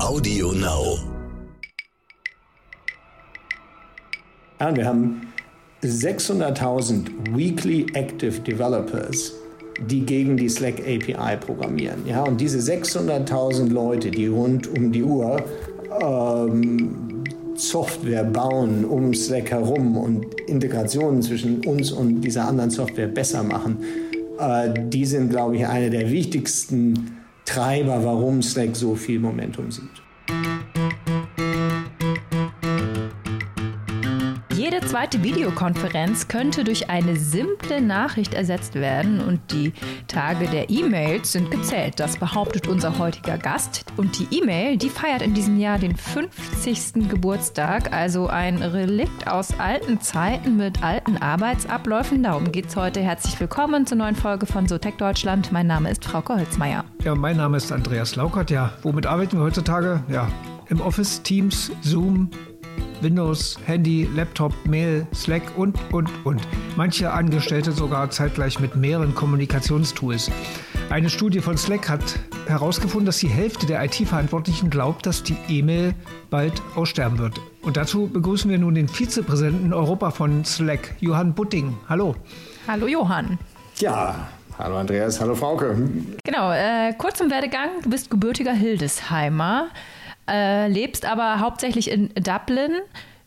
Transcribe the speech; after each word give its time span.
Audio 0.00 0.52
Now. 0.52 0.98
Ja, 4.58 4.74
wir 4.74 4.86
haben 4.86 5.32
600.000 5.82 7.36
Weekly 7.36 7.86
Active 7.94 8.40
Developers, 8.40 9.32
die 9.88 10.00
gegen 10.00 10.36
die 10.36 10.48
Slack 10.48 10.80
API 10.80 11.36
programmieren. 11.36 12.06
Ja, 12.06 12.24
und 12.24 12.40
diese 12.40 12.58
600.000 12.58 13.70
Leute, 13.70 14.10
die 14.10 14.26
rund 14.26 14.66
um 14.66 14.90
die 14.90 15.04
Uhr 15.04 15.42
ähm, 16.02 17.24
Software 17.54 18.24
bauen 18.24 18.84
um 18.84 19.14
Slack 19.14 19.52
herum 19.52 19.96
und 19.96 20.26
Integrationen 20.48 21.22
zwischen 21.22 21.64
uns 21.66 21.92
und 21.92 22.20
dieser 22.20 22.48
anderen 22.48 22.70
Software 22.70 23.06
besser 23.06 23.44
machen, 23.44 23.78
äh, 24.40 24.70
die 24.88 25.06
sind, 25.06 25.30
glaube 25.30 25.56
ich, 25.56 25.66
eine 25.66 25.88
der 25.88 26.10
wichtigsten 26.10 27.23
Treiber, 27.44 28.04
warum 28.04 28.42
Slack 28.42 28.74
so 28.74 28.94
viel 28.94 29.20
Momentum 29.20 29.70
sieht. 29.70 30.03
Jede 34.94 35.10
zweite 35.10 35.24
Videokonferenz 35.24 36.28
könnte 36.28 36.62
durch 36.62 36.88
eine 36.88 37.16
simple 37.16 37.80
Nachricht 37.80 38.32
ersetzt 38.32 38.76
werden 38.76 39.20
und 39.20 39.40
die 39.50 39.72
Tage 40.06 40.46
der 40.46 40.70
E-Mails 40.70 41.32
sind 41.32 41.50
gezählt. 41.50 41.98
Das 41.98 42.16
behauptet 42.16 42.68
unser 42.68 42.96
heutiger 42.96 43.36
Gast. 43.36 43.86
Und 43.96 44.16
die 44.20 44.38
E-Mail, 44.38 44.76
die 44.76 44.90
feiert 44.90 45.22
in 45.22 45.34
diesem 45.34 45.58
Jahr 45.58 45.80
den 45.80 45.96
50. 45.96 47.08
Geburtstag, 47.08 47.92
also 47.92 48.28
ein 48.28 48.58
Relikt 48.58 49.26
aus 49.26 49.58
alten 49.58 50.00
Zeiten 50.00 50.56
mit 50.56 50.84
alten 50.84 51.16
Arbeitsabläufen. 51.16 52.22
Darum 52.22 52.52
geht 52.52 52.66
es 52.66 52.76
heute. 52.76 53.00
Herzlich 53.00 53.40
willkommen 53.40 53.88
zur 53.88 53.98
neuen 53.98 54.14
Folge 54.14 54.46
von 54.46 54.68
SoTech 54.68 54.94
Deutschland. 54.94 55.50
Mein 55.50 55.66
Name 55.66 55.90
ist 55.90 56.04
Frauke 56.04 56.36
Holzmeier. 56.36 56.84
Ja, 57.02 57.16
mein 57.16 57.36
Name 57.36 57.56
ist 57.56 57.72
Andreas 57.72 58.14
Laukert. 58.14 58.52
Ja, 58.52 58.74
womit 58.82 59.06
arbeiten 59.06 59.38
wir 59.38 59.44
heutzutage? 59.44 60.04
Ja, 60.08 60.28
im 60.68 60.80
Office, 60.80 61.20
Teams, 61.22 61.72
Zoom, 61.82 62.30
Windows, 63.00 63.58
Handy, 63.66 64.08
Laptop, 64.14 64.52
Mail, 64.66 65.06
Slack 65.14 65.42
und, 65.56 65.78
und, 65.92 66.08
und. 66.24 66.40
Manche 66.76 67.12
Angestellte 67.12 67.72
sogar 67.72 68.10
zeitgleich 68.10 68.60
mit 68.60 68.76
mehreren 68.76 69.14
Kommunikationstools. 69.14 70.30
Eine 70.90 71.10
Studie 71.10 71.40
von 71.40 71.56
Slack 71.56 71.88
hat 71.88 72.02
herausgefunden, 72.46 73.06
dass 73.06 73.18
die 73.18 73.28
Hälfte 73.28 73.66
der 73.66 73.82
IT-Verantwortlichen 73.84 74.70
glaubt, 74.70 75.06
dass 75.06 75.22
die 75.22 75.36
E-Mail 75.48 75.94
bald 76.30 76.62
aussterben 76.74 77.18
wird. 77.18 77.40
Und 77.62 77.76
dazu 77.76 78.06
begrüßen 78.06 78.50
wir 78.50 78.58
nun 78.58 78.74
den 78.74 78.88
Vizepräsidenten 78.88 79.72
Europa 79.72 80.10
von 80.10 80.44
Slack, 80.44 80.94
Johann 81.00 81.34
Butting. 81.34 81.76
Hallo. 81.88 82.14
Hallo 82.68 82.86
Johann. 82.86 83.38
Ja, 83.78 84.28
hallo 84.58 84.76
Andreas, 84.76 85.20
hallo 85.20 85.34
Frauke. 85.34 85.76
Genau, 86.22 86.52
äh, 86.52 86.92
kurz 86.98 87.20
im 87.20 87.30
Werdegang. 87.30 87.70
Du 87.82 87.90
bist 87.90 88.10
gebürtiger 88.10 88.52
Hildesheimer 88.52 89.68
äh, 90.28 90.68
lebst 90.68 91.04
aber 91.04 91.40
hauptsächlich 91.40 91.90
in 91.90 92.10
Dublin, 92.14 92.72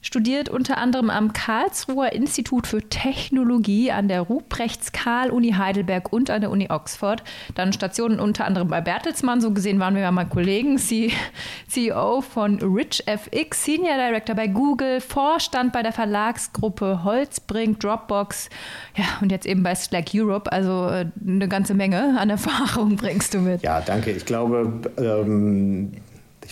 studiert 0.01 0.47
unter 0.47 0.77
anderem 0.77 1.09
am 1.09 1.33
Karlsruher 1.33 2.13
Institut 2.13 2.67
für 2.67 2.81
Technologie 2.81 3.91
an 3.91 4.07
der 4.07 4.21
Ruprechts-Karl-Uni 4.21 5.53
Heidelberg 5.53 6.13
und 6.13 6.29
an 6.29 6.41
der 6.41 6.51
Uni 6.51 6.67
Oxford. 6.69 7.23
Dann 7.55 7.73
Stationen 7.73 8.19
unter 8.19 8.45
anderem 8.45 8.69
bei 8.69 8.79
Bertelsmann, 8.79 9.41
so 9.41 9.51
gesehen 9.51 9.79
waren 9.79 9.95
wir 9.95 10.03
ja 10.03 10.11
mal 10.11 10.25
Kollegen, 10.25 10.77
CEO 10.77 12.21
von 12.21 12.59
RichFX, 12.61 13.65
Senior 13.65 13.95
Director 13.95 14.35
bei 14.35 14.47
Google, 14.47 15.01
Vorstand 15.01 15.73
bei 15.73 15.83
der 15.83 15.91
Verlagsgruppe 15.91 17.03
Holzbrink, 17.03 17.79
Dropbox, 17.79 18.49
ja, 18.95 19.05
und 19.21 19.31
jetzt 19.31 19.45
eben 19.45 19.63
bei 19.63 19.75
Slack 19.75 20.11
Europe. 20.13 20.51
Also 20.51 20.87
äh, 20.87 21.07
eine 21.25 21.47
ganze 21.47 21.73
Menge 21.73 22.17
an 22.17 22.29
Erfahrung 22.29 22.95
bringst 22.95 23.33
du 23.33 23.39
mit. 23.39 23.61
Ja, 23.63 23.81
danke. 23.81 24.11
Ich 24.11 24.25
glaube, 24.25 24.81
ähm 24.97 25.91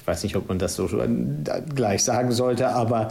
ich 0.05 0.07
weiß 0.07 0.21
nicht, 0.21 0.35
ob 0.35 0.49
man 0.49 0.59
das 0.59 0.75
so 0.75 0.87
gleich 1.73 2.03
sagen 2.03 2.31
sollte, 2.31 2.67
aber 2.67 3.07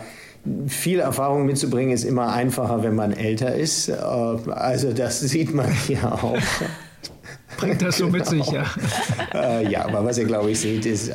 viel 0.69 1.00
Erfahrung 1.00 1.45
mitzubringen 1.45 1.91
ist 1.91 2.05
immer 2.05 2.33
einfacher, 2.33 2.84
wenn 2.84 2.95
man 2.95 3.12
älter 3.12 3.53
ist. 3.53 3.88
Äh, 3.88 3.94
also 3.94 4.93
das 4.93 5.19
sieht 5.19 5.53
man 5.53 5.72
hier 5.88 6.12
auch. 6.12 6.38
Bringt 7.56 7.83
das 7.83 7.99
so 7.99 8.06
mit 8.06 8.27
sich, 8.27 8.47
ja. 8.47 8.65
Äh, 9.34 9.69
ja, 9.69 9.87
aber 9.87 10.04
was 10.04 10.19
ihr, 10.19 10.27
glaube 10.27 10.53
ich, 10.53 10.60
seht, 10.60 10.87
ist 10.87 11.09
äh, 11.09 11.15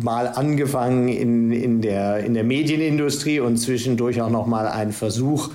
mal 0.00 0.28
angefangen 0.28 1.08
in, 1.08 1.52
in, 1.52 1.82
der, 1.82 2.20
in 2.20 2.32
der 2.32 2.44
Medienindustrie 2.44 3.40
und 3.40 3.58
zwischendurch 3.58 4.22
auch 4.22 4.30
noch 4.30 4.46
mal 4.46 4.66
ein 4.66 4.92
Versuch, 4.92 5.50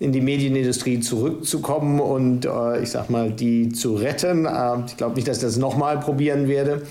in 0.00 0.12
die 0.12 0.20
Medienindustrie 0.20 1.00
zurückzukommen 1.00 1.98
und 1.98 2.46
ich 2.82 2.90
sag 2.90 3.08
mal, 3.08 3.30
die 3.30 3.70
zu 3.70 3.94
retten. 3.94 4.48
ich 4.86 4.96
glaube 4.96 5.14
nicht, 5.14 5.28
dass 5.28 5.36
ich 5.36 5.44
das 5.44 5.56
nochmal 5.56 6.00
probieren 6.00 6.48
werde. 6.48 6.82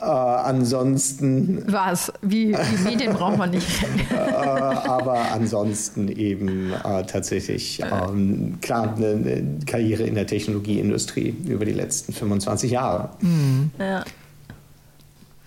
Äh, 0.00 0.04
ansonsten. 0.04 1.64
Was? 1.66 2.12
Wie, 2.22 2.52
die 2.52 2.82
Medien 2.82 3.12
braucht 3.14 3.38
man 3.38 3.50
nicht. 3.50 3.66
äh, 4.10 4.16
aber 4.16 5.32
ansonsten 5.32 6.08
eben 6.08 6.72
äh, 6.72 7.04
tatsächlich 7.04 7.80
ähm, 7.82 8.58
klar 8.60 8.94
eine, 8.96 9.08
eine, 9.08 9.58
Karriere 9.66 10.04
in 10.04 10.14
der 10.14 10.26
Technologieindustrie 10.26 11.36
über 11.46 11.64
die 11.64 11.72
letzten 11.72 12.12
25 12.12 12.70
Jahre. 12.70 13.10
Mhm. 13.20 13.70
Ja. 13.78 14.04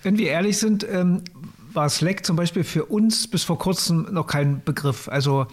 Wenn 0.03 0.17
wir 0.17 0.29
ehrlich 0.29 0.57
sind, 0.57 0.85
ähm, 0.89 1.23
war 1.73 1.89
Slack 1.89 2.25
zum 2.25 2.35
Beispiel 2.35 2.63
für 2.63 2.85
uns 2.85 3.27
bis 3.27 3.43
vor 3.43 3.59
kurzem 3.59 4.07
noch 4.11 4.27
kein 4.27 4.61
Begriff. 4.63 5.09
Also 5.09 5.47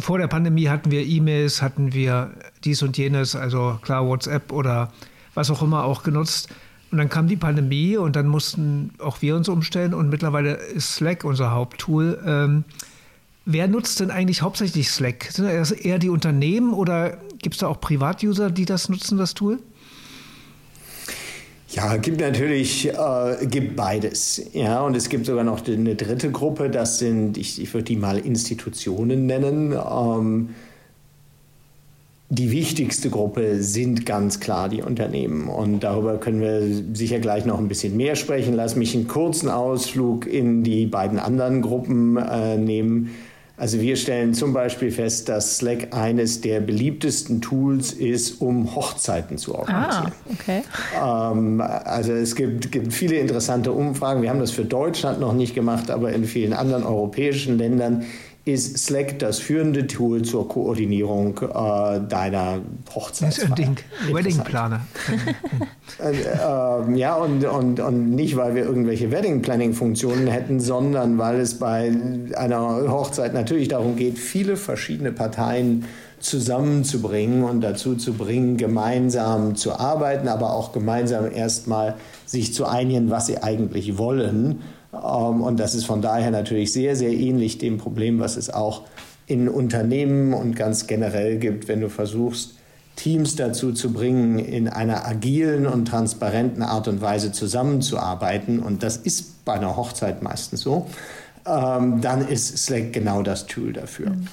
vor 0.00 0.18
der 0.18 0.28
Pandemie 0.28 0.68
hatten 0.68 0.90
wir 0.90 1.04
E-Mails, 1.04 1.62
hatten 1.62 1.92
wir 1.92 2.32
dies 2.64 2.82
und 2.82 2.96
jenes, 2.96 3.36
also 3.36 3.78
klar 3.82 4.06
WhatsApp 4.06 4.52
oder 4.52 4.92
was 5.34 5.50
auch 5.50 5.62
immer 5.62 5.84
auch 5.84 6.02
genutzt. 6.02 6.48
Und 6.90 6.98
dann 6.98 7.08
kam 7.08 7.28
die 7.28 7.36
Pandemie 7.36 7.96
und 7.96 8.16
dann 8.16 8.26
mussten 8.26 8.90
auch 8.98 9.20
wir 9.20 9.36
uns 9.36 9.48
umstellen 9.48 9.92
und 9.92 10.08
mittlerweile 10.08 10.54
ist 10.54 10.94
Slack 10.94 11.24
unser 11.24 11.50
Haupttool. 11.50 12.18
Ähm, 12.24 12.64
wer 13.44 13.68
nutzt 13.68 14.00
denn 14.00 14.10
eigentlich 14.10 14.40
hauptsächlich 14.40 14.90
Slack? 14.90 15.28
Sind 15.30 15.46
das 15.46 15.70
eher 15.70 15.98
die 15.98 16.08
Unternehmen 16.08 16.72
oder 16.72 17.18
gibt 17.42 17.56
es 17.56 17.60
da 17.60 17.68
auch 17.68 17.80
Privatuser, 17.80 18.50
die 18.50 18.64
das 18.64 18.88
nutzen, 18.88 19.18
das 19.18 19.34
Tool? 19.34 19.58
Ja, 21.70 21.98
gibt 21.98 22.20
natürlich, 22.20 22.88
äh, 22.88 23.46
gibt 23.46 23.76
beides. 23.76 24.42
Ja, 24.54 24.80
und 24.80 24.96
es 24.96 25.10
gibt 25.10 25.26
sogar 25.26 25.44
noch 25.44 25.66
eine 25.66 25.94
dritte 25.94 26.30
Gruppe, 26.30 26.70
das 26.70 26.98
sind, 26.98 27.36
ich, 27.36 27.60
ich 27.60 27.74
würde 27.74 27.84
die 27.84 27.96
mal 27.96 28.18
Institutionen 28.18 29.26
nennen. 29.26 29.72
Ähm, 29.72 30.48
die 32.30 32.50
wichtigste 32.50 33.08
Gruppe 33.08 33.62
sind 33.62 34.04
ganz 34.04 34.38
klar 34.38 34.68
die 34.68 34.82
Unternehmen. 34.82 35.48
Und 35.48 35.80
darüber 35.80 36.18
können 36.18 36.40
wir 36.40 36.62
sicher 36.94 37.20
gleich 37.20 37.46
noch 37.46 37.58
ein 37.58 37.68
bisschen 37.68 37.96
mehr 37.96 38.16
sprechen. 38.16 38.54
Lass 38.54 38.76
mich 38.76 38.94
einen 38.94 39.08
kurzen 39.08 39.48
Ausflug 39.48 40.26
in 40.26 40.62
die 40.62 40.86
beiden 40.86 41.18
anderen 41.18 41.62
Gruppen 41.62 42.18
äh, 42.18 42.58
nehmen. 42.58 43.14
Also 43.56 43.80
wir 43.80 43.96
stellen 43.96 44.34
zum 44.34 44.52
Beispiel 44.52 44.92
fest, 44.92 45.28
dass 45.28 45.56
Slack 45.56 45.92
eines 45.92 46.42
der 46.42 46.60
beliebtesten 46.60 47.40
Tools 47.40 47.92
ist, 47.92 48.40
um 48.40 48.76
Hochzeiten 48.76 49.36
zu 49.36 49.56
organisieren. 49.56 50.12
Ah, 50.12 50.32
okay. 50.32 50.62
Ähm, 51.02 51.60
also 51.60 52.12
es 52.12 52.36
gibt, 52.36 52.70
gibt 52.70 52.92
viele 52.92 53.16
interessante 53.16 53.72
Umfragen. 53.72 54.22
Wir 54.22 54.30
haben 54.30 54.38
das 54.38 54.52
für 54.52 54.64
Deutschland 54.64 55.18
noch 55.18 55.32
nicht 55.32 55.56
gemacht, 55.56 55.90
aber 55.90 56.12
in 56.12 56.24
vielen 56.24 56.52
anderen 56.52 56.84
europäischen 56.84 57.58
Ländern 57.58 58.04
ist 58.52 58.78
Slack 58.78 59.18
das 59.18 59.38
führende 59.38 59.86
Tool 59.86 60.22
zur 60.22 60.48
Koordinierung 60.48 61.38
äh, 61.38 62.00
deiner 62.08 62.60
Hochzeit. 62.94 63.28
Das 63.28 63.38
ist 63.38 63.46
ein 63.46 63.54
Ding. 63.54 63.76
Wedding 64.12 64.38
Planner. 64.38 64.80
äh, 66.02 66.12
äh, 66.12 66.98
ja, 66.98 67.14
und, 67.16 67.44
und, 67.44 67.80
und 67.80 68.14
nicht, 68.14 68.36
weil 68.36 68.54
wir 68.54 68.64
irgendwelche 68.64 69.10
Wedding 69.10 69.42
Planning 69.42 69.74
Funktionen 69.74 70.26
hätten, 70.26 70.60
sondern 70.60 71.18
weil 71.18 71.40
es 71.40 71.58
bei 71.58 71.92
einer 72.36 72.90
Hochzeit 72.90 73.34
natürlich 73.34 73.68
darum 73.68 73.96
geht, 73.96 74.18
viele 74.18 74.56
verschiedene 74.56 75.12
Parteien 75.12 75.84
zusammenzubringen 76.20 77.44
und 77.44 77.60
dazu 77.60 77.94
zu 77.94 78.14
bringen, 78.14 78.56
gemeinsam 78.56 79.54
zu 79.54 79.78
arbeiten, 79.78 80.26
aber 80.26 80.52
auch 80.52 80.72
gemeinsam 80.72 81.30
erstmal 81.30 81.94
sich 82.26 82.54
zu 82.54 82.66
einigen, 82.66 83.10
was 83.10 83.26
sie 83.26 83.38
eigentlich 83.38 83.98
wollen 83.98 84.28
ähm, 84.38 84.58
und 84.90 85.58
das 85.58 85.74
ist 85.74 85.84
von 85.84 86.00
daher 86.00 86.30
natürlich 86.30 86.72
sehr, 86.72 86.96
sehr 86.96 87.12
ähnlich 87.12 87.58
dem 87.58 87.78
Problem, 87.78 88.18
was 88.18 88.36
es 88.36 88.50
auch 88.50 88.82
in 89.26 89.48
Unternehmen 89.48 90.32
und 90.32 90.56
ganz 90.56 90.86
generell 90.86 91.38
gibt, 91.38 91.68
wenn 91.68 91.80
du 91.80 91.90
versuchst, 91.90 92.54
Teams 92.96 93.36
dazu 93.36 93.72
zu 93.72 93.92
bringen, 93.92 94.38
in 94.38 94.68
einer 94.68 95.06
agilen 95.06 95.66
und 95.66 95.86
transparenten 95.86 96.62
Art 96.62 96.88
und 96.88 97.00
Weise 97.00 97.30
zusammenzuarbeiten. 97.30 98.58
Und 98.58 98.82
das 98.82 98.96
ist 98.96 99.44
bei 99.44 99.52
einer 99.52 99.76
Hochzeit 99.76 100.22
meistens 100.22 100.62
so. 100.62 100.86
Ähm, 101.46 102.00
dann 102.00 102.26
ist 102.26 102.58
Slack 102.58 102.92
genau 102.92 103.22
das 103.22 103.46
Tool 103.46 103.72
dafür. 103.72 104.10
Mhm. 104.10 104.28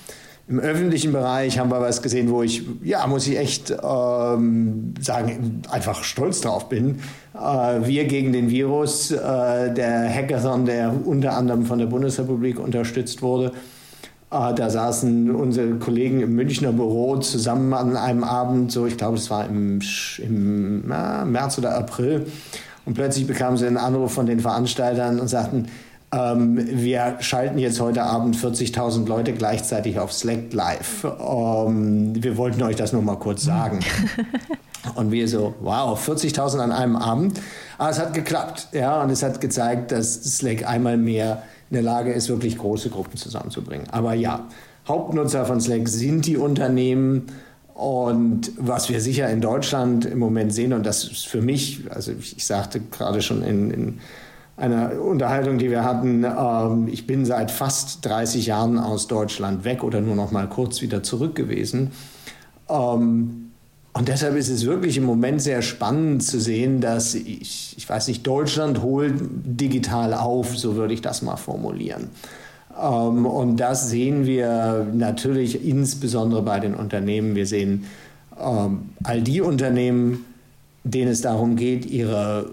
Im 0.47 0.59
öffentlichen 0.59 1.11
Bereich 1.11 1.57
haben 1.57 1.71
wir 1.71 1.81
was 1.81 2.03
gesehen, 2.03 2.29
wo 2.29 2.43
ich, 2.43 2.61
ja, 2.83 3.07
muss 3.07 3.25
ich 3.27 3.39
echt 3.39 3.71
ähm, 3.71 4.93
sagen, 5.01 5.63
einfach 5.71 6.03
stolz 6.03 6.41
drauf 6.41 6.69
bin. 6.69 6.99
Äh, 7.33 7.39
wir 7.87 8.05
gegen 8.05 8.31
den 8.31 8.51
Virus, 8.51 9.09
äh, 9.09 9.73
der 9.73 10.07
Hackathon, 10.07 10.65
der 10.65 10.93
unter 11.03 11.35
anderem 11.35 11.65
von 11.65 11.79
der 11.79 11.87
Bundesrepublik 11.87 12.59
unterstützt 12.59 13.23
wurde. 13.23 13.53
Äh, 14.29 14.53
da 14.53 14.69
saßen 14.69 15.33
unsere 15.33 15.75
Kollegen 15.79 16.21
im 16.21 16.35
Münchner 16.35 16.71
Büro 16.73 17.17
zusammen 17.17 17.73
an 17.73 17.97
einem 17.97 18.23
Abend, 18.23 18.71
so 18.71 18.85
ich 18.85 18.97
glaube, 18.97 19.17
es 19.17 19.31
war 19.31 19.47
im, 19.47 19.79
im 20.19 20.83
na, 20.87 21.25
März 21.25 21.57
oder 21.57 21.75
April. 21.75 22.27
Und 22.85 22.93
plötzlich 22.93 23.25
bekamen 23.25 23.57
sie 23.57 23.65
einen 23.65 23.77
Anruf 23.77 24.13
von 24.13 24.27
den 24.27 24.39
Veranstaltern 24.39 25.19
und 25.19 25.27
sagten, 25.27 25.69
ähm, 26.11 26.59
wir 26.71 27.17
schalten 27.19 27.57
jetzt 27.57 27.79
heute 27.79 28.03
Abend 28.03 28.37
40.000 28.37 29.07
Leute 29.07 29.33
gleichzeitig 29.33 29.99
auf 29.99 30.13
Slack 30.13 30.53
live. 30.53 31.03
Ähm, 31.03 32.13
wir 32.23 32.37
wollten 32.37 32.61
euch 32.63 32.75
das 32.75 32.93
nur 32.93 33.01
mal 33.01 33.17
kurz 33.17 33.43
sagen. 33.43 33.79
Und 34.95 35.11
wir 35.11 35.27
so, 35.27 35.55
wow, 35.61 35.99
40.000 35.99 36.59
an 36.59 36.71
einem 36.71 36.95
Abend. 36.95 37.41
Aber 37.77 37.89
es 37.89 37.99
hat 37.99 38.13
geklappt, 38.13 38.67
ja, 38.71 39.01
und 39.01 39.09
es 39.09 39.23
hat 39.23 39.41
gezeigt, 39.41 39.91
dass 39.91 40.37
Slack 40.37 40.67
einmal 40.67 40.95
mehr 40.95 41.41
in 41.69 41.73
der 41.73 41.81
Lage 41.81 42.13
ist, 42.13 42.29
wirklich 42.29 42.57
große 42.57 42.91
Gruppen 42.91 43.17
zusammenzubringen. 43.17 43.87
Aber 43.89 44.13
ja, 44.13 44.47
Hauptnutzer 44.87 45.45
von 45.45 45.59
Slack 45.59 45.87
sind 45.89 46.25
die 46.27 46.37
Unternehmen. 46.37 47.27
Und 47.73 48.51
was 48.57 48.89
wir 48.89 49.01
sicher 49.01 49.29
in 49.29 49.41
Deutschland 49.41 50.05
im 50.05 50.19
Moment 50.19 50.53
sehen, 50.53 50.71
und 50.71 50.85
das 50.85 51.03
ist 51.03 51.27
für 51.27 51.41
mich, 51.41 51.81
also 51.89 52.11
ich, 52.11 52.37
ich 52.37 52.45
sagte 52.45 52.79
gerade 52.79 53.21
schon 53.21 53.43
in, 53.43 53.71
in, 53.71 53.99
einer 54.57 55.01
Unterhaltung, 55.01 55.57
die 55.57 55.69
wir 55.69 55.83
hatten, 55.83 56.23
ähm, 56.23 56.87
ich 56.87 57.05
bin 57.05 57.25
seit 57.25 57.51
fast 57.51 58.05
30 58.05 58.45
Jahren 58.45 58.79
aus 58.79 59.07
Deutschland 59.07 59.65
weg 59.65 59.83
oder 59.83 60.01
nur 60.01 60.15
noch 60.15 60.31
mal 60.31 60.47
kurz 60.47 60.81
wieder 60.81 61.03
zurück 61.03 61.35
gewesen. 61.35 61.91
Ähm, 62.69 63.51
und 63.93 64.07
deshalb 64.07 64.35
ist 64.35 64.49
es 64.49 64.65
wirklich 64.65 64.97
im 64.97 65.05
Moment 65.05 65.41
sehr 65.41 65.61
spannend 65.61 66.23
zu 66.23 66.39
sehen, 66.39 66.81
dass 66.81 67.15
ich, 67.15 67.75
ich 67.77 67.89
weiß 67.89 68.07
nicht, 68.07 68.27
Deutschland 68.27 68.81
holt 68.81 69.13
digital 69.19 70.13
auf, 70.13 70.57
so 70.57 70.75
würde 70.75 70.93
ich 70.93 71.01
das 71.01 71.21
mal 71.21 71.37
formulieren. 71.37 72.09
Ähm, 72.81 73.25
und 73.25 73.57
das 73.57 73.89
sehen 73.89 74.25
wir 74.25 74.87
natürlich 74.93 75.67
insbesondere 75.67 76.41
bei 76.41 76.59
den 76.59 76.75
Unternehmen. 76.75 77.35
Wir 77.35 77.45
sehen 77.45 77.85
all 78.37 79.21
die 79.21 79.39
Unternehmen, 79.39 80.25
denen 80.85 81.11
es 81.11 81.21
darum 81.21 81.55
geht, 81.55 81.87
ihre, 81.87 82.51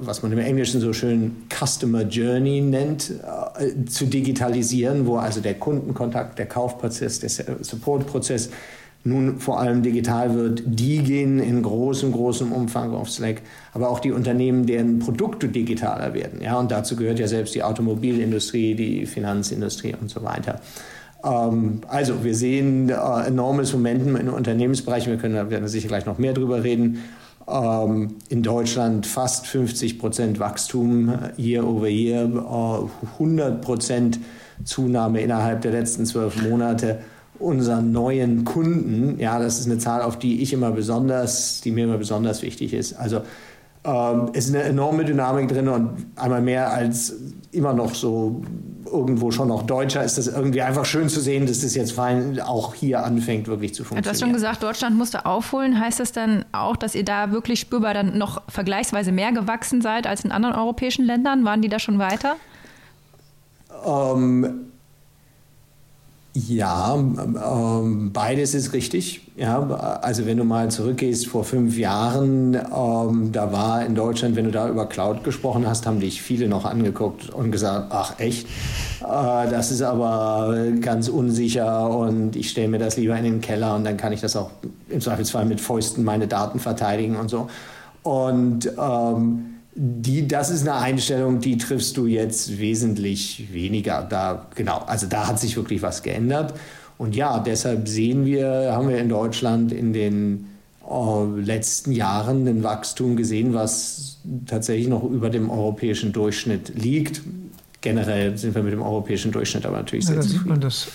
was 0.00 0.22
man 0.22 0.32
im 0.32 0.38
Englischen 0.38 0.80
so 0.80 0.94
schön 0.94 1.36
Customer 1.50 2.02
Journey 2.02 2.62
nennt, 2.62 3.10
äh, 3.58 3.84
zu 3.84 4.06
digitalisieren, 4.06 5.06
wo 5.06 5.18
also 5.18 5.40
der 5.42 5.54
Kundenkontakt, 5.54 6.38
der 6.38 6.46
Kaufprozess, 6.46 7.20
der 7.20 7.28
Supportprozess 7.60 8.48
nun 9.04 9.38
vor 9.38 9.60
allem 9.60 9.82
digital 9.82 10.34
wird, 10.34 10.62
die 10.64 10.98
gehen 10.98 11.38
in 11.38 11.62
großem, 11.62 12.12
großem 12.12 12.50
Umfang 12.50 12.92
auf 12.92 13.10
Slack. 13.10 13.42
Aber 13.74 13.90
auch 13.90 14.00
die 14.00 14.10
Unternehmen, 14.10 14.64
deren 14.64 14.98
Produkte 14.98 15.48
digitaler 15.48 16.14
werden. 16.14 16.40
Ja, 16.42 16.58
und 16.58 16.70
dazu 16.70 16.96
gehört 16.96 17.18
ja 17.18 17.28
selbst 17.28 17.54
die 17.54 17.62
Automobilindustrie, 17.62 18.74
die 18.74 19.04
Finanzindustrie 19.04 19.94
und 20.00 20.08
so 20.10 20.24
weiter. 20.24 20.60
Ähm, 21.22 21.82
also 21.88 22.24
wir 22.24 22.34
sehen 22.34 22.88
äh, 22.88 23.26
enormes 23.26 23.72
Momentum 23.74 24.16
in 24.16 24.30
Unternehmensbereichen. 24.30 25.12
Wir 25.12 25.18
können 25.18 25.34
da 25.34 25.68
sicher 25.68 25.88
gleich 25.88 26.06
noch 26.06 26.18
mehr 26.18 26.32
drüber 26.32 26.64
reden. 26.64 27.02
Ähm, 27.48 28.16
in 28.28 28.42
Deutschland 28.42 29.06
fast 29.06 29.46
50 29.46 29.98
Prozent 29.98 30.40
Wachstum 30.40 31.08
äh, 31.08 31.40
year 31.40 31.66
over 31.66 31.88
year, 31.88 32.24
äh, 32.24 33.12
100 33.14 33.62
Prozent 33.62 34.18
Zunahme 34.64 35.20
innerhalb 35.20 35.60
der 35.60 35.72
letzten 35.72 36.06
zwölf 36.06 36.42
Monate 36.42 37.00
unseren 37.38 37.92
neuen 37.92 38.44
Kunden. 38.44 39.20
Ja, 39.20 39.38
das 39.38 39.60
ist 39.60 39.66
eine 39.66 39.78
Zahl, 39.78 40.02
auf 40.02 40.18
die 40.18 40.42
ich 40.42 40.52
immer 40.52 40.72
besonders, 40.72 41.60
die 41.60 41.70
mir 41.70 41.84
immer 41.84 41.98
besonders 41.98 42.42
wichtig 42.42 42.72
ist. 42.72 42.94
Also 42.94 43.20
ähm, 43.86 44.30
es 44.32 44.46
ist 44.48 44.54
eine 44.54 44.64
enorme 44.64 45.04
Dynamik 45.04 45.48
drin 45.48 45.68
und 45.68 46.06
einmal 46.16 46.42
mehr 46.42 46.72
als 46.72 47.14
immer 47.52 47.72
noch 47.72 47.94
so 47.94 48.42
irgendwo 48.84 49.30
schon 49.30 49.48
noch 49.48 49.62
Deutscher 49.62 50.04
ist 50.04 50.18
das 50.18 50.26
irgendwie 50.26 50.62
einfach 50.62 50.84
schön 50.84 51.08
zu 51.08 51.20
sehen, 51.20 51.46
dass 51.46 51.60
das 51.60 51.74
jetzt 51.74 51.92
fein 51.92 52.40
auch 52.40 52.74
hier 52.74 53.04
anfängt 53.04 53.48
wirklich 53.48 53.74
zu 53.74 53.82
funktionieren. 53.82 54.04
Du 54.04 54.10
hast 54.10 54.20
schon 54.20 54.32
gesagt, 54.32 54.62
Deutschland 54.62 54.96
musste 54.96 55.26
aufholen. 55.26 55.80
Heißt 55.80 56.00
das 56.00 56.12
dann 56.12 56.44
auch, 56.52 56.76
dass 56.76 56.94
ihr 56.94 57.04
da 57.04 57.30
wirklich 57.30 57.60
spürbar 57.60 57.94
dann 57.94 58.18
noch 58.18 58.42
vergleichsweise 58.48 59.12
mehr 59.12 59.32
gewachsen 59.32 59.80
seid 59.80 60.06
als 60.06 60.24
in 60.24 60.32
anderen 60.32 60.54
europäischen 60.54 61.04
Ländern? 61.04 61.44
Waren 61.44 61.62
die 61.62 61.68
da 61.68 61.78
schon 61.78 61.98
weiter? 61.98 62.36
Ähm, 63.84 64.66
ja, 66.36 66.94
ähm, 66.94 68.10
beides 68.12 68.52
ist 68.52 68.74
richtig. 68.74 69.22
Ja, 69.36 69.58
also 70.02 70.26
wenn 70.26 70.36
du 70.36 70.44
mal 70.44 70.70
zurückgehst 70.70 71.28
vor 71.28 71.44
fünf 71.44 71.78
Jahren, 71.78 72.54
ähm, 72.54 73.32
da 73.32 73.52
war 73.52 73.86
in 73.86 73.94
Deutschland, 73.94 74.36
wenn 74.36 74.44
du 74.44 74.50
da 74.50 74.68
über 74.68 74.84
Cloud 74.86 75.24
gesprochen 75.24 75.66
hast, 75.66 75.86
haben 75.86 75.98
dich 75.98 76.20
viele 76.20 76.46
noch 76.46 76.66
angeguckt 76.66 77.30
und 77.30 77.52
gesagt, 77.52 77.86
ach 77.90 78.18
echt, 78.18 78.46
äh, 79.00 79.50
das 79.50 79.70
ist 79.70 79.80
aber 79.80 80.54
ganz 80.82 81.08
unsicher 81.08 81.88
und 81.88 82.36
ich 82.36 82.50
stelle 82.50 82.68
mir 82.68 82.78
das 82.78 82.98
lieber 82.98 83.16
in 83.16 83.24
den 83.24 83.40
Keller 83.40 83.74
und 83.74 83.84
dann 83.84 83.96
kann 83.96 84.12
ich 84.12 84.20
das 84.20 84.36
auch 84.36 84.50
im 84.90 85.00
Zweifelsfall 85.00 85.46
mit 85.46 85.62
Fäusten 85.62 86.04
meine 86.04 86.28
Daten 86.28 86.58
verteidigen 86.58 87.16
und 87.16 87.30
so. 87.30 87.48
Und 88.02 88.70
ähm, 88.78 89.55
die, 89.76 90.26
das 90.26 90.48
ist 90.48 90.62
eine 90.62 90.74
Einstellung, 90.74 91.40
die 91.40 91.58
triffst 91.58 91.96
du 91.98 92.06
jetzt 92.06 92.58
wesentlich 92.58 93.52
weniger. 93.52 94.06
Da, 94.08 94.46
genau, 94.54 94.78
also 94.86 95.06
da 95.06 95.28
hat 95.28 95.38
sich 95.38 95.56
wirklich 95.56 95.82
was 95.82 96.02
geändert. 96.02 96.54
Und 96.96 97.14
ja, 97.14 97.38
deshalb 97.40 97.86
sehen 97.86 98.24
wir, 98.24 98.72
haben 98.72 98.88
wir 98.88 98.98
in 98.98 99.10
Deutschland 99.10 99.70
in 99.72 99.92
den 99.92 100.46
äh, 100.88 101.40
letzten 101.40 101.92
Jahren 101.92 102.48
ein 102.48 102.62
Wachstum 102.62 103.16
gesehen, 103.16 103.52
was 103.52 104.16
tatsächlich 104.46 104.88
noch 104.88 105.04
über 105.04 105.28
dem 105.28 105.50
europäischen 105.50 106.12
Durchschnitt 106.12 106.72
liegt. 106.74 107.20
Generell 107.82 108.38
sind 108.38 108.54
wir 108.54 108.62
mit 108.62 108.72
dem 108.72 108.82
europäischen 108.82 109.30
Durchschnitt 109.30 109.66
aber 109.66 109.76
natürlich 109.76 110.06
ja, 110.06 110.14
sehr 110.14 110.22
zufrieden. 110.22 110.60
Das 110.60 110.88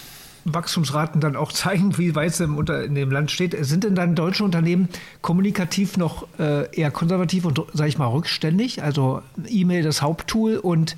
Wachstumsraten 0.45 1.21
dann 1.21 1.35
auch 1.35 1.51
zeigen, 1.51 1.97
wie 1.97 2.15
weit 2.15 2.31
es 2.31 2.39
in 2.39 2.95
dem 2.95 3.11
Land 3.11 3.31
steht. 3.31 3.55
Sind 3.65 3.83
denn 3.83 3.95
dann 3.95 4.15
deutsche 4.15 4.43
Unternehmen 4.43 4.89
kommunikativ 5.21 5.97
noch 5.97 6.27
äh, 6.39 6.73
eher 6.75 6.91
konservativ 6.91 7.45
und, 7.45 7.61
sage 7.73 7.89
ich 7.89 7.97
mal, 7.97 8.07
rückständig? 8.07 8.81
Also 8.83 9.21
E-Mail 9.47 9.83
das 9.83 10.01
Haupttool 10.01 10.57
und 10.57 10.97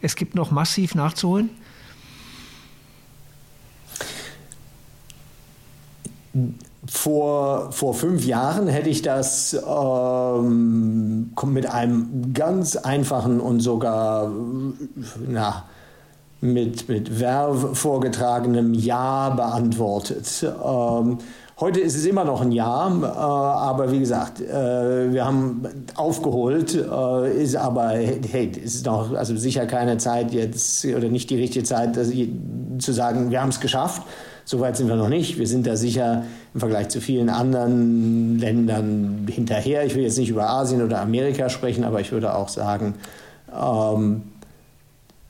es 0.00 0.16
gibt 0.16 0.34
noch 0.34 0.50
massiv 0.50 0.94
nachzuholen? 0.94 1.50
Vor, 6.86 7.72
vor 7.72 7.94
fünf 7.94 8.24
Jahren 8.24 8.68
hätte 8.68 8.88
ich 8.88 9.02
das 9.02 9.54
ähm, 9.54 11.32
mit 11.44 11.66
einem 11.66 12.32
ganz 12.32 12.76
einfachen 12.76 13.40
und 13.40 13.60
sogar 13.60 14.32
na, 15.28 15.64
mit, 16.40 16.88
mit 16.88 17.08
Verve 17.08 17.74
vorgetragenem 17.74 18.72
Ja 18.74 19.30
beantwortet. 19.30 20.26
Ähm, 20.42 21.18
heute 21.58 21.80
ist 21.80 21.96
es 21.96 22.06
immer 22.06 22.24
noch 22.24 22.40
ein 22.40 22.50
Ja, 22.50 22.88
äh, 22.88 23.04
aber 23.04 23.92
wie 23.92 23.98
gesagt, 23.98 24.40
äh, 24.40 25.12
wir 25.12 25.24
haben 25.24 25.62
aufgeholt, 25.96 26.74
äh, 26.74 27.42
ist 27.42 27.56
aber, 27.56 27.88
hey, 27.90 28.50
es 28.64 28.76
ist 28.76 28.86
noch 28.86 29.14
also 29.14 29.36
sicher 29.36 29.66
keine 29.66 29.98
Zeit 29.98 30.32
jetzt 30.32 30.84
oder 30.86 31.08
nicht 31.08 31.28
die 31.28 31.36
richtige 31.36 31.64
Zeit, 31.64 31.96
dass, 31.96 32.10
zu 32.10 32.92
sagen, 32.92 33.30
wir 33.30 33.42
haben 33.42 33.50
es 33.50 33.60
geschafft. 33.60 34.02
Soweit 34.46 34.76
sind 34.76 34.88
wir 34.88 34.96
noch 34.96 35.10
nicht. 35.10 35.38
Wir 35.38 35.46
sind 35.46 35.66
da 35.66 35.76
sicher 35.76 36.24
im 36.54 36.60
Vergleich 36.60 36.88
zu 36.88 37.00
vielen 37.00 37.28
anderen 37.28 38.38
Ländern 38.38 39.28
hinterher. 39.30 39.84
Ich 39.84 39.94
will 39.94 40.02
jetzt 40.02 40.18
nicht 40.18 40.30
über 40.30 40.48
Asien 40.48 40.82
oder 40.82 41.00
Amerika 41.00 41.50
sprechen, 41.50 41.84
aber 41.84 42.00
ich 42.00 42.10
würde 42.10 42.34
auch 42.34 42.48
sagen, 42.48 42.94
ähm, 43.54 44.22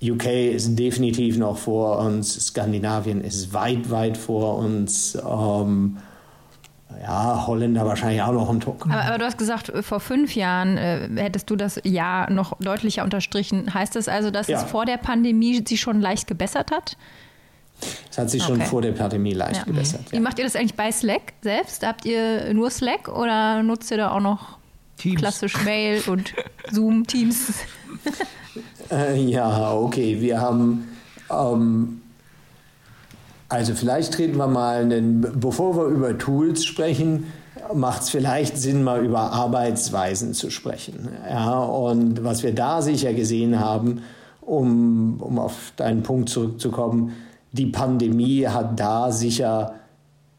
UK 0.02 0.26
ist 0.54 0.78
definitiv 0.78 1.36
noch 1.36 1.58
vor 1.58 1.98
uns, 1.98 2.46
Skandinavien 2.46 3.20
ist 3.20 3.52
weit, 3.52 3.90
weit 3.90 4.16
vor 4.16 4.56
uns. 4.56 5.14
Ähm, 5.16 5.98
ja, 7.02 7.46
Holländer 7.46 7.86
wahrscheinlich 7.86 8.22
auch 8.22 8.32
noch 8.32 8.50
ein 8.50 8.60
Tuck. 8.60 8.86
Aber, 8.86 9.02
aber, 9.02 9.18
du 9.18 9.24
hast 9.24 9.38
gesagt, 9.38 9.72
vor 9.82 10.00
fünf 10.00 10.34
Jahren 10.34 10.76
äh, 10.76 11.08
hättest 11.16 11.48
du 11.48 11.56
das 11.56 11.80
Jahr 11.84 12.30
noch 12.30 12.58
deutlicher 12.58 13.04
unterstrichen. 13.04 13.72
Heißt 13.72 13.94
das 13.94 14.08
also, 14.08 14.30
dass 14.30 14.48
ja. 14.48 14.58
es 14.58 14.64
vor 14.64 14.86
der 14.86 14.96
Pandemie 14.96 15.62
sich 15.66 15.80
schon 15.80 16.00
leicht 16.00 16.26
gebessert 16.26 16.70
hat? 16.70 16.96
Es 18.10 18.18
hat 18.18 18.28
sich 18.30 18.42
okay. 18.42 18.52
schon 18.52 18.62
vor 18.62 18.82
der 18.82 18.92
Pandemie 18.92 19.32
leicht 19.32 19.60
ja. 19.60 19.64
gebessert. 19.64 20.02
Ja. 20.06 20.12
Wie 20.12 20.20
macht 20.20 20.38
ihr 20.38 20.44
das 20.44 20.56
eigentlich 20.56 20.74
bei 20.74 20.92
Slack 20.92 21.32
selbst? 21.42 21.86
Habt 21.86 22.04
ihr 22.04 22.52
nur 22.52 22.70
Slack 22.70 23.08
oder 23.08 23.62
nutzt 23.62 23.90
ihr 23.90 23.96
da 23.96 24.10
auch 24.10 24.20
noch 24.20 24.58
Teams. 24.96 25.20
klassisch 25.20 25.62
Mail 25.64 26.02
und 26.06 26.34
Zoom, 26.70 27.06
Teams? 27.06 27.54
Äh, 28.90 29.20
ja, 29.22 29.74
okay. 29.74 30.20
Wir 30.20 30.40
haben. 30.40 30.88
Ähm, 31.30 32.00
also, 33.48 33.74
vielleicht 33.74 34.14
treten 34.14 34.36
wir 34.36 34.46
mal, 34.46 34.82
einen, 34.82 35.26
bevor 35.40 35.76
wir 35.76 35.84
über 35.86 36.16
Tools 36.16 36.64
sprechen, 36.64 37.32
macht 37.74 38.02
es 38.02 38.10
vielleicht 38.10 38.56
Sinn, 38.56 38.84
mal 38.84 39.04
über 39.04 39.32
Arbeitsweisen 39.32 40.34
zu 40.34 40.50
sprechen. 40.50 41.08
Ja, 41.28 41.58
und 41.58 42.22
was 42.22 42.42
wir 42.42 42.54
da 42.54 42.80
sicher 42.80 43.12
gesehen 43.12 43.58
haben, 43.58 44.02
um, 44.40 45.20
um 45.20 45.38
auf 45.38 45.72
deinen 45.76 46.02
Punkt 46.02 46.28
zurückzukommen, 46.28 47.12
die 47.52 47.66
Pandemie 47.66 48.46
hat 48.46 48.78
da 48.78 49.10
sicher 49.10 49.74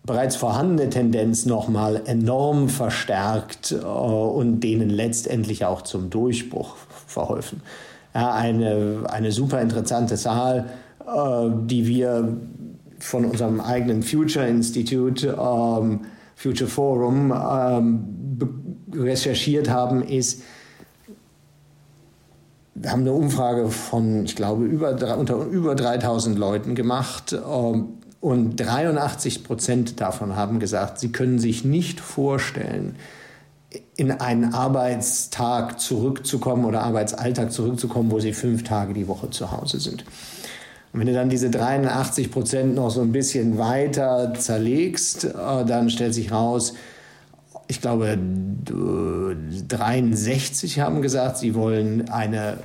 bereits 0.03 0.36
vorhandene 0.36 0.89
Tendenz 0.89 1.46
nochmal 1.46 2.01
enorm 2.06 2.70
verstärkt 2.70 3.72
äh, 3.72 3.86
und 3.86 4.62
denen 4.62 4.89
letztendlich 4.89 5.65
auch 5.65 5.82
zum 5.82 6.10
Durchbruch 6.10 6.75
verholfen. 7.08 7.62
Eine, 8.13 9.03
eine 9.10 9.32
super 9.32 9.62
interessante 9.62 10.15
Zahl, 10.15 10.70
äh, 11.00 11.50
die 11.65 11.88
wir 11.88 12.38
von 13.00 13.25
unserem 13.25 13.62
eigenen 13.62 14.03
Future 14.03 14.48
Institute, 14.48 15.27
ähm, 15.27 16.01
Future 16.36 16.70
Forum, 16.70 17.34
ähm, 17.34 18.38
recherchiert 18.94 19.70
haben, 19.70 20.03
ist, 20.03 20.44
wir 22.75 22.91
haben 22.91 23.01
eine 23.01 23.13
Umfrage 23.13 23.70
von, 23.70 24.25
ich 24.25 24.36
glaube, 24.36 24.65
über, 24.65 25.18
unter 25.18 25.46
über 25.46 25.75
3000 25.75 26.38
Leuten 26.38 26.75
gemacht. 26.75 27.34
Ähm, 27.34 27.89
und 28.20 28.56
83 28.56 29.44
Prozent 29.44 30.00
davon 30.00 30.36
haben 30.36 30.60
gesagt, 30.60 31.00
sie 31.00 31.12
können 31.12 31.39
sich 31.39 31.65
nicht 31.65 32.00
vorstellen, 32.00 32.96
in 33.96 34.12
einen 34.12 34.54
Arbeitstag 34.54 35.80
zurückzukommen 35.80 36.66
oder 36.66 36.84
Arbeitsalltag 36.84 37.51
zurückzukommen, 37.51 38.12
wo 38.12 38.20
sie 38.20 38.34
fünf 38.34 38.63
Tage 38.63 38.94
die 38.94 39.08
Woche 39.08 39.30
zu 39.30 39.51
Hause 39.51 39.80
sind. 39.80 40.04
Und 40.94 41.00
wenn 41.00 41.08
du 41.08 41.13
dann 41.13 41.30
diese 41.30 41.50
83 41.50 42.32
Prozent 42.32 42.75
noch 42.75 42.90
so 42.90 43.01
ein 43.01 43.13
bisschen 43.13 43.58
weiter 43.58 44.34
zerlegst, 44.38 45.24
äh, 45.24 45.66
dann 45.66 45.90
stellt 45.90 46.13
sich 46.13 46.32
raus, 46.32 46.74
ich 47.68 47.80
glaube, 47.80 48.18
63 49.68 50.82
haben 50.82 51.01
gesagt, 51.01 51.38
sie 51.38 51.56
wollen 51.56 52.10
eine, 52.10 52.58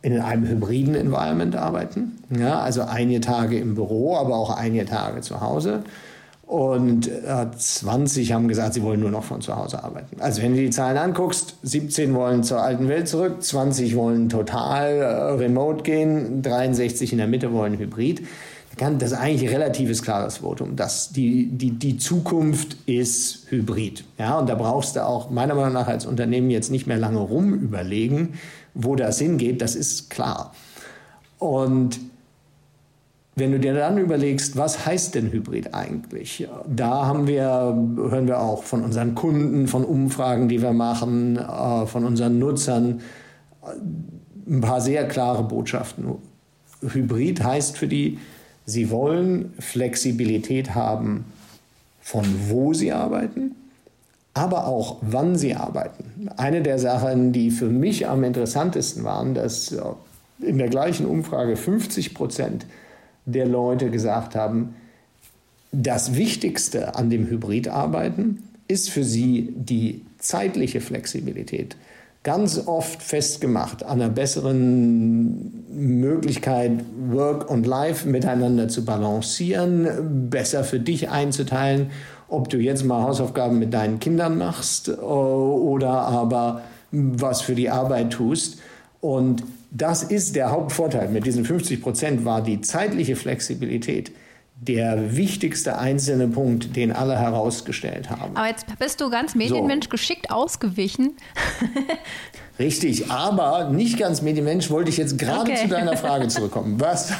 in 0.00 0.20
einem 0.20 0.46
hybriden 0.46 0.94
Environment 0.94 1.56
arbeiten. 1.56 2.18
Ja, 2.30 2.60
also 2.60 2.82
einige 2.82 3.20
Tage 3.20 3.58
im 3.58 3.74
Büro, 3.74 4.16
aber 4.16 4.36
auch 4.36 4.56
einige 4.56 4.84
Tage 4.84 5.22
zu 5.22 5.40
Hause. 5.40 5.82
Und 6.46 7.08
äh, 7.08 7.46
20 7.56 8.32
haben 8.32 8.48
gesagt, 8.48 8.74
sie 8.74 8.82
wollen 8.82 9.00
nur 9.00 9.10
noch 9.10 9.24
von 9.24 9.40
zu 9.40 9.56
Hause 9.56 9.82
arbeiten. 9.82 10.20
Also 10.20 10.42
wenn 10.42 10.54
du 10.54 10.60
die 10.60 10.70
Zahlen 10.70 10.98
anguckst, 10.98 11.56
17 11.62 12.14
wollen 12.14 12.42
zur 12.42 12.60
alten 12.60 12.88
Welt 12.88 13.08
zurück, 13.08 13.42
20 13.42 13.96
wollen 13.96 14.28
total 14.28 14.96
äh, 14.96 15.06
remote 15.32 15.82
gehen, 15.82 16.42
63 16.42 17.12
in 17.12 17.18
der 17.18 17.28
Mitte 17.28 17.52
wollen 17.52 17.78
hybrid. 17.78 18.22
Das 18.76 19.12
ist 19.12 19.18
eigentlich 19.18 19.48
ein 19.48 19.54
relatives 19.54 20.02
klares 20.02 20.38
Votum. 20.38 20.76
dass 20.76 21.10
die, 21.10 21.46
die, 21.46 21.72
die 21.72 21.98
Zukunft 21.98 22.76
ist 22.86 23.46
hybrid. 23.50 24.04
Ja, 24.18 24.38
und 24.38 24.48
da 24.48 24.54
brauchst 24.54 24.96
du 24.96 25.04
auch 25.06 25.30
meiner 25.30 25.54
Meinung 25.54 25.74
nach 25.74 25.88
als 25.88 26.06
Unternehmen 26.06 26.50
jetzt 26.50 26.70
nicht 26.70 26.86
mehr 26.86 26.96
lange 26.96 27.20
rum 27.20 27.54
überlegen, 27.54 28.34
wo 28.74 28.96
das 28.96 29.18
hingeht. 29.18 29.60
Das 29.60 29.76
ist 29.76 30.10
klar. 30.10 30.54
Und 31.38 32.00
wenn 33.34 33.52
du 33.52 33.58
dir 33.58 33.72
dann 33.72 33.96
überlegst, 33.96 34.56
was 34.56 34.84
heißt 34.84 35.14
denn 35.14 35.32
Hybrid 35.32 35.74
eigentlich? 35.74 36.46
Da 36.68 37.06
haben 37.06 37.26
wir, 37.26 37.46
hören 37.46 38.26
wir 38.26 38.40
auch 38.40 38.62
von 38.62 38.82
unseren 38.82 39.14
Kunden, 39.14 39.68
von 39.68 39.84
Umfragen, 39.84 40.48
die 40.48 40.60
wir 40.60 40.72
machen, 40.72 41.38
äh, 41.38 41.86
von 41.86 42.04
unseren 42.04 42.38
Nutzern, 42.38 43.00
ein 44.46 44.60
paar 44.60 44.80
sehr 44.80 45.08
klare 45.08 45.44
Botschaften. 45.44 46.06
Hybrid 46.82 47.42
heißt 47.42 47.78
für 47.78 47.86
die, 47.86 48.18
sie 48.66 48.90
wollen 48.90 49.54
Flexibilität 49.58 50.74
haben, 50.74 51.24
von 52.00 52.24
wo 52.48 52.74
sie 52.74 52.92
arbeiten, 52.92 53.54
aber 54.34 54.66
auch 54.66 54.98
wann 55.00 55.36
sie 55.36 55.54
arbeiten. 55.54 56.28
Eine 56.36 56.62
der 56.62 56.78
Sachen, 56.78 57.32
die 57.32 57.50
für 57.50 57.68
mich 57.68 58.08
am 58.08 58.24
interessantesten 58.24 59.04
waren, 59.04 59.34
dass 59.34 59.74
in 60.40 60.58
der 60.58 60.68
gleichen 60.68 61.06
Umfrage 61.06 61.56
50 61.56 62.14
Prozent 62.14 62.66
der 63.24 63.46
Leute 63.46 63.90
gesagt 63.90 64.34
haben, 64.34 64.74
das 65.72 66.16
Wichtigste 66.16 66.96
an 66.96 67.08
dem 67.10 67.26
Hybridarbeiten 67.26 68.42
ist 68.68 68.90
für 68.90 69.04
sie 69.04 69.52
die 69.56 70.04
zeitliche 70.18 70.80
Flexibilität. 70.80 71.76
Ganz 72.22 72.66
oft 72.66 73.02
festgemacht 73.02 73.82
an 73.82 74.00
einer 74.00 74.10
besseren 74.10 75.64
Möglichkeit, 75.70 76.84
Work 77.08 77.50
und 77.50 77.66
Life 77.66 78.08
miteinander 78.08 78.68
zu 78.68 78.84
balancieren, 78.84 80.30
besser 80.30 80.62
für 80.62 80.78
dich 80.78 81.10
einzuteilen, 81.10 81.90
ob 82.28 82.48
du 82.48 82.58
jetzt 82.58 82.84
mal 82.84 83.02
Hausaufgaben 83.02 83.58
mit 83.58 83.74
deinen 83.74 83.98
Kindern 83.98 84.38
machst 84.38 84.88
äh, 84.88 84.92
oder 84.92 85.90
aber 85.90 86.62
was 86.92 87.42
für 87.42 87.54
die 87.54 87.70
Arbeit 87.70 88.12
tust. 88.12 88.60
Und 89.00 89.42
das 89.74 90.02
ist 90.02 90.36
der 90.36 90.50
Hauptvorteil 90.50 91.08
mit 91.08 91.24
diesen 91.26 91.44
50 91.44 91.80
Prozent, 91.82 92.24
war 92.24 92.42
die 92.42 92.60
zeitliche 92.60 93.16
Flexibilität 93.16 94.12
der 94.60 95.16
wichtigste 95.16 95.78
einzelne 95.78 96.28
Punkt, 96.28 96.76
den 96.76 96.92
alle 96.92 97.18
herausgestellt 97.18 98.10
haben. 98.10 98.36
Aber 98.36 98.46
jetzt 98.46 98.66
bist 98.78 99.00
du 99.00 99.10
ganz 99.10 99.34
Medienmensch 99.34 99.86
so. 99.86 99.90
geschickt 99.90 100.30
ausgewichen. 100.30 101.16
Richtig, 102.58 103.10
aber 103.10 103.70
nicht 103.70 103.98
ganz 103.98 104.22
Medienmensch 104.22 104.70
wollte 104.70 104.90
ich 104.90 104.98
jetzt 104.98 105.18
gerade 105.18 105.50
okay. 105.50 105.62
zu 105.62 105.68
deiner 105.68 105.96
Frage 105.96 106.28
zurückkommen. 106.28 106.78
Was? 106.78 107.10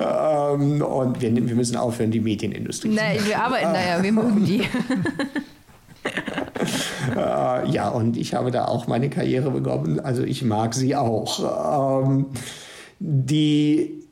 ähm, 0.00 0.82
und 0.82 1.20
wir, 1.20 1.34
wir, 1.34 1.54
müssen 1.54 1.76
aufhören, 1.76 2.10
die 2.10 2.20
Medienindustrie. 2.20 2.88
Nein, 2.88 3.18
wir 3.24 3.40
arbeiten 3.40 3.72
da 3.72 3.86
ja, 3.86 4.02
wir 4.02 4.10
mögen 4.10 4.44
die. 4.44 4.62
Äh, 7.16 7.70
ja, 7.70 7.88
und 7.88 8.16
ich 8.16 8.34
habe 8.34 8.50
da 8.50 8.66
auch 8.66 8.86
meine 8.86 9.10
Karriere 9.10 9.50
begonnen. 9.50 10.00
Also 10.00 10.22
ich 10.22 10.42
mag 10.42 10.74
sie 10.74 10.96
auch. 10.96 12.02
Ähm, 12.04 12.26
die, 12.98 14.02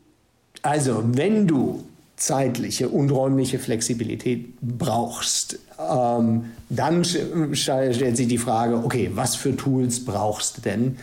also 0.63 1.03
wenn 1.05 1.47
du 1.47 1.83
zeitliche 2.17 2.89
und 2.89 3.11
räumliche 3.11 3.59
Flexibilität 3.59 4.55
brauchst, 4.61 5.59
ähm, 5.79 6.45
dann 6.69 7.05
stellt 7.05 8.17
sich 8.17 8.29
die 8.29 8.39
Frage, 8.39 8.77
okay, 8.77 9.11
was 9.15 9.35
für 9.35 9.57
Tools 9.57 10.05
brauchst 10.05 10.59
du 10.59 10.61
denn, 10.63 10.97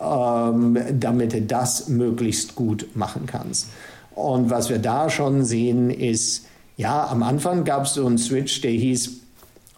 ähm, 0.00 0.78
damit 0.98 1.32
du 1.32 1.42
das 1.42 1.88
möglichst 1.88 2.54
gut 2.54 2.88
machen 2.94 3.26
kannst? 3.26 3.68
Und 4.14 4.50
was 4.50 4.68
wir 4.70 4.78
da 4.78 5.10
schon 5.10 5.44
sehen, 5.44 5.90
ist, 5.90 6.46
ja, 6.76 7.06
am 7.08 7.22
Anfang 7.22 7.64
gab 7.64 7.84
es 7.84 7.94
so 7.94 8.06
einen 8.06 8.18
Switch, 8.18 8.60
der 8.60 8.70
hieß, 8.70 9.19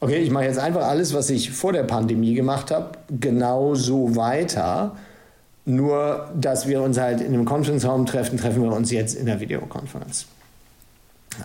okay, 0.02 0.16
ich 0.16 0.30
mache 0.30 0.44
jetzt 0.44 0.58
einfach 0.58 0.82
alles, 0.82 1.14
was 1.14 1.30
ich 1.30 1.52
vor 1.52 1.72
der 1.72 1.84
Pandemie 1.84 2.34
gemacht 2.34 2.72
habe, 2.72 2.98
genau 3.20 3.76
so 3.76 4.16
weiter. 4.16 4.96
Nur, 5.64 6.28
dass 6.34 6.66
wir 6.66 6.82
uns 6.82 6.98
halt 6.98 7.20
in 7.20 7.28
einem 7.28 7.44
Conference 7.44 7.86
Raum 7.86 8.04
treffen, 8.04 8.36
treffen 8.36 8.64
wir 8.64 8.72
uns 8.72 8.90
jetzt 8.90 9.14
in 9.14 9.26
der 9.26 9.38
Videokonferenz. 9.38 10.26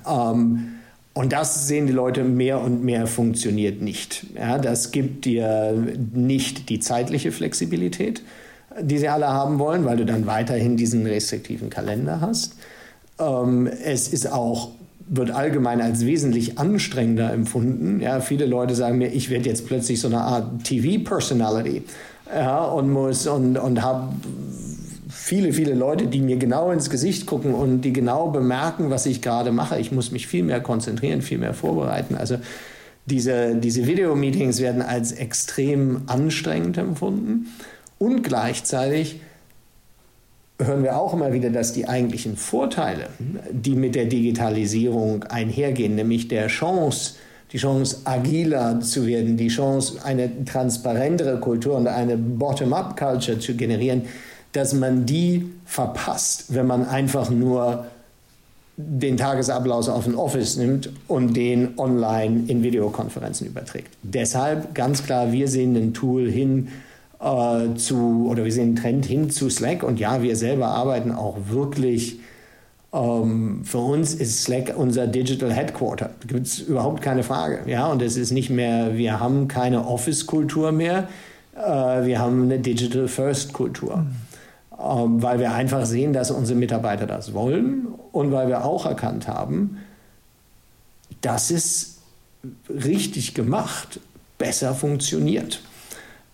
Ähm, 0.10 0.70
und 1.14 1.34
das 1.34 1.68
sehen 1.68 1.86
die 1.86 1.94
Leute 1.94 2.24
mehr 2.24 2.60
und 2.60 2.84
mehr 2.84 3.06
funktioniert 3.06 3.80
nicht. 3.84 4.26
Ja, 4.36 4.58
das 4.58 4.92
gibt 4.92 5.26
dir 5.26 5.76
nicht 6.14 6.70
die 6.70 6.80
zeitliche 6.80 7.32
Flexibilität, 7.32 8.24
die 8.82 8.98
sie 8.98 9.08
alle 9.08 9.28
haben 9.28 9.60
wollen, 9.60 9.86
weil 9.86 9.98
du 9.98 10.06
dann 10.06 10.26
weiterhin 10.26 10.78
diesen 10.78 11.06
restriktiven 11.06 11.70
Kalender 11.70 12.22
hast. 12.22 12.56
Ähm, 13.20 13.68
es 13.68 14.08
ist 14.08 14.32
auch 14.32 14.72
wird 15.10 15.32
allgemein 15.32 15.82
als 15.82 16.06
wesentlich 16.06 16.58
anstrengender 16.60 17.32
empfunden. 17.32 18.02
Ja, 18.02 18.20
viele 18.20 18.46
Leute 18.46 18.76
sagen 18.76 18.98
mir, 18.98 19.08
ich 19.08 19.30
werde 19.30 19.48
jetzt 19.48 19.66
plötzlich 19.66 20.02
so 20.02 20.08
eine 20.08 20.22
Art 20.22 20.64
TV-Personality 20.64 21.84
ja, 22.34 22.64
und 22.66 22.92
muss 22.92 23.26
und, 23.28 23.58
und 23.58 23.82
habe 23.82 24.14
viele, 25.10 25.54
viele 25.54 25.74
Leute, 25.74 26.08
die 26.08 26.22
mir 26.22 26.38
genau 26.38 26.72
ins 26.72 26.90
Gesicht 26.90 27.26
gucken 27.26 27.54
und 27.54 27.82
die 27.82 27.94
genau 27.94 28.30
bemerken, 28.30 28.90
was 28.90 29.06
ich 29.06 29.22
gerade 29.22 29.52
mache. 29.52 29.80
Ich 29.80 29.92
muss 29.92 30.12
mich 30.12 30.28
viel 30.28 30.44
mehr 30.44 30.62
konzentrieren, 30.62 31.22
viel 31.22 31.38
mehr 31.38 31.54
vorbereiten. 31.54 32.16
Also 32.16 32.38
diese, 33.06 33.56
diese 33.56 33.88
Videomeetings 33.88 34.60
werden 34.60 34.82
als 34.82 35.14
extrem 35.14 36.02
anstrengend 36.08 36.78
empfunden 36.78 37.48
und 37.98 38.22
gleichzeitig 38.24 39.22
hören 40.60 40.84
wir 40.84 40.98
auch 40.98 41.14
immer 41.14 41.34
wieder, 41.34 41.50
dass 41.50 41.74
die 41.74 41.88
eigentlichen 41.88 42.36
Vorteile, 42.36 43.10
die 43.52 43.76
mit 43.76 43.96
der 43.96 44.06
Digitalisierung 44.06 45.24
einhergehen, 45.24 45.96
nämlich 45.96 46.28
der 46.28 46.48
Chance, 46.48 47.16
die 47.52 47.58
Chance, 47.58 48.02
agiler 48.04 48.80
zu 48.82 49.06
werden, 49.06 49.38
die 49.38 49.48
Chance, 49.48 50.04
eine 50.04 50.46
transparentere 50.46 51.40
Kultur 51.40 51.78
und 51.78 51.88
eine 51.88 52.18
Bottom-up-Culture 52.18 53.40
zu 53.40 53.56
generieren, 53.56 54.04
dass 54.52 54.74
man 54.74 55.06
die 55.06 55.50
verpasst, 55.66 56.54
wenn 56.54 56.68
man 56.68 56.86
einfach 56.88 57.30
nur 57.30 57.86
den 58.78 59.18
Tagesablauf 59.18 59.88
auf 59.90 60.06
ein 60.06 60.16
Office 60.16 60.58
nimmt 60.58 60.90
und 61.08 61.36
den 61.36 61.80
online 61.80 62.44
in 62.48 62.64
Videokonferenzen 62.64 63.48
überträgt. 63.48 63.90
Deshalb 64.04 64.76
ganz 64.76 65.04
klar, 65.04 65.32
wir 65.32 65.48
sehen 65.48 65.76
ein 65.76 65.94
Tool 65.94 66.30
hin, 66.30 66.68
äh, 67.20 67.76
zu, 67.76 68.28
oder 68.30 68.44
wir 68.44 68.52
sehen 68.52 68.70
einen 68.70 68.76
Trend 68.76 69.06
hin 69.06 69.30
zu 69.30 69.50
Slack. 69.50 69.84
Und 69.84 70.00
ja, 70.00 70.22
wir 70.22 70.36
selber 70.36 70.68
arbeiten 70.68 71.12
auch 71.12 71.38
wirklich, 71.50 72.20
ähm, 72.94 73.62
für 73.64 73.80
uns 73.80 74.14
ist 74.14 74.44
Slack 74.44 74.74
unser 74.76 75.08
Digital 75.08 75.52
Headquarter. 75.52 76.12
Gibt 76.28 76.48
es 76.48 76.60
überhaupt 76.60 77.02
keine 77.02 77.24
Frage. 77.24 77.62
Ja, 77.66 77.88
und 77.88 78.02
es 78.02 78.18
ist 78.18 78.32
nicht 78.32 78.50
mehr, 78.50 78.98
wir 78.98 79.20
haben 79.20 79.48
keine 79.48 79.86
Office-Kultur 79.86 80.72
mehr, 80.72 81.08
äh, 81.56 82.06
wir 82.06 82.20
haben 82.20 82.44
eine 82.44 82.60
Digital 82.60 83.08
First-Kultur. 83.08 83.98
Mhm. 83.98 84.16
Ähm, 84.80 85.24
weil 85.24 85.40
wir 85.40 85.54
einfach 85.54 85.86
sehen, 85.86 86.14
dass 86.14 86.30
unsere 86.30 86.58
Mitarbeiter 86.58 87.08
das 87.08 87.34
wollen 87.34 87.88
und 88.12 88.32
weil 88.32 88.48
wir 88.48 88.64
auch 88.64 88.86
erkannt 88.86 89.28
haben, 89.28 89.80
dass 91.22 91.50
es 91.50 91.98
richtig 92.70 93.34
gemacht 93.34 94.00
besser 94.38 94.76
funktioniert. 94.76 95.62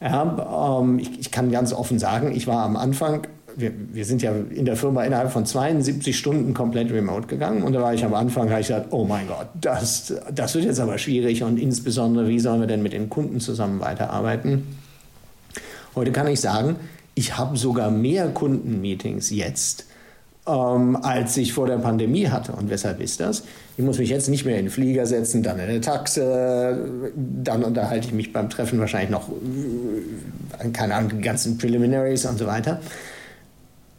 Ja, 0.04 0.82
ähm, 0.82 1.00
ich, 1.00 1.18
ich, 1.18 1.32
kann 1.32 1.50
ganz 1.50 1.72
offen 1.72 1.98
sagen, 1.98 2.34
ich 2.36 2.46
war 2.46 2.64
am 2.64 2.76
Anfang, 2.76 3.26
wir, 3.56 3.72
wir, 3.94 4.04
sind 4.04 4.22
ja 4.22 4.34
in 4.34 4.66
der 4.66 4.76
Firma 4.76 5.04
innerhalb 5.04 5.32
von 5.32 5.46
72 5.46 6.18
Stunden 6.18 6.54
komplett 6.54 6.92
remote 6.92 7.28
gegangen 7.28 7.64
und 7.64 7.72
da 7.72 7.82
war 7.82 7.94
ich 7.94 8.04
am 8.04 8.14
Anfang, 8.14 8.50
habe 8.50 8.60
ich 8.60 8.68
gesagt, 8.68 8.88
oh 8.92 9.06
mein 9.06 9.28
Gott, 9.28 9.48
das, 9.56 10.14
das 10.30 10.56
wird 10.56 10.66
jetzt 10.66 10.82
aber 10.82 10.98
schwierig 10.98 11.42
und 11.44 11.58
insbesondere, 11.58 12.28
wie 12.28 12.40
sollen 12.40 12.60
wir 12.60 12.68
denn 12.68 12.84
mit 12.84 12.92
den 12.92 13.10
Kunden 13.10 13.40
zusammen 13.40 13.80
weiterarbeiten? 13.80 14.76
Heute 15.96 16.12
kann 16.12 16.28
ich 16.28 16.42
sagen, 16.42 16.76
ich 17.16 17.38
habe 17.38 17.56
sogar 17.56 17.90
mehr 17.90 18.28
Kundenmeetings 18.28 19.30
jetzt, 19.30 19.86
ähm, 20.46 20.98
als 21.02 21.38
ich 21.38 21.54
vor 21.54 21.68
der 21.68 21.78
Pandemie 21.78 22.28
hatte. 22.28 22.52
Und 22.52 22.70
weshalb 22.70 23.00
ist 23.02 23.20
das? 23.20 23.44
Ich 23.78 23.84
muss 23.84 23.98
mich 23.98 24.10
jetzt 24.10 24.30
nicht 24.30 24.46
mehr 24.46 24.58
in 24.58 24.66
den 24.66 24.72
Flieger 24.72 25.06
setzen, 25.06 25.42
dann 25.42 25.58
in 25.58 25.70
eine 25.70 25.82
Taxe, 25.82 27.12
dann 27.16 27.64
unterhalte 27.64 28.08
ich 28.08 28.14
mich 28.14 28.34
beim 28.34 28.50
Treffen 28.50 28.80
wahrscheinlich 28.80 29.10
noch, 29.10 29.30
äh, 29.30 30.70
keine 30.70 30.96
Ahnung, 30.96 31.12
die 31.16 31.22
ganzen 31.22 31.58
Preliminaries 31.58 32.26
und 32.26 32.38
so 32.38 32.46
weiter. 32.46 32.82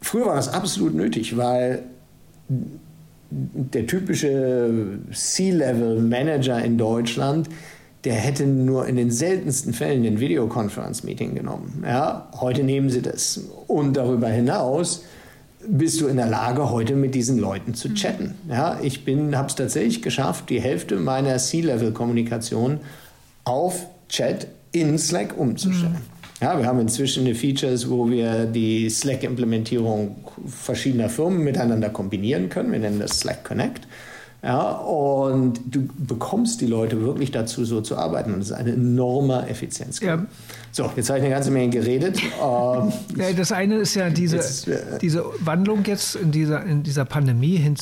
Früher 0.01 0.27
war 0.27 0.35
das 0.35 0.53
absolut 0.53 0.93
nötig, 0.93 1.35
weil 1.35 1.83
der 3.31 3.87
typische 3.87 4.99
C-Level-Manager 5.11 6.63
in 6.63 6.77
Deutschland, 6.77 7.49
der 8.03 8.13
hätte 8.13 8.45
nur 8.45 8.85
in 8.85 8.97
den 8.97 9.09
seltensten 9.09 9.73
Fällen 9.73 10.05
ein 10.05 10.19
Videoconference-Meeting 10.19 11.33
genommen. 11.33 11.83
Ja, 11.83 12.29
heute 12.39 12.63
nehmen 12.63 12.91
sie 12.91 13.01
das. 13.01 13.41
Und 13.65 13.97
darüber 13.97 14.27
hinaus 14.27 15.03
bist 15.67 16.01
du 16.01 16.07
in 16.07 16.17
der 16.17 16.27
Lage, 16.27 16.69
heute 16.69 16.95
mit 16.95 17.15
diesen 17.15 17.37
Leuten 17.37 17.73
zu 17.73 17.89
mhm. 17.89 17.95
chatten. 17.95 18.35
Ja, 18.49 18.79
ich 18.81 19.01
habe 19.07 19.47
es 19.47 19.55
tatsächlich 19.55 20.01
geschafft, 20.01 20.49
die 20.49 20.61
Hälfte 20.61 20.97
meiner 20.97 21.37
C-Level-Kommunikation 21.37 22.79
auf 23.43 23.87
Chat 24.09 24.47
in 24.71 24.97
Slack 24.97 25.37
umzustellen. 25.37 25.93
Mhm. 25.93 26.15
Ja, 26.41 26.59
wir 26.59 26.65
haben 26.65 26.79
inzwischen 26.79 27.33
Features, 27.33 27.89
wo 27.89 28.09
wir 28.09 28.45
die 28.45 28.89
Slack-Implementierung 28.89 30.17
verschiedener 30.47 31.09
Firmen 31.09 31.43
miteinander 31.43 31.89
kombinieren 31.89 32.49
können. 32.49 32.71
Wir 32.71 32.79
nennen 32.79 32.99
das 32.99 33.19
Slack 33.19 33.45
Connect. 33.45 33.87
Ja, 34.45 34.73
und 34.73 35.59
du 35.65 35.87
bekommst 35.97 36.61
die 36.61 36.67
Leute 36.67 37.01
wirklich 37.01 37.31
dazu, 37.31 37.65
so 37.65 37.81
zu 37.81 37.97
arbeiten. 37.97 38.31
Und 38.31 38.41
das 38.41 38.51
ist 38.51 38.53
ein 38.53 38.67
enormer 38.67 39.49
Effizienz. 39.49 39.99
Ja. 40.01 40.23
So, 40.71 40.91
jetzt 40.95 41.09
habe 41.09 41.17
ich 41.17 41.25
eine 41.25 41.33
ganze 41.33 41.49
Menge 41.49 41.71
geredet. 41.71 42.21
ähm, 42.21 42.93
ja, 43.17 43.33
das 43.35 43.51
eine 43.51 43.77
ist 43.77 43.95
ja 43.95 44.11
diese, 44.11 44.35
jetzt, 44.35 44.67
äh, 44.67 44.99
diese 45.01 45.25
Wandlung 45.39 45.83
jetzt 45.85 46.15
in 46.15 46.31
dieser, 46.31 46.63
in 46.63 46.83
dieser 46.83 47.05
Pandemie 47.05 47.55
hin 47.55 47.75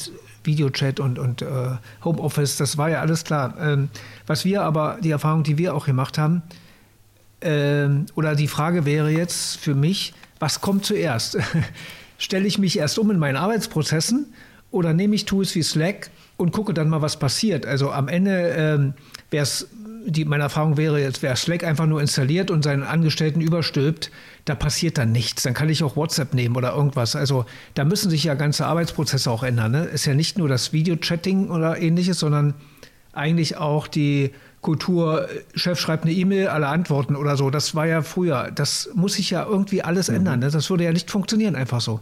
Videochat 0.46 1.02
und, 1.02 1.20
und 1.20 1.42
äh, 1.42 1.46
Homeoffice, 2.06 2.56
das 2.56 2.78
war 2.78 2.90
ja 2.90 3.02
alles 3.02 3.26
klar. 3.26 3.56
Ähm, 3.60 3.90
was 4.26 4.46
wir 4.46 4.62
aber, 4.62 5.00
die 5.04 5.12
Erfahrung, 5.12 5.44
die 5.44 5.58
wir 5.58 5.76
auch 5.76 5.86
gemacht 5.86 6.18
haben, 6.18 6.44
ähm, 7.42 8.06
oder 8.16 8.36
die 8.36 8.48
Frage 8.48 8.86
wäre 8.86 9.10
jetzt 9.10 9.58
für 9.58 9.76
mich, 9.76 10.14
was 10.40 10.62
kommt 10.62 10.86
zuerst? 10.86 11.38
Stelle 12.18 12.48
ich 12.48 12.58
mich 12.58 12.80
erst 12.80 12.98
um 13.00 13.12
in 13.12 13.20
meinen 13.20 13.36
Arbeitsprozessen 13.36 14.28
oder 14.74 14.92
nehme 14.94 15.16
ich 15.16 15.26
Tools 15.26 15.54
wie 15.56 15.62
Slack 15.62 16.10
und 16.36 16.52
gucke 16.52 16.74
dann 16.74 16.90
mal, 16.90 17.02
was 17.02 17.18
passiert? 17.18 17.66
Also 17.66 17.92
am 17.92 18.08
Ende 18.08 18.54
ähm, 18.58 18.94
wäre 19.30 19.44
es, 19.44 19.68
meine 20.26 20.44
Erfahrung 20.44 20.78
wäre 20.78 21.00
jetzt, 21.00 21.22
wer 21.22 21.36
Slack 21.36 21.64
einfach 21.64 21.86
nur 21.86 22.02
installiert 22.02 22.50
und 22.50 22.64
seinen 22.64 22.82
Angestellten 22.82 23.40
überstülpt, 23.40 24.12
da 24.46 24.56
passiert 24.56 24.98
dann 24.98 25.12
nichts. 25.12 25.44
Dann 25.44 25.54
kann 25.54 25.70
ich 25.70 25.84
auch 25.84 25.96
WhatsApp 25.96 26.34
nehmen 26.34 26.56
oder 26.56 26.74
irgendwas. 26.74 27.16
Also 27.16 27.46
da 27.76 27.86
müssen 27.86 28.10
sich 28.10 28.24
ja 28.24 28.34
ganze 28.34 28.66
Arbeitsprozesse 28.66 29.30
auch 29.30 29.44
ändern. 29.44 29.72
Ne? 29.72 29.86
Ist 29.86 30.06
ja 30.06 30.16
nicht 30.16 30.40
nur 30.40 30.50
das 30.50 30.74
Videochatting 30.74 31.52
oder 31.52 31.80
ähnliches, 31.80 32.20
sondern 32.20 32.56
eigentlich 33.14 33.58
auch 33.58 33.88
die 33.88 34.32
Kultur, 34.62 35.28
Chef 35.54 35.80
schreibt 35.80 36.06
eine 36.06 36.14
E-Mail, 36.14 36.48
alle 36.48 36.68
antworten 36.68 37.16
oder 37.16 37.38
so. 37.38 37.52
Das 37.52 37.76
war 37.76 37.86
ja 37.86 38.02
früher. 38.02 38.50
Das 38.50 38.90
muss 38.96 39.14
sich 39.14 39.30
ja 39.30 39.46
irgendwie 39.46 39.84
alles 39.84 40.10
mhm. 40.10 40.16
ändern. 40.16 40.40
Ne? 40.40 40.50
Das 40.50 40.70
würde 40.72 40.86
ja 40.86 40.92
nicht 40.92 41.12
funktionieren, 41.12 41.56
einfach 41.56 41.80
so. 41.80 42.00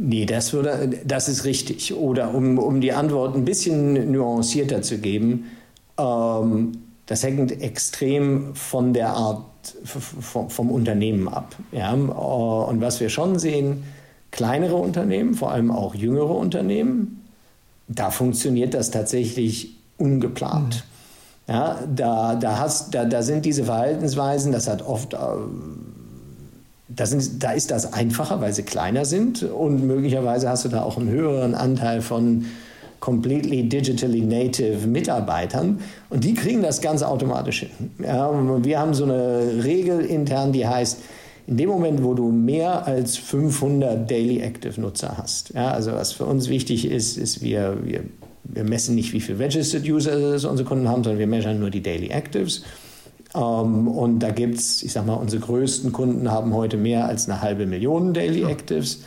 Nee, 0.00 0.26
das, 0.26 0.52
würde, 0.52 1.00
das 1.04 1.28
ist 1.28 1.44
richtig. 1.44 1.92
Oder 1.92 2.32
um, 2.32 2.58
um 2.58 2.80
die 2.80 2.92
Antwort 2.92 3.34
ein 3.34 3.44
bisschen 3.44 4.12
nuancierter 4.12 4.80
zu 4.80 4.98
geben, 4.98 5.46
ähm, 5.98 6.72
das 7.06 7.24
hängt 7.24 7.60
extrem 7.60 8.54
von 8.54 8.92
der 8.92 9.10
Art 9.10 9.44
vom, 9.84 10.50
vom 10.50 10.70
Unternehmen 10.70 11.26
ab. 11.26 11.56
Ja? 11.72 11.92
Und 11.92 12.80
was 12.80 13.00
wir 13.00 13.08
schon 13.08 13.40
sehen, 13.40 13.82
kleinere 14.30 14.76
Unternehmen, 14.76 15.34
vor 15.34 15.50
allem 15.50 15.72
auch 15.72 15.96
jüngere 15.96 16.30
Unternehmen, 16.30 17.24
da 17.88 18.10
funktioniert 18.10 18.74
das 18.74 18.92
tatsächlich 18.92 19.76
ungeplant. 19.96 20.84
Mhm. 21.46 21.52
Ja, 21.52 21.78
da, 21.92 22.34
da, 22.34 22.58
hast, 22.58 22.94
da, 22.94 23.06
da 23.06 23.22
sind 23.22 23.46
diese 23.46 23.64
Verhaltensweisen, 23.64 24.52
das 24.52 24.68
hat 24.68 24.86
oft, 24.86 25.14
äh, 25.14 25.16
sind, 26.96 27.42
da 27.42 27.52
ist 27.52 27.70
das 27.70 27.92
einfacher, 27.92 28.40
weil 28.40 28.52
sie 28.52 28.62
kleiner 28.62 29.04
sind 29.04 29.42
und 29.42 29.86
möglicherweise 29.86 30.48
hast 30.48 30.64
du 30.64 30.68
da 30.68 30.82
auch 30.82 30.96
einen 30.96 31.10
höheren 31.10 31.54
Anteil 31.54 32.00
von 32.00 32.46
completely 33.00 33.68
digitally 33.68 34.22
native 34.22 34.86
Mitarbeitern 34.86 35.80
und 36.10 36.24
die 36.24 36.34
kriegen 36.34 36.62
das 36.62 36.80
ganz 36.80 37.02
automatisch 37.02 37.60
hin. 37.60 37.90
Ja, 38.02 38.30
wir 38.64 38.78
haben 38.80 38.94
so 38.94 39.04
eine 39.04 39.62
Regel 39.62 40.00
intern, 40.00 40.52
die 40.52 40.66
heißt, 40.66 40.98
in 41.46 41.56
dem 41.56 41.68
Moment, 41.68 42.02
wo 42.02 42.14
du 42.14 42.30
mehr 42.30 42.86
als 42.86 43.16
500 43.16 44.10
Daily 44.10 44.40
Active 44.40 44.80
Nutzer 44.80 45.16
hast, 45.16 45.54
ja, 45.54 45.70
also 45.70 45.92
was 45.92 46.12
für 46.12 46.26
uns 46.26 46.48
wichtig 46.48 46.90
ist, 46.90 47.16
ist, 47.16 47.42
wir, 47.42 47.78
wir 47.84 48.04
wir 48.48 48.64
messen 48.64 48.94
nicht, 48.94 49.12
wie 49.12 49.20
viele 49.20 49.38
Registered 49.38 49.88
Users 49.88 50.44
unsere 50.44 50.68
Kunden 50.68 50.88
haben, 50.88 51.04
sondern 51.04 51.18
wir 51.18 51.26
messen 51.26 51.60
nur 51.60 51.70
die 51.70 51.82
Daily 51.82 52.08
Actives. 52.08 52.64
Ähm, 53.34 53.88
und 53.88 54.20
da 54.20 54.30
gibt 54.30 54.58
es, 54.58 54.82
ich 54.82 54.92
sag 54.92 55.06
mal, 55.06 55.14
unsere 55.14 55.42
größten 55.42 55.92
Kunden 55.92 56.30
haben 56.30 56.54
heute 56.54 56.76
mehr 56.76 57.06
als 57.06 57.28
eine 57.28 57.42
halbe 57.42 57.66
Million 57.66 58.14
Daily 58.14 58.44
Actives. 58.44 59.02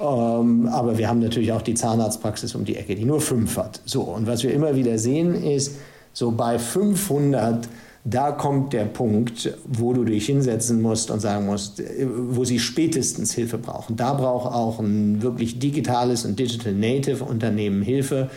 Ähm, 0.00 0.68
aber 0.68 0.98
wir 0.98 1.08
haben 1.08 1.20
natürlich 1.20 1.52
auch 1.52 1.62
die 1.62 1.74
Zahnarztpraxis 1.74 2.54
um 2.54 2.64
die 2.64 2.76
Ecke, 2.76 2.94
die 2.94 3.04
nur 3.04 3.20
fünf 3.20 3.56
hat. 3.56 3.80
So, 3.84 4.02
und 4.02 4.26
was 4.26 4.42
wir 4.42 4.52
immer 4.52 4.76
wieder 4.76 4.98
sehen, 4.98 5.34
ist, 5.34 5.76
so 6.12 6.30
bei 6.30 6.58
500 6.58 7.68
da 8.06 8.32
kommt 8.32 8.74
der 8.74 8.84
Punkt, 8.84 9.56
wo 9.64 9.94
du 9.94 10.04
dich 10.04 10.26
hinsetzen 10.26 10.82
musst 10.82 11.10
und 11.10 11.20
sagen 11.20 11.46
musst, 11.46 11.82
wo 12.06 12.44
sie 12.44 12.58
spätestens 12.58 13.32
Hilfe 13.32 13.56
brauchen. 13.56 13.96
Da 13.96 14.12
braucht 14.12 14.52
auch 14.52 14.78
ein 14.78 15.22
wirklich 15.22 15.58
digitales 15.58 16.26
und 16.26 16.38
Digital 16.38 16.74
Native 16.74 17.24
Unternehmen 17.24 17.80
Hilfe. 17.80 18.28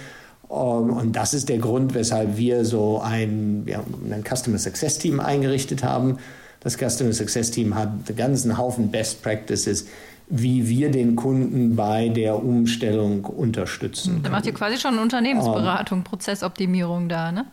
Ähm, 0.49 0.91
und 0.91 1.15
das 1.15 1.33
ist 1.33 1.49
der 1.49 1.57
Grund, 1.57 1.93
weshalb 1.93 2.38
wir 2.38 2.65
so 2.65 3.01
ein, 3.01 3.63
ja, 3.65 3.83
ein 4.12 4.23
Customer 4.23 4.57
Success 4.57 4.97
Team 4.97 5.19
eingerichtet 5.19 5.83
haben. 5.83 6.17
Das 6.60 6.77
Customer 6.77 7.13
Success 7.13 7.51
Team 7.51 7.75
hat 7.75 7.89
einen 7.89 8.17
ganzen 8.17 8.57
Haufen 8.57 8.91
Best 8.91 9.21
Practices, 9.21 9.88
wie 10.29 10.67
wir 10.67 10.91
den 10.91 11.15
Kunden 11.15 11.75
bei 11.75 12.10
der 12.10 12.43
Umstellung 12.43 13.23
unterstützen. 13.23 14.21
Da 14.23 14.29
macht 14.29 14.45
ihr 14.45 14.53
quasi 14.53 14.77
schon 14.77 14.99
Unternehmensberatung, 14.99 15.99
um, 15.99 16.03
Prozessoptimierung 16.03 17.07
da, 17.07 17.31
ne? 17.31 17.45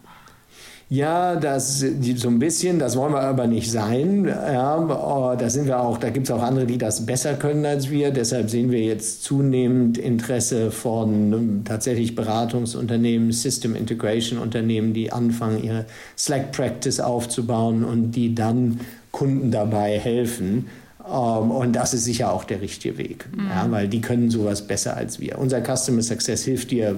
Ja, 0.90 1.37
das 1.37 1.79
so 1.79 2.29
ein 2.29 2.38
bisschen, 2.38 2.79
das 2.79 2.97
wollen 2.97 3.12
wir 3.12 3.20
aber 3.20 3.47
nicht 3.47 3.70
sein. 3.70 4.27
Ja, 4.27 4.77
oh, 4.79 5.35
da 5.37 5.49
sind 5.49 5.66
wir 5.66 5.81
auch, 5.81 5.97
da 5.99 6.11
gibt 6.11 6.27
es 6.27 6.31
auch 6.31 6.42
andere, 6.42 6.66
die 6.66 6.77
das 6.77 7.07
besser 7.07 7.35
können 7.35 7.64
als 7.64 7.90
wir. 7.90 8.11
Deshalb 8.11 8.51
sehen 8.51 8.70
wir 8.70 8.81
jetzt 8.81 9.25
zunehmend 9.25 9.97
Interesse 9.97 10.70
von 10.70 11.33
ähm, 11.33 11.62
tatsächlich 11.64 12.14
Beratungsunternehmen, 12.14 13.33
System 13.33 13.75
Integration 13.75 14.38
Unternehmen, 14.38 14.92
die 14.92 15.11
anfangen, 15.11 15.64
ihre 15.64 15.87
Slack 16.18 16.53
Practice 16.53 17.01
aufzubauen 17.01 17.83
und 17.83 18.12
die 18.12 18.35
dann 18.35 18.81
Kunden 19.11 19.51
dabei 19.51 19.99
helfen. 19.99 20.66
Um, 20.99 21.11
ähm, 21.12 21.51
und 21.51 21.73
das 21.75 21.92
ist 21.92 22.05
sicher 22.05 22.33
auch 22.33 22.44
der 22.44 22.61
richtige 22.61 22.97
Weg, 22.99 23.27
mhm. 23.35 23.49
ja, 23.49 23.66
weil 23.70 23.88
die 23.88 24.01
können 24.01 24.31
sowas 24.31 24.66
besser 24.66 24.97
als 24.97 25.20
wir. 25.20 25.38
Unser 25.38 25.61
Customer 25.61 26.03
Success 26.03 26.44
hilft 26.44 26.70
dir 26.70 26.97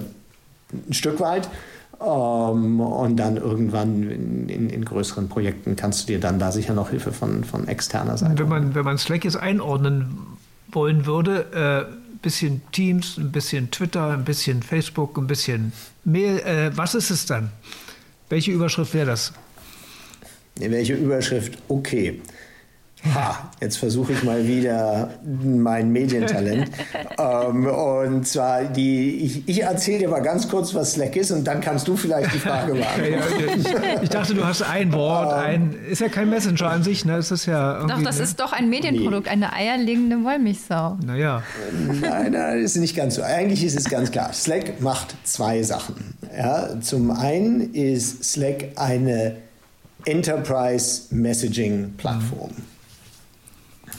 ein 0.71 0.93
Stück 0.93 1.19
weit. 1.19 1.49
Ähm, 1.99 2.79
und 2.79 3.17
dann 3.17 3.37
irgendwann 3.37 4.03
in, 4.03 4.49
in, 4.49 4.69
in, 4.69 4.85
größeren 4.85 5.29
Projekten 5.29 5.75
kannst 5.75 6.03
du 6.03 6.13
dir 6.13 6.19
dann 6.19 6.37
da 6.37 6.51
sicher 6.51 6.73
noch 6.73 6.91
Hilfe 6.91 7.11
von, 7.11 7.43
von 7.43 7.67
externer 7.67 8.17
Seite. 8.17 8.37
Wenn 8.39 8.49
man, 8.49 8.75
wenn 8.75 8.85
man 8.85 8.97
Slack 8.97 9.25
jetzt 9.25 9.37
einordnen 9.37 10.17
wollen 10.71 11.05
würde, 11.05 11.87
äh, 11.89 12.21
bisschen 12.21 12.61
Teams, 12.71 13.17
ein 13.17 13.31
bisschen 13.31 13.71
Twitter, 13.71 14.09
ein 14.09 14.25
bisschen 14.25 14.61
Facebook, 14.61 15.17
ein 15.17 15.27
bisschen 15.27 15.71
Mail, 16.03 16.39
äh, 16.39 16.71
was 16.75 16.93
ist 16.93 17.09
es 17.09 17.25
dann? 17.25 17.51
Welche 18.29 18.51
Überschrift 18.51 18.93
wäre 18.93 19.07
das? 19.07 19.33
Welche 20.55 20.95
Überschrift? 20.95 21.57
Okay. 21.67 22.21
Ha, 23.13 23.49
jetzt 23.61 23.77
versuche 23.77 24.13
ich 24.13 24.23
mal 24.23 24.47
wieder 24.47 25.09
mein 25.23 25.91
Medientalent. 25.91 26.69
ähm, 27.17 27.65
und 27.65 28.27
zwar, 28.27 28.63
die, 28.65 29.17
ich, 29.17 29.47
ich 29.47 29.63
erzähle 29.63 29.99
dir 29.99 30.09
mal 30.09 30.21
ganz 30.21 30.49
kurz, 30.49 30.73
was 30.73 30.93
Slack 30.93 31.15
ist 31.15 31.31
und 31.31 31.45
dann 31.45 31.61
kannst 31.61 31.87
du 31.87 31.95
vielleicht 31.95 32.33
die 32.33 32.39
Frage 32.39 32.73
beantworten. 32.75 33.63
ja, 33.63 33.95
ich, 33.97 34.03
ich, 34.03 34.09
dachte, 34.09 34.33
du 34.33 34.45
hast 34.45 34.61
ein 34.61 34.93
Wort, 34.93 35.33
ein, 35.33 35.75
ist 35.89 36.01
ja 36.01 36.09
kein 36.09 36.29
Messenger 36.29 36.69
an 36.69 36.83
sich, 36.83 37.05
ne? 37.05 37.17
Es 37.17 37.31
ist 37.31 37.45
ja 37.45 37.85
doch, 37.85 38.01
das 38.01 38.17
ne? 38.17 38.23
ist 38.23 38.39
doch 38.39 38.53
ein 38.53 38.69
Medienprodukt, 38.69 39.25
nee. 39.25 39.31
eine 39.31 39.53
eierlegende 39.53 40.23
Wollmilchsau. 40.23 40.97
Naja. 41.05 41.43
Nein, 42.01 42.31
nein, 42.31 42.59
ist 42.59 42.77
nicht 42.77 42.95
ganz 42.95 43.15
so. 43.15 43.23
Eigentlich 43.23 43.63
ist 43.63 43.77
es 43.77 43.89
ganz 43.89 44.11
klar. 44.11 44.33
Slack 44.33 44.81
macht 44.81 45.15
zwei 45.23 45.63
Sachen. 45.63 45.95
Ja, 46.35 46.79
zum 46.81 47.11
einen 47.11 47.73
ist 47.73 48.23
Slack 48.23 48.69
eine 48.75 49.37
Enterprise 50.05 51.13
Messaging 51.13 51.93
Plattform. 51.97 52.51
Mhm. 52.51 52.76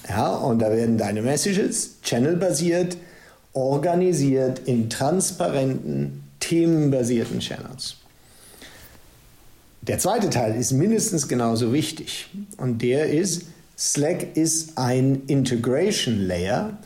Ja, 0.08 0.34
und 0.36 0.60
da 0.60 0.70
werden 0.70 0.96
deine 0.96 1.22
Messages 1.22 1.96
channelbasiert 2.02 2.96
organisiert 3.52 4.60
in 4.66 4.88
transparenten, 4.88 6.22
themenbasierten 6.40 7.40
Channels. 7.40 7.96
Der 9.82 9.98
zweite 9.98 10.30
Teil 10.30 10.54
ist 10.54 10.72
mindestens 10.72 11.28
genauso 11.28 11.72
wichtig 11.72 12.28
und 12.56 12.82
der 12.82 13.10
ist, 13.10 13.44
Slack 13.76 14.36
ist 14.36 14.76
ein 14.76 15.22
Integration 15.28 16.26
Layer 16.26 16.76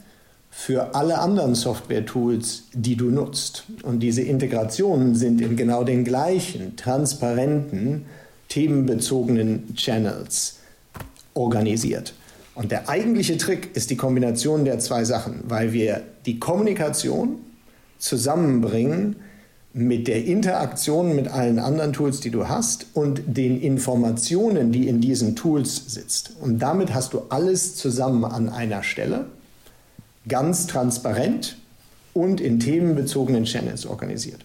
für 0.50 0.94
alle 0.94 1.18
anderen 1.18 1.54
Software-Tools, 1.54 2.64
die 2.74 2.96
du 2.96 3.11
nutzt. 3.11 3.64
Und 3.82 4.00
diese 4.00 4.20
Integrationen 4.20 5.14
sind 5.14 5.40
in 5.40 5.56
genau 5.56 5.82
den 5.82 6.04
gleichen 6.04 6.76
transparenten, 6.76 8.04
themenbezogenen 8.48 9.74
Channels 9.74 10.58
organisiert. 11.32 12.12
Und 12.55 12.71
der 12.71 12.88
eigentliche 12.88 13.38
Trick 13.38 13.75
ist 13.75 13.91
die 13.91 13.97
Kombination 13.97 14.65
der 14.65 14.79
zwei 14.79 15.05
Sachen, 15.05 15.41
weil 15.49 15.73
wir 15.73 16.03
die 16.27 16.38
Kommunikation 16.38 17.37
zusammenbringen 17.99 19.17
mit 19.75 20.07
der 20.07 20.25
Interaktion 20.27 21.17
mit 21.17 21.29
allen 21.29 21.59
anderen 21.59 21.95
Tools, 21.95 22.21
die 22.21 22.31
du 22.31 22.49
hast 22.49 22.87
und 22.93 23.23
den 23.27 23.61
Informationen, 23.61 24.71
die 24.71 24.87
in 24.87 25.01
diesen 25.01 25.35
Tools 25.35 25.85
sitzt. 25.87 26.33
Und 26.41 26.59
damit 26.59 26.93
hast 26.93 27.15
du 27.15 27.23
alles 27.31 27.77
zusammen 27.77 28.25
an 28.25 28.51
einer 28.51 28.83
Stelle, 28.83 29.27
ganz 30.29 30.67
transparent 30.67 31.57
und 32.12 32.41
in 32.41 32.61
themenbezogenen 32.61 33.45
Channels 33.45 33.87
organisiert. 33.87 34.45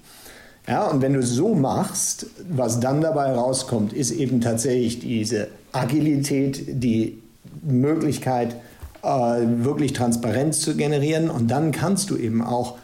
Ja, 0.65 0.87
und 0.87 1.01
wenn 1.01 1.13
du 1.13 1.23
so 1.23 1.55
machst, 1.55 2.27
was 2.49 2.79
dann 2.79 3.01
dabei 3.01 3.31
rauskommt, 3.31 3.93
ist 3.93 4.11
eben 4.11 4.41
tatsächlich 4.41 4.99
diese 4.99 5.49
Agilität, 5.71 6.83
die 6.83 7.19
Möglichkeit, 7.63 8.55
äh, 9.03 9.07
wirklich 9.07 9.93
Transparenz 9.93 10.61
zu 10.61 10.75
generieren. 10.75 11.29
Und 11.29 11.49
dann 11.49 11.71
kannst 11.71 12.09
du 12.09 12.17
eben 12.17 12.41
auch 12.43 12.75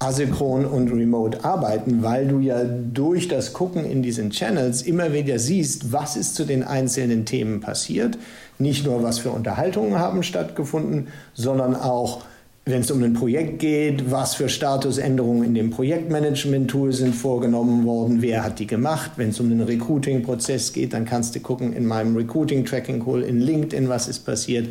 asynchron 0.00 0.64
und 0.64 0.92
remote 0.92 1.44
arbeiten, 1.44 2.02
weil 2.02 2.28
du 2.28 2.38
ja 2.38 2.62
durch 2.64 3.26
das 3.26 3.52
Gucken 3.52 3.84
in 3.84 4.02
diesen 4.02 4.30
Channels 4.30 4.82
immer 4.82 5.12
wieder 5.12 5.38
siehst, 5.38 5.92
was 5.92 6.16
ist 6.16 6.36
zu 6.36 6.44
den 6.44 6.62
einzelnen 6.62 7.24
Themen 7.24 7.60
passiert. 7.60 8.16
Nicht 8.58 8.86
nur, 8.86 9.02
was 9.02 9.18
für 9.18 9.30
Unterhaltungen 9.30 9.98
haben 9.98 10.22
stattgefunden, 10.22 11.08
sondern 11.34 11.74
auch, 11.74 12.22
wenn 12.70 12.82
es 12.82 12.90
um 12.90 13.02
ein 13.02 13.14
Projekt 13.14 13.58
geht, 13.58 14.10
was 14.10 14.34
für 14.34 14.48
Statusänderungen 14.48 15.44
in 15.44 15.54
dem 15.54 15.70
Projektmanagement-Tool 15.70 16.92
sind 16.92 17.14
vorgenommen 17.14 17.84
worden, 17.84 18.20
wer 18.20 18.44
hat 18.44 18.58
die 18.58 18.66
gemacht. 18.66 19.12
Wenn 19.16 19.30
es 19.30 19.40
um 19.40 19.48
den 19.48 19.62
Recruiting-Prozess 19.62 20.72
geht, 20.72 20.92
dann 20.92 21.04
kannst 21.04 21.34
du 21.34 21.40
gucken 21.40 21.72
in 21.72 21.86
meinem 21.86 22.16
Recruiting-Tracking-Tool 22.16 23.22
in 23.22 23.40
LinkedIn, 23.40 23.88
was 23.88 24.08
ist 24.08 24.20
passiert 24.20 24.68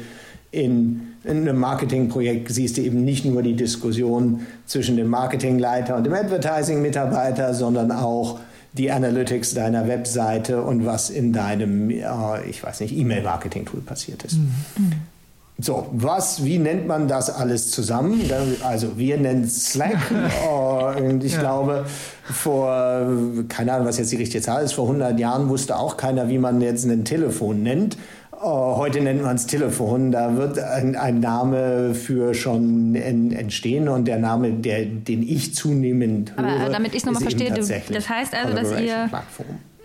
in, 0.51 1.13
in 1.23 1.41
einem 1.41 1.59
Marketingprojekt 1.59 2.49
siehst 2.49 2.77
du 2.77 2.81
eben 2.81 3.03
nicht 3.03 3.25
nur 3.25 3.41
die 3.41 3.55
Diskussion 3.55 4.45
zwischen 4.65 4.95
dem 4.95 5.07
Marketingleiter 5.07 5.95
und 5.95 6.05
dem 6.05 6.13
Advertising-Mitarbeiter, 6.13 7.53
sondern 7.53 7.91
auch 7.91 8.39
die 8.73 8.91
Analytics 8.91 9.53
deiner 9.53 9.87
Webseite 9.87 10.61
und 10.61 10.85
was 10.85 11.09
in 11.09 11.33
deinem, 11.33 11.89
äh, 11.89 12.03
ich 12.49 12.63
weiß 12.63 12.81
nicht, 12.81 12.95
E-Mail-Marketing-Tool 12.95 13.81
passiert 13.81 14.23
ist. 14.23 14.37
Mhm. 14.37 14.93
So, 15.59 15.87
was, 15.91 16.45
wie 16.45 16.59
nennt 16.59 16.85
man 16.85 17.07
das 17.07 17.31
alles 17.31 17.71
zusammen? 17.71 18.21
Also 18.63 18.97
wir 18.97 19.17
nennen 19.17 19.45
es 19.45 19.71
Slack 19.71 20.11
äh, 20.11 21.01
und 21.01 21.23
ich 21.23 21.33
ja. 21.33 21.39
glaube, 21.39 21.85
vor, 22.23 23.07
keine 23.49 23.73
Ahnung, 23.73 23.87
was 23.87 23.97
jetzt 23.97 24.11
die 24.11 24.17
richtige 24.17 24.43
Zahl 24.43 24.63
ist, 24.63 24.73
vor 24.73 24.85
100 24.85 25.19
Jahren 25.19 25.49
wusste 25.49 25.77
auch 25.77 25.97
keiner, 25.97 26.29
wie 26.29 26.37
man 26.37 26.61
jetzt 26.61 26.85
ein 26.85 27.05
Telefon 27.05 27.63
nennt. 27.63 27.97
Oh, 28.39 28.77
heute 28.77 29.01
nennt 29.01 29.23
man 29.23 29.35
es 29.35 29.47
Telefon. 29.47 30.11
Da 30.11 30.37
wird 30.37 30.59
ein, 30.59 30.95
ein, 30.95 31.19
Name 31.19 31.95
für 31.95 32.35
schon 32.35 32.93
entstehen 32.93 33.89
und 33.89 34.05
der 34.05 34.19
Name, 34.19 34.51
der, 34.51 34.85
den 34.85 35.23
ich 35.23 35.55
zunehmend 35.55 36.37
höre. 36.37 36.61
Aber 36.61 36.69
damit 36.69 36.91
ich 36.91 36.97
es 36.97 37.05
nochmal 37.05 37.23
verstehe, 37.23 37.51
das 37.51 38.09
heißt 38.09 38.35
also, 38.35 38.53
dass 38.53 38.79
ihr. 38.79 39.09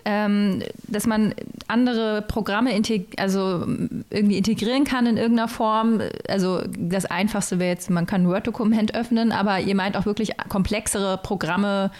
Ähm, 0.05 0.61
dass 0.87 1.07
man 1.07 1.33
andere 1.67 2.21
Programme 2.23 2.71
also 3.17 3.65
irgendwie 4.09 4.37
integrieren 4.37 4.83
kann 4.83 5.05
in 5.05 5.17
irgendeiner 5.17 5.47
Form. 5.47 6.01
Also 6.27 6.61
das 6.77 7.05
Einfachste 7.05 7.59
wäre 7.59 7.71
jetzt, 7.71 7.89
man 7.89 8.05
kann 8.05 8.23
ein 8.23 8.27
Word-Dokument 8.27 8.95
öffnen, 8.95 9.31
aber 9.31 9.59
ihr 9.59 9.75
meint 9.75 9.95
auch 9.95 10.05
wirklich 10.05 10.33
komplexere 10.49 11.17
Programme, 11.17 11.91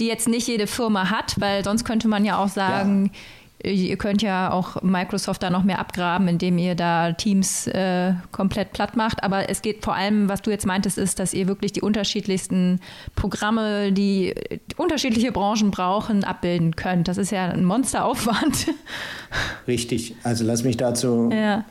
die 0.00 0.06
jetzt 0.06 0.28
nicht 0.28 0.48
jede 0.48 0.66
Firma 0.66 1.10
hat, 1.10 1.38
weil 1.38 1.62
sonst 1.62 1.84
könnte 1.84 2.08
man 2.08 2.24
ja 2.24 2.38
auch 2.38 2.48
sagen, 2.48 3.10
ja 3.12 3.20
Ihr 3.62 3.96
könnt 3.96 4.22
ja 4.22 4.52
auch 4.52 4.80
Microsoft 4.82 5.42
da 5.42 5.50
noch 5.50 5.64
mehr 5.64 5.78
abgraben, 5.78 6.28
indem 6.28 6.56
ihr 6.56 6.74
da 6.74 7.12
Teams 7.12 7.66
äh, 7.66 8.14
komplett 8.32 8.72
platt 8.72 8.96
macht. 8.96 9.22
Aber 9.22 9.50
es 9.50 9.60
geht 9.60 9.84
vor 9.84 9.94
allem, 9.94 10.28
was 10.28 10.40
du 10.40 10.50
jetzt 10.50 10.64
meintest, 10.64 10.96
ist, 10.96 11.18
dass 11.18 11.34
ihr 11.34 11.46
wirklich 11.46 11.72
die 11.72 11.82
unterschiedlichsten 11.82 12.80
Programme, 13.16 13.92
die 13.92 14.34
unterschiedliche 14.78 15.30
Branchen 15.30 15.70
brauchen, 15.70 16.24
abbilden 16.24 16.74
könnt. 16.74 17.08
Das 17.08 17.18
ist 17.18 17.32
ja 17.32 17.48
ein 17.48 17.64
Monsteraufwand. 17.64 18.68
Richtig. 19.66 20.14
Also 20.22 20.44
lass 20.44 20.64
mich 20.64 20.78
dazu. 20.78 21.30
Ja. 21.30 21.64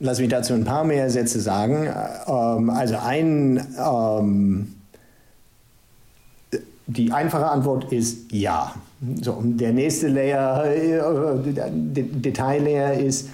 Lass 0.00 0.18
mich 0.20 0.28
dazu 0.28 0.54
ein 0.54 0.64
paar 0.64 0.84
mehr 0.84 1.10
Sätze 1.10 1.40
sagen. 1.40 1.88
Ähm, 2.26 2.70
also 2.70 2.96
ein, 2.96 3.66
ähm, 3.78 4.74
die 6.86 7.12
einfache 7.12 7.46
Antwort 7.46 7.92
ist 7.92 8.32
ja. 8.32 8.74
So, 9.22 9.42
der 9.44 9.72
nächste 9.72 10.08
Layer, 10.08 10.64
äh, 10.64 11.70
Detail-Layer 11.70 12.94
ist, 12.94 13.28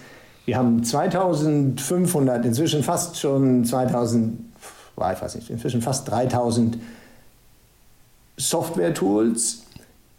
wir 0.47 0.57
haben 0.57 0.83
2500, 0.83 2.45
inzwischen 2.45 2.83
fast 2.83 3.19
schon 3.19 3.65
2000, 3.65 4.41
ich 4.97 5.23
weiß 5.23 5.35
nicht, 5.37 5.51
inzwischen 5.51 5.83
fast 5.83 6.11
3000 6.11 6.79
Software-Tools, 8.37 9.65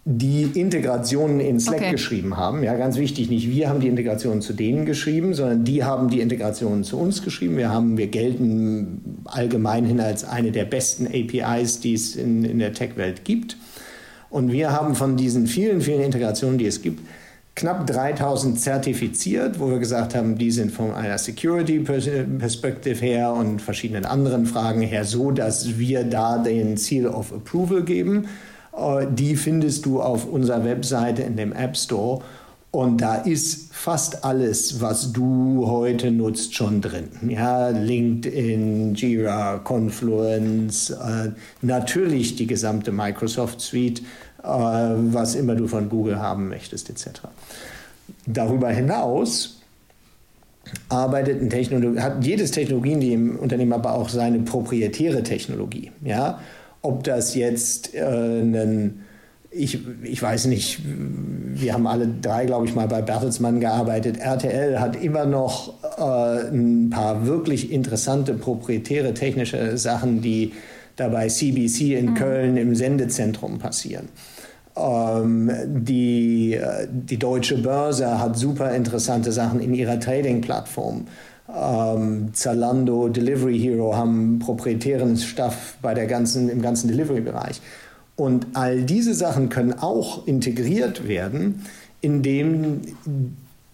die 0.04 0.44
Integrationen 0.44 1.40
in 1.40 1.60
Slack 1.60 1.82
okay. 1.82 1.92
geschrieben 1.92 2.38
haben. 2.38 2.64
Ja, 2.64 2.76
ganz 2.76 2.98
wichtig, 2.98 3.30
nicht 3.30 3.50
wir 3.50 3.70
haben 3.70 3.80
die 3.82 3.88
Integrationen 3.88 4.42
zu 4.42 4.54
denen 4.54 4.86
geschrieben, 4.86 5.36
sondern 5.36 5.64
die 5.64 5.84
haben 5.84 6.10
die 6.10 6.22
Integrationen 6.22 6.84
zu 6.84 6.98
uns 6.98 7.22
geschrieben. 7.22 7.58
Wir, 7.58 7.70
haben, 7.70 7.98
wir 7.98 8.08
gelten 8.08 9.22
allgemeinhin 9.26 10.00
als 10.00 10.24
eine 10.24 10.52
der 10.52 10.66
besten 10.66 11.08
APIs, 11.08 11.82
die 11.82 11.94
es 11.94 12.16
in, 12.16 12.44
in 12.46 12.58
der 12.58 12.74
Tech-Welt 12.74 13.26
gibt. 13.26 13.58
Und 14.32 14.52
wir 14.52 14.72
haben 14.72 14.96
von 14.96 15.18
diesen 15.18 15.46
vielen, 15.46 15.82
vielen 15.82 16.02
Integrationen, 16.02 16.58
die 16.58 16.66
es 16.66 16.82
gibt, 16.82 17.02
knapp 17.56 17.86
3000 17.86 18.60
zertifiziert, 18.60 19.60
wo 19.60 19.70
wir 19.70 19.78
gesagt 19.78 20.16
haben, 20.16 20.38
die 20.38 20.52
sind 20.52 20.72
von 20.72 20.94
einer 20.94 21.18
Security-Perspektive 21.18 23.06
her 23.06 23.34
und 23.34 23.62
verschiedenen 23.62 24.06
anderen 24.06 24.46
Fragen 24.46 24.82
her 24.82 25.04
so, 25.04 25.32
dass 25.32 25.78
wir 25.78 26.06
da 26.06 26.38
den 26.38 26.78
Seal 26.78 27.08
of 27.08 27.34
Approval 27.34 27.84
geben. 27.84 28.28
Äh, 28.76 29.06
die 29.12 29.36
findest 29.36 29.86
du 29.86 30.02
auf 30.02 30.26
unserer 30.26 30.64
Webseite 30.64 31.24
in 31.24 31.36
dem 31.36 31.52
App 31.52 31.76
Store. 31.76 32.22
Und 32.72 33.02
da 33.02 33.16
ist 33.16 33.74
fast 33.74 34.24
alles, 34.24 34.80
was 34.80 35.12
du 35.12 35.68
heute 35.68 36.10
nutzt, 36.10 36.56
schon 36.56 36.80
drin. 36.80 37.10
Ja, 37.28 37.68
LinkedIn, 37.68 38.96
Jira, 38.96 39.58
Confluence, 39.58 40.90
äh, 40.90 41.32
natürlich 41.62 42.38
die 42.38 42.48
gesamte 42.48 42.94
Microsoft 42.94 43.60
Suite, 43.60 44.02
äh, 44.42 44.46
was 44.46 45.36
immer 45.36 45.56
du 45.56 45.68
von 45.68 45.90
Google 45.90 46.20
haben 46.20 46.48
möchtest, 46.48 46.90
etc. 46.90 47.24
Darüber 48.26 48.70
hinaus 48.70 49.58
arbeitet 50.88 51.42
ein 51.42 51.50
Technologie, 51.50 52.00
hat 52.00 52.24
jedes 52.24 52.52
Technologie 52.52 52.94
in 52.94 53.02
dem 53.02 53.36
Unternehmen 53.36 53.74
aber 53.74 53.96
auch 53.96 54.08
seine 54.08 54.40
proprietäre 54.40 55.24
Technologie. 55.24 55.92
Ja, 56.06 56.40
ob 56.82 57.04
das 57.04 57.36
jetzt 57.36 57.94
äh, 57.94 58.02
ein 58.02 59.02
ich, 59.52 59.80
ich 60.04 60.22
weiß 60.22 60.46
nicht, 60.46 60.80
wir 60.86 61.74
haben 61.74 61.86
alle 61.86 62.08
drei, 62.08 62.46
glaube 62.46 62.66
ich, 62.66 62.74
mal 62.74 62.88
bei 62.88 63.02
Bertelsmann 63.02 63.60
gearbeitet. 63.60 64.18
RTL 64.18 64.80
hat 64.80 65.02
immer 65.02 65.26
noch 65.26 65.74
äh, 65.98 66.48
ein 66.50 66.90
paar 66.90 67.26
wirklich 67.26 67.72
interessante 67.72 68.34
proprietäre 68.34 69.14
technische 69.14 69.78
Sachen, 69.78 70.22
die 70.22 70.54
dabei 70.96 71.28
CBC 71.28 71.98
in 71.98 72.12
mhm. 72.12 72.16
Köln 72.16 72.58
im 72.58 72.76
Sendezentrum 72.76 73.60
passieren. 73.60 74.08
Ähm, 74.78 75.52
die, 75.66 76.58
die 76.90 77.18
Deutsche 77.18 77.58
Börse 77.58 78.20
hat 78.20 78.38
super 78.38 78.74
interessante 78.74 79.34
Sachen 79.34 79.60
in 79.60 79.74
ihrer 79.74 80.00
Trading-Plattform. 80.00 81.08
Ähm, 81.54 82.30
Zalando, 82.32 83.10
Delivery 83.10 83.60
Hero 83.60 83.96
haben 83.96 84.40
proprietären 84.40 85.18
Stuff 85.18 85.76
bei 85.82 85.94
der 85.94 86.08
ganzen, 86.08 86.48
im 86.48 86.62
ganzen 86.62 86.88
Delivery-Bereich. 86.88 87.60
Und 88.22 88.46
all 88.54 88.84
diese 88.84 89.16
Sachen 89.16 89.50
können 89.50 89.74
auch 89.74 90.28
integriert 90.28 91.08
werden, 91.08 91.66
indem 92.02 92.82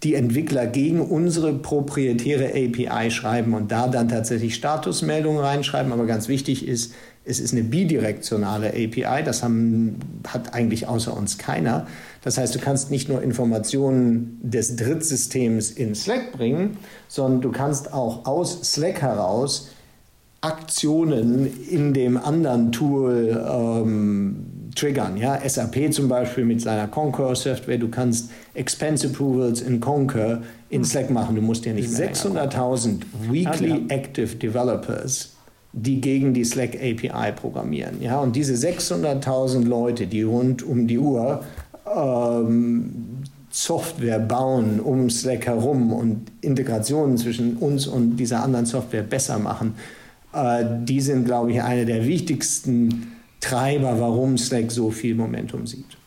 die 0.03 0.15
Entwickler 0.15 0.67
gegen 0.67 1.01
unsere 1.01 1.51
proprietäre 1.53 2.51
API 2.51 3.11
schreiben 3.11 3.53
und 3.53 3.73
da 3.73 3.89
dann 3.89 4.07
tatsächlich 4.07 4.55
Statusmeldungen 4.55 5.41
reinschreiben. 5.41 5.91
Aber 5.91 6.05
ganz 6.05 6.29
wichtig 6.29 6.65
ist, 6.65 6.93
es 7.25 7.41
ist 7.41 7.51
eine 7.51 7.63
bidirektionale 7.63 8.69
API. 8.69 9.21
Das 9.25 9.43
haben, 9.43 9.99
hat 10.25 10.53
eigentlich 10.53 10.87
außer 10.87 11.17
uns 11.17 11.37
keiner. 11.37 11.85
Das 12.23 12.37
heißt, 12.37 12.55
du 12.55 12.59
kannst 12.59 12.89
nicht 12.89 13.09
nur 13.09 13.21
Informationen 13.21 14.39
des 14.41 14.77
Drittsystems 14.77 15.71
in 15.71 15.93
Slack 15.93 16.31
bringen, 16.31 16.77
sondern 17.09 17.41
du 17.41 17.51
kannst 17.51 17.91
auch 17.91 18.25
aus 18.25 18.61
Slack 18.71 19.01
heraus 19.01 19.71
Aktionen 20.41 21.49
in 21.69 21.93
dem 21.93 22.17
anderen 22.17 22.71
Tool 22.71 23.43
ähm, 23.49 24.71
triggern. 24.75 25.17
Ja? 25.17 25.39
SAP 25.47 25.91
zum 25.91 26.07
Beispiel 26.07 26.45
mit 26.45 26.61
seiner 26.61 26.87
Concur 26.87 27.35
Software, 27.35 27.77
du 27.77 27.89
kannst 27.89 28.29
Expense 28.53 29.07
Approvals 29.07 29.61
in 29.61 29.79
Concur 29.79 30.41
in 30.69 30.81
hm. 30.81 30.85
Slack 30.85 31.09
machen. 31.09 31.35
Du 31.35 31.41
musst 31.41 31.65
ja 31.65 31.73
nicht 31.73 31.89
600.000 31.89 33.01
Weekly 33.29 33.71
ah, 33.71 33.93
Active 33.93 34.35
Developers, 34.35 35.33
die 35.73 35.99
gegen 35.99 36.33
die 36.33 36.43
Slack 36.43 36.75
API 36.75 37.31
programmieren. 37.31 38.01
Ja? 38.01 38.19
Und 38.19 38.35
diese 38.35 38.53
600.000 38.53 39.65
Leute, 39.65 40.07
die 40.07 40.23
rund 40.23 40.63
um 40.63 40.87
die 40.87 40.99
Uhr 40.99 41.43
ähm, 41.95 43.23
Software 43.49 44.19
bauen 44.19 44.79
um 44.79 45.09
Slack 45.09 45.47
herum 45.47 45.91
und 45.91 46.31
Integrationen 46.41 47.17
zwischen 47.17 47.57
uns 47.57 47.87
und 47.87 48.17
dieser 48.17 48.43
anderen 48.43 48.67
Software 48.67 49.01
besser 49.01 49.39
machen, 49.39 49.73
die 50.85 51.01
sind, 51.01 51.25
glaube 51.25 51.51
ich, 51.51 51.61
eine 51.61 51.85
der 51.85 52.05
wichtigsten 52.05 53.13
Treiber, 53.39 53.99
warum 53.99 54.37
Slack 54.37 54.71
so 54.71 54.91
viel 54.91 55.15
Momentum 55.15 55.67
sieht. 55.67 55.97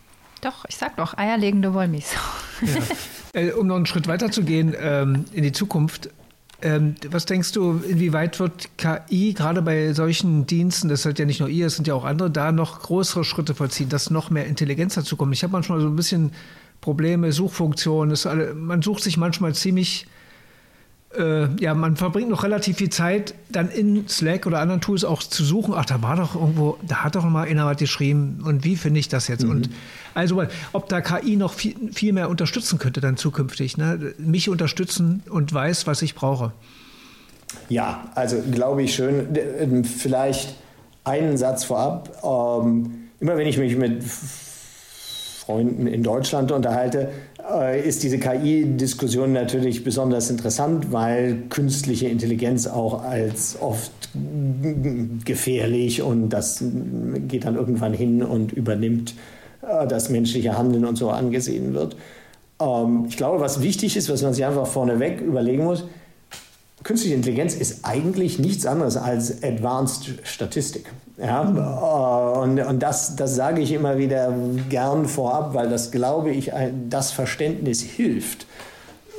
Doch, 0.40 0.64
ich 0.68 0.76
sag 0.76 0.96
doch, 0.96 1.16
eierlegende 1.16 1.74
Wollmilchsau. 1.74 2.18
Ja. 2.62 2.68
Äh, 3.32 3.52
um 3.52 3.68
noch 3.68 3.76
einen 3.76 3.86
Schritt 3.86 4.08
weiter 4.08 4.32
zu 4.32 4.42
gehen 4.42 4.74
ähm, 4.76 5.24
in 5.32 5.44
die 5.44 5.52
Zukunft, 5.52 6.10
ähm, 6.62 6.96
was 7.10 7.26
denkst 7.26 7.52
du, 7.52 7.80
inwieweit 7.88 8.38
wird 8.40 8.76
KI 8.76 9.32
gerade 9.34 9.62
bei 9.62 9.92
solchen 9.92 10.46
Diensten, 10.46 10.88
das 10.88 11.02
seid 11.02 11.18
ja 11.18 11.24
nicht 11.24 11.40
nur 11.40 11.48
ihr, 11.48 11.66
es 11.66 11.76
sind 11.76 11.86
ja 11.86 11.94
auch 11.94 12.04
andere, 12.04 12.30
da 12.30 12.52
noch 12.52 12.82
größere 12.82 13.24
Schritte 13.24 13.54
vollziehen, 13.54 13.88
dass 13.88 14.10
noch 14.10 14.30
mehr 14.30 14.46
Intelligenz 14.46 14.94
dazu 14.94 15.16
kommt? 15.16 15.32
Ich 15.32 15.42
habe 15.42 15.52
manchmal 15.52 15.80
so 15.80 15.86
ein 15.86 15.96
bisschen 15.96 16.32
Probleme, 16.80 17.32
Suchfunktionen, 17.32 18.16
alle, 18.24 18.54
man 18.54 18.82
sucht 18.82 19.02
sich 19.02 19.16
manchmal 19.16 19.54
ziemlich 19.54 20.06
äh, 21.16 21.48
ja, 21.60 21.74
man 21.74 21.96
verbringt 21.96 22.30
noch 22.30 22.44
relativ 22.44 22.76
viel 22.76 22.90
Zeit, 22.90 23.34
dann 23.48 23.68
in 23.68 24.06
Slack 24.08 24.46
oder 24.46 24.60
anderen 24.60 24.80
Tools 24.80 25.04
auch 25.04 25.22
zu 25.22 25.44
suchen. 25.44 25.74
Ach, 25.76 25.84
da 25.84 26.02
war 26.02 26.16
doch 26.16 26.36
irgendwo, 26.36 26.78
da 26.86 27.02
hat 27.04 27.16
doch 27.16 27.24
mal 27.24 27.48
einer 27.48 27.66
was 27.66 27.78
geschrieben 27.78 28.42
und 28.44 28.64
wie 28.64 28.76
finde 28.76 29.00
ich 29.00 29.08
das 29.08 29.26
jetzt? 29.26 29.44
Mhm. 29.44 29.50
Und 29.50 29.70
also, 30.14 30.42
ob 30.72 30.88
da 30.88 31.00
KI 31.00 31.36
noch 31.36 31.52
viel, 31.52 31.92
viel 31.92 32.12
mehr 32.12 32.30
unterstützen 32.30 32.78
könnte 32.78 33.00
dann 33.00 33.16
zukünftig, 33.16 33.76
ne? 33.76 34.14
mich 34.18 34.48
unterstützen 34.48 35.22
und 35.28 35.52
weiß, 35.52 35.86
was 35.86 36.02
ich 36.02 36.14
brauche. 36.14 36.52
Ja, 37.68 38.04
also 38.14 38.40
glaube 38.50 38.82
ich 38.82 38.94
schön. 38.94 39.28
Ähm, 39.34 39.84
vielleicht 39.84 40.54
einen 41.02 41.36
Satz 41.36 41.64
vorab. 41.64 42.22
Ähm, 42.22 43.08
immer 43.18 43.36
wenn 43.36 43.46
ich 43.46 43.58
mich 43.58 43.76
mit 43.76 44.04
Freunden 44.04 45.86
in 45.86 46.02
Deutschland 46.02 46.52
unterhalte, 46.52 47.10
ist 47.84 48.02
diese 48.02 48.18
KI-Diskussion 48.18 49.32
natürlich 49.32 49.82
besonders 49.82 50.30
interessant, 50.30 50.92
weil 50.92 51.42
künstliche 51.48 52.08
Intelligenz 52.08 52.66
auch 52.66 53.04
als 53.04 53.60
oft 53.60 53.92
gefährlich 55.24 56.02
und 56.02 56.30
das 56.30 56.62
geht 57.28 57.44
dann 57.44 57.56
irgendwann 57.56 57.94
hin 57.94 58.22
und 58.22 58.52
übernimmt 58.52 59.14
äh, 59.62 59.86
das 59.86 60.10
menschliche 60.10 60.56
Handeln 60.56 60.84
und 60.84 60.96
so 60.96 61.10
angesehen 61.10 61.74
wird. 61.74 61.96
Ähm, 62.60 63.06
ich 63.08 63.16
glaube, 63.16 63.40
was 63.40 63.62
wichtig 63.62 63.96
ist, 63.96 64.10
was 64.10 64.22
man 64.22 64.34
sich 64.34 64.44
einfach 64.44 64.66
vorneweg 64.66 65.20
überlegen 65.20 65.64
muss, 65.64 65.84
künstliche 66.82 67.14
Intelligenz 67.14 67.54
ist 67.54 67.84
eigentlich 67.84 68.38
nichts 68.38 68.66
anderes 68.66 68.96
als 68.96 69.42
Advanced 69.42 70.18
Statistik. 70.24 70.86
Ja, 71.18 71.42
äh, 71.42 72.38
und, 72.38 72.60
und 72.60 72.82
das, 72.82 73.16
das 73.16 73.34
sage 73.34 73.60
ich 73.60 73.72
immer 73.72 73.98
wieder 73.98 74.32
gern 74.68 75.06
vorab, 75.06 75.54
weil 75.54 75.68
das, 75.68 75.90
glaube 75.90 76.30
ich, 76.30 76.50
das 76.88 77.12
Verständnis 77.12 77.82
hilft, 77.82 78.46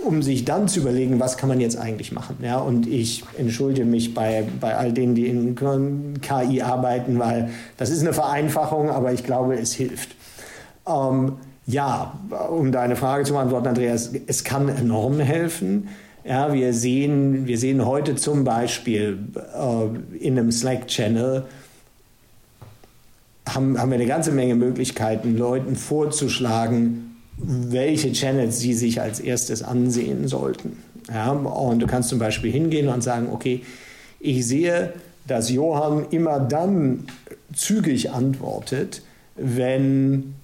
um 0.03 0.23
sich 0.23 0.45
dann 0.45 0.67
zu 0.67 0.79
überlegen, 0.79 1.19
was 1.19 1.37
kann 1.37 1.49
man 1.49 1.59
jetzt 1.59 1.77
eigentlich 1.77 2.11
machen. 2.11 2.37
Ja, 2.41 2.57
und 2.57 2.87
ich 2.87 3.23
entschuldige 3.37 3.85
mich 3.85 4.15
bei, 4.15 4.43
bei 4.59 4.75
all 4.75 4.93
denen, 4.93 5.13
die 5.13 5.27
in 5.27 5.55
KI 5.55 6.61
arbeiten, 6.63 7.19
weil 7.19 7.49
das 7.77 7.91
ist 7.91 8.01
eine 8.01 8.13
Vereinfachung, 8.13 8.89
aber 8.89 9.13
ich 9.13 9.23
glaube, 9.23 9.55
es 9.59 9.73
hilft. 9.73 10.15
Ähm, 10.87 11.33
ja, 11.67 12.13
um 12.49 12.71
deine 12.71 12.95
Frage 12.95 13.23
zu 13.23 13.33
beantworten, 13.33 13.67
Andreas, 13.67 14.11
es 14.25 14.43
kann 14.43 14.67
enorm 14.67 15.19
helfen. 15.19 15.89
Ja, 16.23 16.53
wir 16.53 16.73
sehen, 16.73 17.47
wir 17.47 17.57
sehen 17.57 17.85
heute 17.85 18.15
zum 18.15 18.43
Beispiel 18.43 19.17
äh, 19.35 20.17
in 20.17 20.37
einem 20.37 20.51
Slack-Channel, 20.51 21.45
haben, 23.49 23.79
haben 23.79 23.89
wir 23.89 23.95
eine 23.95 24.05
ganze 24.05 24.31
Menge 24.31 24.55
Möglichkeiten, 24.55 25.35
Leuten 25.35 25.75
vorzuschlagen, 25.75 27.15
welche 27.37 28.11
Channels 28.13 28.59
sie 28.59 28.73
sich 28.73 29.01
als 29.01 29.19
erstes 29.19 29.63
ansehen 29.63 30.27
sollten. 30.27 30.77
Ja, 31.11 31.31
und 31.31 31.79
du 31.79 31.87
kannst 31.87 32.09
zum 32.09 32.19
Beispiel 32.19 32.51
hingehen 32.51 32.87
und 32.87 33.01
sagen, 33.01 33.29
okay, 33.31 33.61
ich 34.19 34.45
sehe, 34.45 34.93
dass 35.27 35.49
Johann 35.49 36.05
immer 36.11 36.39
dann 36.39 37.07
zügig 37.53 38.11
antwortet, 38.11 39.01
wenn 39.35 40.35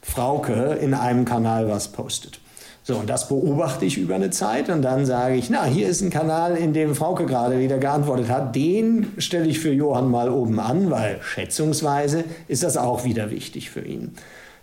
Frauke 0.00 0.78
in 0.80 0.94
einem 0.94 1.26
Kanal 1.26 1.68
was 1.68 1.88
postet. 1.88 2.40
So, 2.86 2.98
und 2.98 3.10
das 3.10 3.26
beobachte 3.26 3.84
ich 3.84 3.98
über 3.98 4.14
eine 4.14 4.30
Zeit 4.30 4.70
und 4.70 4.80
dann 4.82 5.06
sage 5.06 5.34
ich, 5.34 5.50
na, 5.50 5.64
hier 5.64 5.88
ist 5.88 6.02
ein 6.02 6.10
Kanal, 6.10 6.56
in 6.56 6.72
dem 6.72 6.94
Frauke 6.94 7.26
gerade 7.26 7.58
wieder 7.58 7.78
geantwortet 7.78 8.28
hat. 8.28 8.54
Den 8.54 9.08
stelle 9.18 9.46
ich 9.46 9.58
für 9.58 9.72
Johann 9.72 10.08
mal 10.08 10.30
oben 10.30 10.60
an, 10.60 10.88
weil 10.88 11.18
schätzungsweise 11.20 12.22
ist 12.46 12.62
das 12.62 12.76
auch 12.76 13.04
wieder 13.04 13.32
wichtig 13.32 13.70
für 13.70 13.80
ihn. 13.80 14.14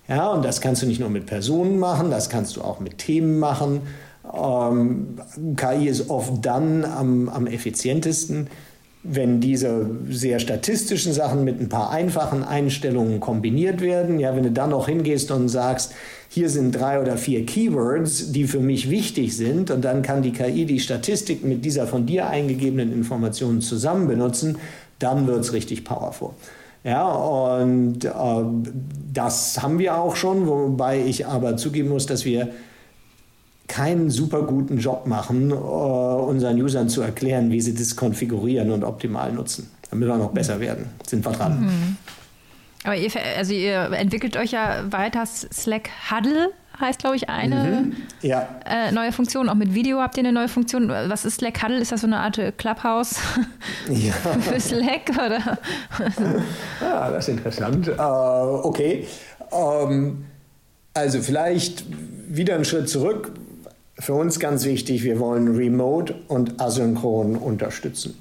Ja, 0.07 0.31
und 0.31 0.45
das 0.45 0.61
kannst 0.61 0.81
du 0.81 0.85
nicht 0.85 1.01
nur 1.01 1.09
mit 1.09 1.25
Personen 1.25 1.79
machen, 1.79 2.11
das 2.11 2.29
kannst 2.29 2.55
du 2.55 2.61
auch 2.61 2.79
mit 2.79 2.97
Themen 2.97 3.39
machen. 3.39 3.81
Ähm, 4.33 5.17
KI 5.57 5.89
ist 5.89 6.09
oft 6.09 6.45
dann 6.45 6.85
am, 6.85 7.27
am 7.27 7.45
effizientesten, 7.45 8.47
wenn 9.03 9.41
diese 9.41 9.85
sehr 10.09 10.39
statistischen 10.39 11.11
Sachen 11.11 11.43
mit 11.43 11.59
ein 11.59 11.67
paar 11.67 11.91
einfachen 11.91 12.43
Einstellungen 12.43 13.19
kombiniert 13.19 13.81
werden. 13.81 14.17
Ja, 14.17 14.33
wenn 14.35 14.43
du 14.43 14.51
dann 14.51 14.69
noch 14.69 14.87
hingehst 14.87 15.29
und 15.31 15.49
sagst, 15.49 15.93
hier 16.29 16.49
sind 16.49 16.71
drei 16.71 17.01
oder 17.01 17.17
vier 17.17 17.45
Keywords, 17.45 18.31
die 18.31 18.45
für 18.45 18.61
mich 18.61 18.89
wichtig 18.89 19.35
sind 19.35 19.71
und 19.71 19.83
dann 19.83 20.01
kann 20.03 20.21
die 20.21 20.31
KI 20.31 20.65
die 20.65 20.79
Statistik 20.79 21.43
mit 21.43 21.65
dieser 21.65 21.85
von 21.85 22.05
dir 22.05 22.27
eingegebenen 22.27 22.93
Information 22.93 23.61
zusammen 23.61 24.07
benutzen, 24.07 24.57
dann 24.99 25.27
wird 25.27 25.41
es 25.41 25.51
richtig 25.51 25.83
powerful. 25.83 26.29
Ja, 26.85 27.05
und 27.05 28.05
äh, 28.05 28.09
das 29.13 29.61
haben 29.61 29.79
wir 29.79 29.97
auch 29.97 30.15
schon, 30.15 30.47
wobei 30.47 31.01
ich 31.01 31.27
aber 31.27 31.57
zugeben 31.57 31.89
muss, 31.89 32.05
dass 32.05 32.23
wir 32.23 32.49
keinen 33.73 34.11
super 34.11 34.43
guten 34.43 34.77
Job 34.77 35.07
machen, 35.07 35.49
äh, 35.49 35.53
unseren 35.53 36.61
Usern 36.61 36.89
zu 36.89 37.01
erklären, 37.01 37.49
wie 37.49 37.59
sie 37.59 37.73
das 37.73 37.95
konfigurieren 37.95 38.69
und 38.69 38.83
optimal 38.83 39.31
nutzen. 39.31 39.71
Da 39.89 39.95
müssen 39.95 40.11
wir 40.11 40.17
noch 40.17 40.31
besser 40.31 40.59
werden. 40.59 40.85
Sind 41.07 41.25
wir 41.25 41.31
dran. 41.31 41.61
Mhm. 41.61 41.97
Aber 42.83 42.95
ihr, 42.95 43.09
also 43.35 43.51
ihr 43.51 43.91
entwickelt 43.93 44.37
euch 44.37 44.51
ja 44.51 44.83
weiter. 44.91 45.25
Slack 45.25 45.89
Huddle 46.11 46.51
heißt, 46.79 46.99
glaube 46.99 47.15
ich, 47.15 47.29
eine 47.29 47.85
mhm. 47.85 47.95
ja. 48.21 48.47
äh, 48.65 48.91
neue 48.91 49.11
Funktion. 49.11 49.49
Auch 49.49 49.55
mit 49.55 49.73
Video 49.73 49.99
habt 50.01 50.17
ihr 50.17 50.21
eine 50.21 50.33
neue 50.33 50.49
Funktion. 50.49 50.89
Was 50.89 51.25
ist 51.25 51.37
Slack 51.37 51.63
Huddle? 51.63 51.79
Ist 51.79 51.91
das 51.91 52.01
so 52.01 52.07
eine 52.07 52.19
Art 52.19 52.39
Clubhouse 52.59 53.15
ja. 53.89 54.13
für 54.41 54.59
Slack? 54.59 55.09
Oder? 55.15 55.57
ja, 56.79 57.09
das 57.09 57.27
ist 57.27 57.37
interessant. 57.37 57.87
Uh, 57.87 58.67
okay. 58.67 59.07
Ähm, 59.51 60.25
also 60.93 61.21
vielleicht 61.21 61.85
wieder 62.27 62.53
einen 62.53 62.65
Schritt 62.65 62.87
zurück. 62.87 63.31
Für 63.99 64.13
uns 64.13 64.39
ganz 64.39 64.65
wichtig, 64.65 65.03
wir 65.03 65.19
wollen 65.19 65.55
Remote 65.55 66.15
und 66.27 66.59
Asynchron 66.59 67.35
unterstützen. 67.35 68.15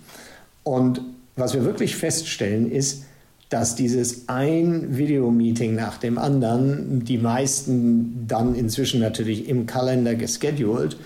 Und 0.65 1.01
was 1.37 1.55
wir 1.55 1.65
wirklich 1.65 1.97
feststellen 1.97 2.71
ist, 2.71 3.05
dass 3.49 3.75
dieses 3.75 4.29
ein 4.29 4.97
Videomeeting 4.97 5.75
nach 5.75 5.99
dem 5.99 6.19
anderen, 6.19 7.05
die 7.05 7.19
meisten 7.19 8.27
dann 8.27 8.55
inzwischen 8.55 9.01
natürlich 9.01 9.49
im 9.49 9.67
Kalender 9.67 10.15
gescheduled, 10.15 10.97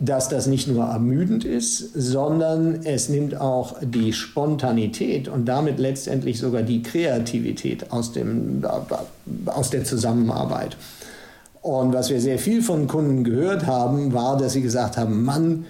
dass 0.00 0.28
das 0.28 0.46
nicht 0.46 0.66
nur 0.66 0.84
ermüdend 0.84 1.44
ist, 1.44 1.92
sondern 1.94 2.80
es 2.84 3.08
nimmt 3.08 3.40
auch 3.40 3.76
die 3.80 4.12
Spontanität 4.12 5.28
und 5.28 5.46
damit 5.46 5.78
letztendlich 5.78 6.38
sogar 6.38 6.62
die 6.62 6.82
Kreativität 6.82 7.92
aus, 7.92 8.12
dem, 8.12 8.64
aus 9.46 9.70
der 9.70 9.84
Zusammenarbeit. 9.84 10.76
Und 11.64 11.94
was 11.94 12.10
wir 12.10 12.20
sehr 12.20 12.38
viel 12.38 12.60
von 12.60 12.86
Kunden 12.86 13.24
gehört 13.24 13.66
haben, 13.66 14.12
war, 14.12 14.36
dass 14.36 14.52
sie 14.52 14.60
gesagt 14.60 14.98
haben, 14.98 15.24
Mann, 15.24 15.64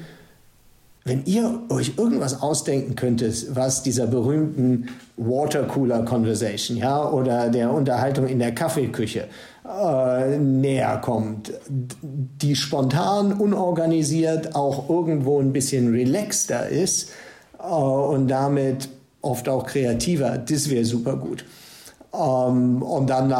wenn 1.04 1.24
ihr 1.24 1.60
euch 1.68 1.92
irgendwas 1.96 2.42
ausdenken 2.42 2.96
könntet, 2.96 3.54
was 3.54 3.84
dieser 3.84 4.08
berühmten 4.08 4.88
Watercooler 5.16 6.04
Conversation, 6.04 6.78
ja, 6.78 7.08
oder 7.08 7.48
der 7.48 7.72
Unterhaltung 7.72 8.26
in 8.26 8.40
der 8.40 8.52
Kaffeeküche 8.52 9.28
äh, 9.64 10.36
näher 10.36 10.98
kommt, 11.00 11.52
die 12.02 12.56
spontan, 12.56 13.32
unorganisiert, 13.32 14.56
auch 14.56 14.90
irgendwo 14.90 15.38
ein 15.38 15.52
bisschen 15.52 15.92
relaxter 15.92 16.70
ist 16.70 17.10
äh, 17.60 17.72
und 17.72 18.26
damit 18.26 18.88
oft 19.22 19.48
auch 19.48 19.64
kreativer, 19.64 20.38
das 20.38 20.68
wäre 20.68 20.84
super 20.84 21.14
gut. 21.14 21.44
Ähm, 22.12 22.82
und 22.82 23.08
dann, 23.08 23.32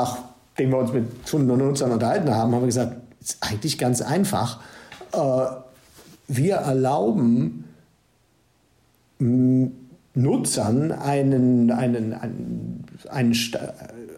nachdem 0.55 0.71
wir 0.71 0.79
uns 0.79 0.93
mit 0.93 1.27
Kunden 1.29 1.51
und 1.51 1.59
Nutzern 1.59 1.91
unterhalten 1.91 2.31
haben, 2.33 2.55
haben 2.55 2.63
wir 2.63 2.67
gesagt, 2.67 2.97
ist 3.21 3.39
eigentlich 3.41 3.77
ganz 3.77 4.01
einfach. 4.01 4.61
Äh, 5.13 5.47
wir 6.29 6.55
erlauben 6.55 7.65
Nutzern 10.15 10.93
einen, 10.93 11.73
einen, 11.73 12.13
einen, 12.13 12.85
einen, 13.11 13.35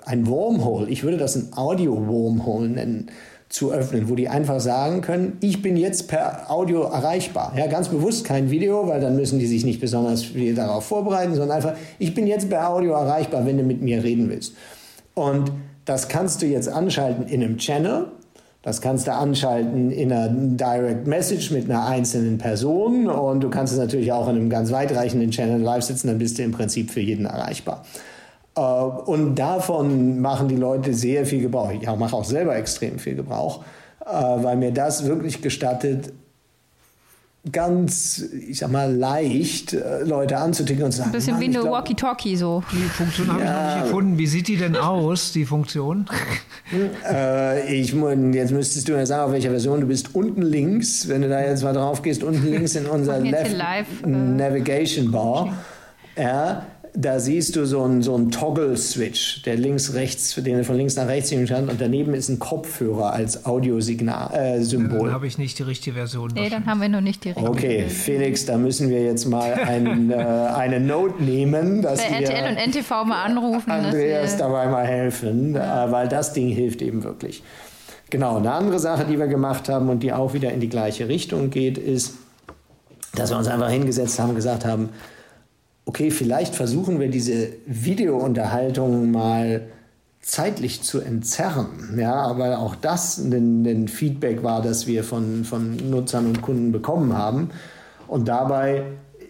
ein 0.04 0.26
Wormhole, 0.26 0.90
ich 0.90 1.04
würde 1.04 1.16
das 1.16 1.36
ein 1.36 1.54
Audio-Wormhole 1.54 2.68
nennen, 2.68 3.10
zu 3.48 3.72
öffnen, 3.72 4.10
wo 4.10 4.14
die 4.14 4.28
einfach 4.28 4.60
sagen 4.60 5.00
können, 5.00 5.38
ich 5.40 5.62
bin 5.62 5.76
jetzt 5.76 6.08
per 6.08 6.50
Audio 6.50 6.82
erreichbar. 6.82 7.54
Ja, 7.56 7.68
ganz 7.68 7.88
bewusst 7.88 8.24
kein 8.24 8.50
Video, 8.50 8.88
weil 8.88 9.00
dann 9.00 9.16
müssen 9.16 9.38
die 9.38 9.46
sich 9.46 9.64
nicht 9.64 9.80
besonders 9.80 10.24
viel 10.24 10.54
darauf 10.54 10.84
vorbereiten, 10.84 11.34
sondern 11.34 11.56
einfach, 11.56 11.74
ich 11.98 12.12
bin 12.12 12.26
jetzt 12.26 12.50
per 12.50 12.68
Audio 12.68 12.92
erreichbar, 12.92 13.46
wenn 13.46 13.56
du 13.56 13.62
mit 13.62 13.80
mir 13.80 14.02
reden 14.02 14.28
willst. 14.28 14.54
Und 15.14 15.52
das 15.86 16.08
kannst 16.08 16.42
du 16.42 16.46
jetzt 16.46 16.68
anschalten 16.68 17.26
in 17.26 17.42
einem 17.42 17.56
Channel. 17.56 18.08
Das 18.62 18.80
kannst 18.80 19.06
du 19.06 19.12
anschalten 19.12 19.92
in 19.92 20.12
einer 20.12 20.28
Direct 20.28 21.06
Message 21.06 21.52
mit 21.52 21.70
einer 21.70 21.86
einzelnen 21.86 22.36
Person 22.36 23.08
und 23.08 23.40
du 23.40 23.48
kannst 23.48 23.72
es 23.72 23.78
natürlich 23.78 24.10
auch 24.10 24.28
in 24.28 24.34
einem 24.34 24.50
ganz 24.50 24.72
weitreichenden 24.72 25.30
Channel 25.30 25.60
live 25.60 25.84
sitzen, 25.84 26.08
dann 26.08 26.18
bist 26.18 26.36
du 26.36 26.42
im 26.42 26.50
Prinzip 26.50 26.90
für 26.90 27.00
jeden 27.00 27.26
erreichbar. 27.26 27.84
Äh, 28.56 28.60
und 28.60 29.36
davon 29.36 30.20
machen 30.20 30.48
die 30.48 30.56
Leute 30.56 30.92
sehr 30.94 31.24
viel 31.26 31.42
Gebrauch. 31.42 31.70
Ich 31.70 31.86
mache 31.86 32.16
auch 32.16 32.24
selber 32.24 32.56
extrem 32.56 32.98
viel 32.98 33.14
Gebrauch, 33.14 33.62
äh, 34.04 34.08
weil 34.08 34.56
mir 34.56 34.72
das 34.72 35.06
wirklich 35.06 35.42
gestattet, 35.42 36.12
ganz, 37.52 38.24
ich 38.48 38.58
sag 38.58 38.70
mal, 38.70 38.94
leicht 38.94 39.72
äh, 39.72 40.02
Leute 40.02 40.36
anzuticken 40.36 40.84
und 40.84 40.92
zu 40.92 40.98
sagen. 40.98 41.10
Ein 41.10 41.12
bisschen 41.12 41.40
wie 41.40 41.46
eine 41.46 41.62
Walkie-Talkie 41.62 42.36
so. 42.36 42.62
Die 42.72 42.76
Funktion 42.76 43.32
habe 43.32 43.42
ja. 43.42 43.46
ich 43.46 43.54
noch 43.54 43.74
nicht 43.74 43.84
gefunden. 43.84 44.18
Wie 44.18 44.26
sieht 44.26 44.48
die 44.48 44.56
denn 44.56 44.76
aus, 44.76 45.32
die 45.32 45.44
Funktion? 45.44 46.06
äh, 47.08 47.74
ich, 47.74 47.94
jetzt 48.32 48.52
müsstest 48.52 48.88
du 48.88 48.92
mir 48.92 49.06
sagen, 49.06 49.24
auf 49.24 49.32
welcher 49.32 49.50
Version 49.50 49.80
du 49.80 49.86
bist. 49.86 50.14
Unten 50.14 50.42
links, 50.42 51.08
wenn 51.08 51.22
du 51.22 51.28
da 51.28 51.40
jetzt 51.40 51.62
mal 51.62 51.72
drauf 51.72 52.02
gehst, 52.02 52.22
unten 52.22 52.50
links 52.50 52.74
in 52.74 52.86
unser 52.86 53.20
Left 53.20 54.06
Navigation 54.06 55.10
Bar. 55.10 55.52
Ja, 56.16 56.64
da 56.96 57.20
siehst 57.20 57.56
du 57.56 57.66
so 57.66 57.82
einen, 57.82 58.02
so 58.02 58.14
einen 58.14 58.30
Toggle-Switch, 58.30 59.42
der 59.42 59.56
links, 59.56 59.92
rechts, 59.92 60.34
den 60.34 60.56
du 60.56 60.64
von 60.64 60.76
links 60.76 60.96
nach 60.96 61.06
rechts 61.06 61.30
nehmen 61.30 61.46
kannst. 61.46 61.70
Und 61.70 61.80
daneben 61.80 62.14
ist 62.14 62.28
ein 62.30 62.38
Kopfhörer 62.38 63.12
als 63.12 63.44
Audiosignal, 63.44 64.32
äh, 64.34 64.62
Symbol. 64.62 65.08
Dann 65.08 65.12
habe 65.12 65.26
ich 65.26 65.36
nicht 65.36 65.58
die 65.58 65.64
richtige 65.64 65.96
Version. 65.96 66.30
Nee, 66.34 66.48
dann 66.48 66.64
haben 66.64 66.80
wir 66.80 66.88
noch 66.88 67.02
nicht 67.02 67.24
die 67.24 67.30
richtige 67.30 67.50
Okay, 67.50 67.80
Version. 67.80 67.90
Felix, 67.90 68.46
da 68.46 68.56
müssen 68.56 68.88
wir 68.88 69.04
jetzt 69.04 69.26
mal 69.26 69.52
ein, 69.52 70.10
äh, 70.10 70.14
eine 70.14 70.80
Note 70.80 71.22
nehmen. 71.22 71.82
Dass 71.82 72.00
Bei 72.02 72.18
wir 72.18 72.28
RTL 72.28 72.50
und 72.50 72.74
NTV 72.74 72.90
mal 73.04 73.24
anrufen. 73.24 73.70
Andreas 73.70 74.38
dabei 74.38 74.66
mal 74.66 74.86
helfen, 74.86 75.54
ja. 75.54 75.86
äh, 75.86 75.92
weil 75.92 76.08
das 76.08 76.32
Ding 76.32 76.48
hilft 76.48 76.80
eben 76.80 77.04
wirklich. 77.04 77.42
Genau, 78.08 78.38
eine 78.38 78.52
andere 78.52 78.78
Sache, 78.78 79.04
die 79.04 79.18
wir 79.18 79.26
gemacht 79.26 79.68
haben 79.68 79.90
und 79.90 80.02
die 80.02 80.12
auch 80.12 80.32
wieder 80.32 80.52
in 80.52 80.60
die 80.60 80.68
gleiche 80.68 81.08
Richtung 81.08 81.50
geht, 81.50 81.76
ist, 81.76 82.14
dass 83.14 83.30
wir 83.30 83.36
uns 83.36 83.48
einfach 83.48 83.68
hingesetzt 83.68 84.18
haben 84.18 84.30
und 84.30 84.36
gesagt 84.36 84.64
haben, 84.64 84.90
okay, 85.86 86.10
vielleicht 86.10 86.54
versuchen 86.54 87.00
wir 87.00 87.08
diese 87.08 87.48
Videounterhaltung 87.64 89.10
mal 89.10 89.62
zeitlich 90.20 90.82
zu 90.82 91.00
entzerren. 91.00 91.96
Ja, 91.98 92.14
aber 92.14 92.58
auch 92.58 92.74
das 92.74 93.18
ein, 93.18 93.64
ein 93.64 93.88
Feedback 93.88 94.42
war, 94.42 94.60
das 94.60 94.86
wir 94.86 95.04
von, 95.04 95.44
von 95.44 95.76
Nutzern 95.88 96.26
und 96.26 96.42
Kunden 96.42 96.72
bekommen 96.72 97.16
haben. 97.16 97.50
Und 98.08 98.28
dabei 98.28 98.84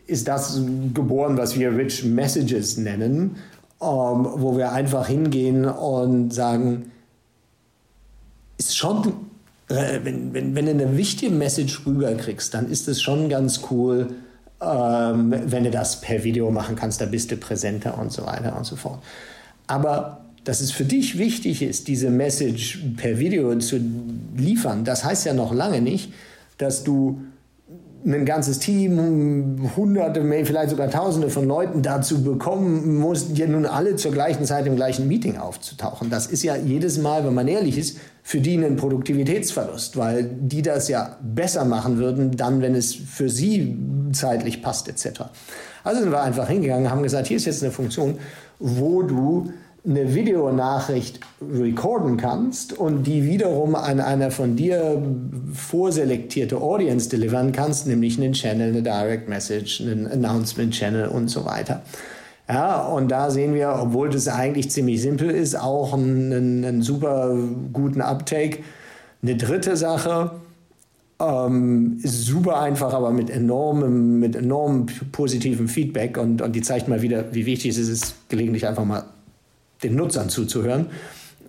ist 0.07 0.27
das 0.27 0.61
geboren, 0.95 1.37
was 1.37 1.59
wir 1.59 1.77
Rich 1.77 2.05
Messages 2.05 2.79
nennen, 2.79 3.37
ähm, 3.81 4.27
wo 4.37 4.57
wir 4.57 4.73
einfach 4.73 5.07
hingehen 5.07 5.66
und 5.66 6.33
sagen, 6.33 6.90
ist 8.57 8.77
schon, 8.77 9.12
äh, 9.69 10.01
wenn, 10.03 10.33
wenn, 10.33 10.55
wenn 10.55 10.64
du 10.64 10.71
eine 10.71 10.97
wichtige 10.97 11.33
Message 11.33 11.85
rüberkriegst, 11.85 12.55
dann 12.55 12.71
ist 12.71 12.88
es 12.88 13.03
schon 13.03 13.29
ganz 13.29 13.61
cool, 13.71 14.09
ähm, 14.61 15.35
wenn 15.47 15.64
du 15.64 15.71
das 15.71 16.01
per 16.01 16.25
Video 16.25 16.51
machen 16.51 16.77
kannst, 16.77 17.01
da 17.01 17.07
bist 17.07 17.31
du 17.31 17.37
präsenter 17.37 17.99
und 17.99 18.12
so 18.12 18.25
weiter 18.27 18.57
und 18.57 18.64
so 18.64 18.77
fort. 18.77 19.03
Aber 19.66 20.21
dass 20.45 20.61
es 20.61 20.71
für 20.71 20.85
dich 20.85 21.19
wichtig 21.19 21.62
ist, 21.62 21.88
diese 21.88 22.09
Message 22.09 22.79
per 22.97 23.19
Video 23.19 23.57
zu 23.59 23.81
liefern, 24.37 24.85
das 24.85 25.05
heißt 25.05 25.27
ja 25.27 25.35
noch 25.35 25.53
lange 25.53 25.81
nicht, 25.81 26.12
dass 26.59 26.85
du 26.85 27.21
ein 28.04 28.24
ganzes 28.24 28.59
Team, 28.59 29.70
hunderte, 29.76 30.22
vielleicht 30.44 30.70
sogar 30.70 30.90
tausende 30.90 31.28
von 31.28 31.46
Leuten 31.46 31.82
dazu 31.82 32.22
bekommen 32.22 32.98
musst, 32.98 33.37
ja 33.37 33.46
nun 33.46 33.66
alle 33.66 33.96
zur 33.96 34.12
gleichen 34.12 34.44
Zeit 34.44 34.66
im 34.66 34.76
gleichen 34.76 35.09
Meeting 35.09 35.38
aufzutauchen. 35.38 36.11
Das 36.11 36.26
ist 36.26 36.42
ja 36.42 36.56
jedes 36.56 36.98
Mal, 36.98 37.24
wenn 37.24 37.35
man 37.35 37.48
ehrlich 37.48 37.78
ist, 37.78 37.98
für 38.22 38.40
die 38.40 38.56
ein 38.56 38.76
Produktivitätsverlust, 38.76 39.96
weil 39.96 40.24
die 40.24 40.62
das 40.62 40.88
ja 40.88 41.16
besser 41.22 41.64
machen 41.64 41.98
würden, 41.98 42.37
dann, 42.37 42.61
wenn 42.61 42.74
es 42.74 42.94
für 42.94 43.28
sie 43.28 43.78
zeitlich 44.12 44.62
passt, 44.62 44.88
etc. 44.88 45.22
Also 45.82 46.00
sind 46.02 46.11
wir 46.11 46.22
einfach 46.22 46.48
hingegangen, 46.48 46.90
haben 46.90 47.02
gesagt, 47.02 47.28
hier 47.28 47.37
ist 47.37 47.44
jetzt 47.44 47.62
eine 47.62 47.72
Funktion, 47.72 48.18
wo 48.59 49.02
du 49.02 49.52
eine 49.88 50.14
Videonachricht 50.14 51.20
recorden 51.40 52.16
kannst 52.16 52.72
und 52.72 53.05
die 53.05 53.25
wiederum 53.25 53.77
an 53.77 54.01
einer 54.01 54.31
von 54.31 54.57
dir 54.57 55.01
vorselektierte 55.53 56.61
Audience 56.61 57.09
delivern 57.09 57.53
kannst, 57.53 57.87
nämlich 57.87 58.18
einen 58.18 58.33
Channel, 58.33 58.70
eine 58.70 58.83
Direct 58.83 59.29
Message, 59.29 59.81
einen 59.81 60.07
Announcement 60.07 60.72
Channel 60.75 61.09
und 61.09 61.29
so 61.29 61.44
weiter. 61.44 61.83
Ja, 62.49 62.87
und 62.87 63.11
da 63.11 63.31
sehen 63.31 63.55
wir, 63.55 63.77
obwohl 63.81 64.11
das 64.11 64.29
eigentlich 64.29 64.70
ziemlich 64.70 65.03
simpel 65.03 65.31
ist, 65.31 65.57
auch 65.57 65.94
einen, 65.94 66.64
einen 66.64 66.83
super 66.83 67.37
guten 67.72 68.01
Uptake. 68.01 68.59
Eine 69.22 69.37
dritte 69.37 69.77
Sache, 69.77 70.33
ähm, 71.20 71.99
super 72.05 72.61
einfach, 72.61 72.92
aber 72.92 73.11
mit 73.11 73.31
enormem, 73.31 74.20
mit 74.20 74.37
enormem 74.37 74.87
positivem 75.11 75.68
Feedback 75.68 76.18
und, 76.18 76.42
und 76.42 76.55
die 76.55 76.62
zeigt 76.62 76.88
mal 76.88 77.03
wieder, 77.03 77.33
wie 77.35 77.46
wichtig 77.46 77.77
es 77.77 77.88
ist, 77.88 78.29
gelegentlich 78.29 78.66
einfach 78.66 78.85
mal 78.85 79.05
den 79.83 79.95
Nutzern 79.95 80.29
zuzuhören, 80.29 80.87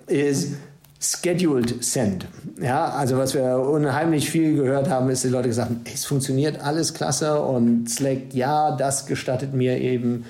ist 0.08 0.54
Scheduled 1.00 1.84
Send. 1.84 2.26
Ja, 2.60 2.90
also 2.90 3.18
was 3.18 3.36
wir 3.36 3.60
unheimlich 3.60 4.30
viel 4.30 4.56
gehört 4.56 4.90
haben, 4.90 5.10
ist, 5.10 5.24
die 5.24 5.30
Leute 5.30 5.48
gesagt 5.50 5.70
haben, 5.70 5.82
es 5.94 6.06
funktioniert 6.06 6.62
alles 6.62 6.94
klasse 6.94 7.40
und 7.40 7.90
Slack, 7.90 8.34
ja, 8.34 8.76
das 8.76 9.06
gestattet 9.06 9.54
mir 9.54 9.80
eben 9.80 10.26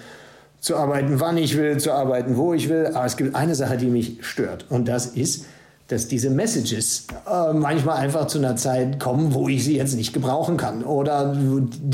zu 0.59 0.75
arbeiten, 0.75 1.19
wann 1.19 1.37
ich 1.37 1.55
will, 1.55 1.77
zu 1.77 1.93
arbeiten, 1.93 2.35
wo 2.35 2.53
ich 2.53 2.67
will. 2.67 2.87
Aber 2.87 3.05
es 3.05 3.15
gibt 3.15 3.33
eine 3.35 3.55
Sache, 3.55 3.77
die 3.77 3.85
mich 3.85 4.17
stört 4.21 4.65
und 4.69 4.87
das 4.87 5.05
ist, 5.05 5.45
dass 5.87 6.09
diese 6.09 6.29
Messages 6.29 7.07
äh, 7.25 7.53
manchmal 7.53 7.97
einfach 7.97 8.27
zu 8.27 8.39
einer 8.39 8.57
Zeit 8.57 8.99
kommen, 8.99 9.33
wo 9.33 9.47
ich 9.47 9.63
sie 9.63 9.77
jetzt 9.77 9.95
nicht 9.95 10.11
gebrauchen 10.11 10.57
kann 10.57 10.83
oder 10.83 11.33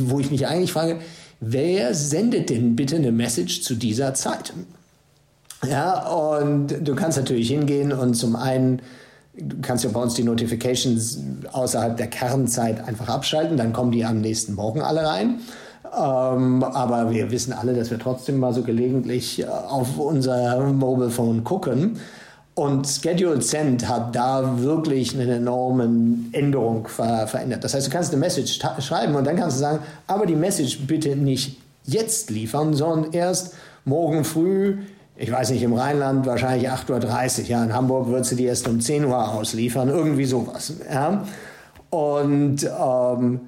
wo 0.02 0.20
ich 0.20 0.32
mich 0.32 0.48
eigentlich 0.48 0.74
frage, 0.74 0.98
wer 1.39 1.94
sendet 1.94 2.50
denn 2.50 2.76
bitte 2.76 2.96
eine 2.96 3.12
Message 3.12 3.62
zu 3.62 3.76
dieser 3.76 4.16
Zeit? 4.16 4.54
Ja, 5.67 6.08
und 6.10 6.88
du 6.88 6.95
kannst 6.95 7.17
natürlich 7.17 7.49
hingehen 7.49 7.91
und 7.91 8.15
zum 8.15 8.36
einen, 8.36 8.82
du 9.38 9.58
kannst 9.62 9.84
ja 9.84 9.89
bei 9.91 10.02
uns 10.02 10.13
die 10.13 10.23
Notifications 10.23 11.19
außerhalb 11.52 11.97
der 11.97 12.08
Kernzeit 12.08 12.86
einfach 12.88 13.08
abschalten, 13.08 13.58
dann 13.58 13.73
kommen 13.73 13.91
die 13.91 14.04
am 14.04 14.21
nächsten 14.21 14.56
Morgen 14.56 14.82
alle 14.82 15.06
rein. 15.06 15.39
Ähm, 15.95 16.63
aber 16.63 17.12
wir 17.12 17.30
wissen 17.30 17.54
alle, 17.54 17.73
dass 17.73 17.91
wir 17.91 17.99
trotzdem 17.99 18.39
mal 18.39 18.54
so 18.54 18.63
gelegentlich 18.63 19.41
äh, 19.41 19.45
auf 19.45 19.97
unser 19.97 20.60
Mobile 20.60 21.10
Phone 21.10 21.43
gucken. 21.43 21.99
Und 22.56 22.88
Scheduled 22.88 23.43
Send 23.43 23.88
hat 23.88 24.15
da 24.15 24.60
wirklich 24.60 25.19
eine 25.19 25.36
enorme 25.36 25.86
Änderung 26.34 26.88
ver 26.88 27.26
verändert. 27.28 27.63
Das 27.63 27.73
heißt, 27.73 27.88
du 27.88 27.91
kannst 27.91 28.12
eine 28.12 28.19
Message 28.19 28.60
schreiben 28.80 29.15
und 29.15 29.26
dann 29.26 29.36
kannst 29.38 29.58
du 29.58 29.62
sagen, 29.62 29.80
aber 30.06 30.26
die 30.28 30.36
Message 30.36 30.86
bitte 30.86 31.15
nicht 31.15 31.58
jetzt 31.84 32.30
liefern, 32.30 32.73
sondern 32.73 33.12
erst 33.12 33.56
morgen 33.86 34.23
früh 34.23 34.78
ich 35.15 35.32
weiß 35.32 35.52
nicht, 35.52 35.62
im 35.63 35.73
Rheinland 35.73 36.26
wahrscheinlich 36.26 36.69
8.30 36.69 37.41
Uhr. 37.41 37.47
Ja, 37.47 37.63
in 37.63 37.73
Hamburg 37.73 38.10
wird 38.10 38.26
sie 38.26 38.36
die 38.36 38.45
erst 38.45 38.67
um 38.67 38.82
10 38.82 39.06
Uhr 39.06 39.34
ausliefern, 39.34 39.89
irgendwie 39.89 40.26
sowas. 40.26 40.73
Ja. 40.91 41.26
Und 41.89 42.63
ähm, 42.63 43.41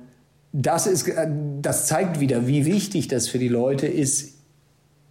das, 0.52 0.86
ist, 0.86 1.08
äh, 1.08 1.28
das 1.62 1.88
zeigt 1.88 2.20
wieder, 2.20 2.48
wie 2.48 2.66
wichtig 2.66 3.08
das 3.08 3.28
für 3.28 3.40
die 3.40 3.48
Leute 3.48 3.88
ist, 3.88 4.36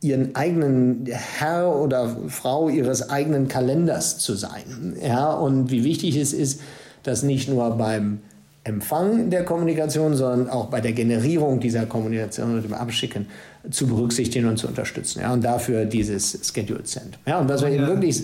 ihren 0.01 0.37
eigenen 0.37 1.07
Herr 1.07 1.75
oder 1.75 2.17
Frau 2.29 2.69
ihres 2.69 3.09
eigenen 3.09 3.49
Kalenders 3.49 4.19
zu 4.19 4.35
sein. 4.35 4.97
Ja, 5.03 5.33
und 5.33 5.71
wie 5.71 5.83
wichtig 5.83 6.17
es 6.17 6.33
ist, 6.35 6.61
dass 7.03 7.23
nicht 7.23 7.49
nur 7.49 7.71
beim 7.77 8.21
Empfang 8.65 9.31
der 9.31 9.45
Kommunikation, 9.45 10.15
sondern 10.15 10.49
auch 10.51 10.67
bei 10.67 10.81
der 10.81 10.93
Generierung 10.93 11.59
dieser 11.59 11.87
Kommunikation 11.87 12.55
und 12.55 12.63
dem 12.63 12.75
Abschicken 12.75 13.27
zu 13.71 13.87
berücksichtigen 13.87 14.47
und 14.47 14.57
zu 14.59 14.69
unterstützen. 14.69 15.21
Ja, 15.21 15.33
und 15.33 15.43
dafür 15.43 15.85
dieses 15.85 16.39
Scheduled 16.43 16.87
Send. 16.87 17.19
Ja, 17.27 17.41
und 17.41 17.49
was 17.49 17.63
wir 17.63 17.71
eben 17.71 17.87
wirklich 17.87 18.23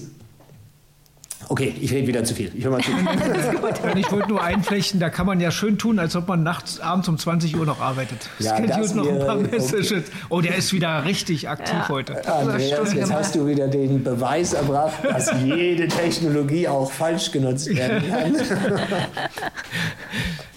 Okay, 1.51 1.75
ich 1.81 1.91
rede 1.93 2.07
wieder 2.07 2.23
zu 2.23 2.33
viel. 2.33 2.53
Ich 2.55 2.63
höre 2.63 2.71
mal 2.71 2.81
zu. 2.81 2.93
ich 3.97 4.13
wollte 4.13 4.29
nur 4.29 4.41
einflechten, 4.41 5.01
da 5.01 5.11
kann 5.11 5.27
man 5.27 5.41
ja 5.41 5.51
schön 5.51 5.79
tun, 5.79 5.99
als 5.99 6.15
ob 6.15 6.29
man 6.29 6.45
nachts, 6.45 6.79
abends 6.79 7.09
um 7.09 7.19
20 7.19 7.57
Uhr 7.57 7.67
noch 7.67 7.81
arbeitet. 7.81 8.31
Ja, 8.39 8.57
Scheduled 8.57 8.95
noch 8.95 9.09
ein 9.09 9.19
paar 9.19 9.35
Messages. 9.35 9.91
Okay. 9.91 10.03
Oh, 10.29 10.41
der 10.41 10.55
ist 10.55 10.73
wieder 10.73 11.05
richtig 11.05 11.49
aktiv 11.49 11.75
ja. 11.75 11.89
heute. 11.89 12.33
Andreas, 12.33 12.95
jetzt 12.95 13.13
hast 13.13 13.35
du 13.35 13.49
wieder 13.49 13.67
den 13.67 14.05
Beweis 14.05 14.53
erbracht, 14.53 15.03
dass 15.03 15.33
jede 15.45 15.89
Technologie 15.89 16.69
auch 16.69 16.89
falsch 16.89 17.33
genutzt 17.33 17.75
werden 17.75 18.09
kann. 18.09 18.37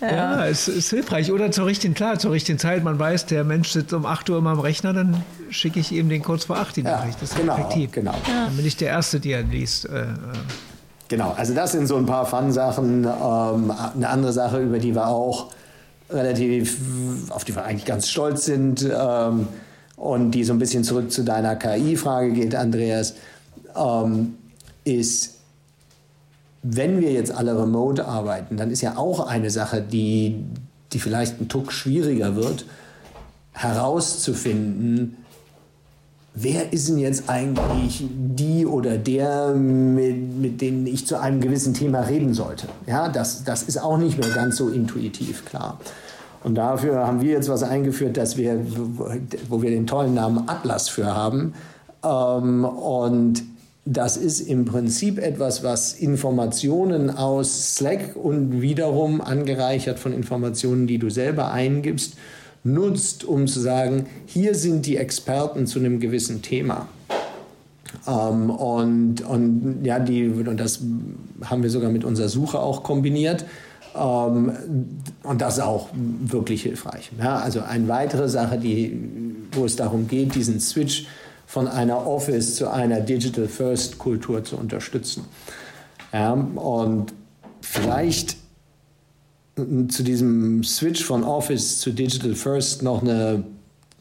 Ja, 0.01 0.47
es 0.47 0.67
ist 0.67 0.89
hilfreich. 0.89 1.31
Oder 1.31 1.51
zur 1.51 1.65
richtigen, 1.65 1.93
klar, 1.93 2.19
zur 2.19 2.33
richtigen 2.33 2.59
Zeit. 2.59 2.83
Man 2.83 2.99
weiß, 2.99 3.25
der 3.27 3.45
Mensch 3.45 3.69
sitzt 3.69 3.93
um 3.93 4.05
8 4.05 4.29
Uhr 4.29 4.37
immer 4.39 4.49
am 4.49 4.59
Rechner, 4.59 4.91
dann 4.91 5.23
schicke 5.49 5.79
ich 5.79 5.93
ihm 5.93 6.09
den 6.09 6.21
kurz 6.21 6.43
vor 6.43 6.57
8 6.57 6.75
die 6.75 6.83
Nachricht. 6.83 7.21
Das 7.21 7.31
ist 7.31 7.37
genau, 7.37 7.53
effektiv. 7.53 7.93
Genau. 7.93 8.13
Dann 8.27 8.53
bin 8.57 8.65
ich 8.65 8.75
der 8.75 8.89
Erste, 8.89 9.21
der 9.21 9.43
liest. 9.43 9.85
Äh, 9.85 10.07
Genau, 11.14 11.36
also 11.38 11.53
das 11.53 11.74
sind 11.74 11.86
so 11.86 11.95
ein 11.95 12.07
paar 12.07 12.26
Fun-Sachen. 12.26 13.03
Ähm, 13.03 13.72
eine 13.95 14.09
andere 14.09 14.34
Sache, 14.34 14.59
über 14.59 14.80
die 14.80 14.95
wir 14.95 15.09
auch 15.09 15.51
relativ, 16.09 16.80
auf 17.30 17.43
die 17.43 17.55
wir 17.55 17.64
eigentlich 17.64 17.86
ganz 17.86 18.09
stolz 18.09 18.45
sind 18.45 18.84
ähm, 18.91 19.47
und 19.95 20.32
die 20.32 20.43
so 20.43 20.53
ein 20.53 20.57
bisschen 20.57 20.84
zurück 20.84 21.11
zu 21.11 21.24
deiner 21.24 21.55
KI-Frage 21.55 22.32
geht, 22.32 22.55
Andreas, 22.55 23.14
ähm, 23.76 24.38
ist, 24.86 25.36
wenn 26.64 26.99
wir 26.99 27.11
jetzt 27.11 27.32
alle 27.32 27.61
remote 27.61 28.07
arbeiten, 28.07 28.57
dann 28.57 28.72
ist 28.72 28.82
ja 28.82 28.97
auch 28.97 29.28
eine 29.28 29.51
Sache, 29.51 29.84
die, 29.84 30.43
die 30.93 30.99
vielleicht 30.99 31.39
ein 31.39 31.47
Tuck 31.47 31.72
schwieriger 31.72 32.36
wird, 32.36 32.66
herauszufinden, 33.51 35.22
wer 36.36 36.73
ist 36.73 36.89
denn 36.89 36.97
jetzt 36.97 37.29
eigentlich 37.29 38.03
die 38.09 38.65
oder 38.65 38.97
der, 38.97 39.53
mit, 39.53 40.36
mit 40.38 40.61
denen 40.61 40.88
ich 40.88 41.05
zu 41.05 41.19
einem 41.19 41.41
gewissen 41.41 41.73
Thema 41.73 42.01
reden 42.01 42.34
sollte? 42.34 42.67
Ja, 42.88 43.09
das, 43.09 43.43
das 43.43 43.63
ist 43.63 43.77
auch 43.77 43.97
nicht 43.97 44.17
mehr 44.17 44.29
ganz 44.29 44.57
so 44.57 44.69
intuitiv 44.69 45.45
klar. 45.45 45.79
Und 46.43 46.55
dafür 46.55 47.07
haben 47.07 47.21
wir 47.21 47.31
jetzt 47.31 47.49
was 47.49 47.63
eingeführt, 47.63 48.17
dass 48.17 48.36
wir, 48.38 48.59
wo 49.47 49.61
wir 49.61 49.69
den 49.69 49.88
tollen 49.88 50.13
Namen 50.13 50.43
Atlas 50.47 50.89
für 50.89 51.15
haben. 51.15 51.53
Ähm, 52.03 52.65
und 52.65 53.43
das 53.86 54.17
ist 54.17 54.41
im 54.41 54.65
Prinzip 54.65 55.19
etwas, 55.19 55.63
was 55.63 55.93
Informationen 55.93 57.09
aus 57.09 57.75
Slack 57.75 58.15
und 58.15 58.61
wiederum 58.61 59.21
angereichert 59.21 59.99
von 59.99 60.13
Informationen, 60.13 60.88
die 60.88 60.97
du 60.97 61.09
selber 61.09 61.51
eingibst, 61.51 62.15
nutzt, 62.64 63.24
um 63.24 63.47
zu 63.47 63.59
sagen, 63.59 64.05
hier 64.26 64.55
sind 64.55 64.86
die 64.86 64.97
Experten 64.97 65.68
zu 65.68 65.80
einem 65.80 65.99
gewissen 65.99 66.41
Thema. 66.41 66.88
Ähm, 68.07 68.49
und, 68.49 69.22
und 69.22 69.82
ja, 69.84 69.99
die, 69.99 70.28
und 70.28 70.59
das 70.59 70.80
haben 71.43 71.64
wir 71.64 71.70
sogar 71.70 71.91
mit 71.91 72.03
unserer 72.03 72.30
Suche 72.30 72.59
auch 72.59 72.84
kombiniert. 72.84 73.45
Ähm, 73.95 74.51
und 75.24 75.41
das 75.41 75.57
ist 75.57 75.64
auch 75.64 75.89
wirklich 75.93 76.64
hilfreich. 76.64 77.11
Ja, 77.20 77.38
also 77.38 77.61
eine 77.61 77.88
weitere 77.88 78.30
Sache, 78.30 78.57
die, 78.57 78.97
wo 79.51 79.66
es 79.66 79.76
darum 79.76 80.07
geht, 80.07 80.36
diesen 80.36 80.59
Switch 80.59 81.05
von 81.45 81.68
einer 81.68 82.07
Office 82.07 82.55
zu 82.55 82.72
einer 82.72 83.01
Digital 83.01 83.47
First 83.47 83.99
Kultur 83.99 84.43
zu 84.43 84.57
unterstützen. 84.57 85.26
Ja, 86.11 86.34
und 86.34 87.14
vielleicht 87.61 88.38
zu 89.56 90.04
diesem 90.04 90.64
Switch 90.64 91.04
von 91.04 91.24
Office 91.24 91.80
zu 91.80 91.91
Digital 91.91 92.34
First 92.34 92.82
noch 92.82 93.01
eine, 93.01 93.43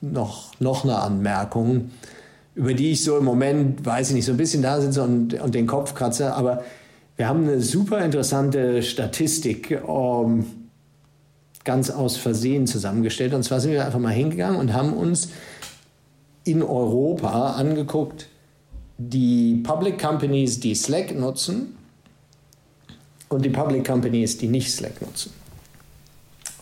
noch, 0.00 0.58
noch 0.60 0.84
eine 0.84 0.98
Anmerkung, 0.98 1.90
über 2.54 2.74
die 2.74 2.92
ich 2.92 3.04
so 3.04 3.18
im 3.18 3.24
Moment, 3.24 3.84
weiß 3.84 4.10
ich 4.10 4.14
nicht, 4.14 4.24
so 4.24 4.32
ein 4.32 4.38
bisschen 4.38 4.62
da 4.62 4.80
sitze 4.80 5.02
und, 5.02 5.34
und 5.34 5.54
den 5.54 5.66
Kopf 5.66 5.94
kratze, 5.94 6.34
aber 6.34 6.62
wir 7.16 7.28
haben 7.28 7.44
eine 7.44 7.60
super 7.60 8.02
interessante 8.04 8.82
Statistik 8.82 9.82
um, 9.86 10.40
ähm, 10.40 10.46
ganz 11.64 11.90
aus 11.90 12.16
Versehen 12.16 12.66
zusammengestellt. 12.66 13.34
Und 13.34 13.44
zwar 13.44 13.60
sind 13.60 13.72
wir 13.72 13.84
einfach 13.84 13.98
mal 13.98 14.10
hingegangen 14.10 14.58
und 14.58 14.72
haben 14.72 14.94
uns 14.94 15.28
in 16.44 16.62
Europa 16.62 17.52
angeguckt, 17.52 18.26
die 18.98 19.62
Public 19.62 20.00
Companies, 20.00 20.58
die 20.58 20.74
Slack 20.74 21.14
nutzen 21.14 21.76
und 23.28 23.44
die 23.44 23.50
Public 23.50 23.86
Companies, 23.86 24.38
die 24.38 24.48
nicht 24.48 24.72
Slack 24.72 25.00
nutzen. 25.00 25.32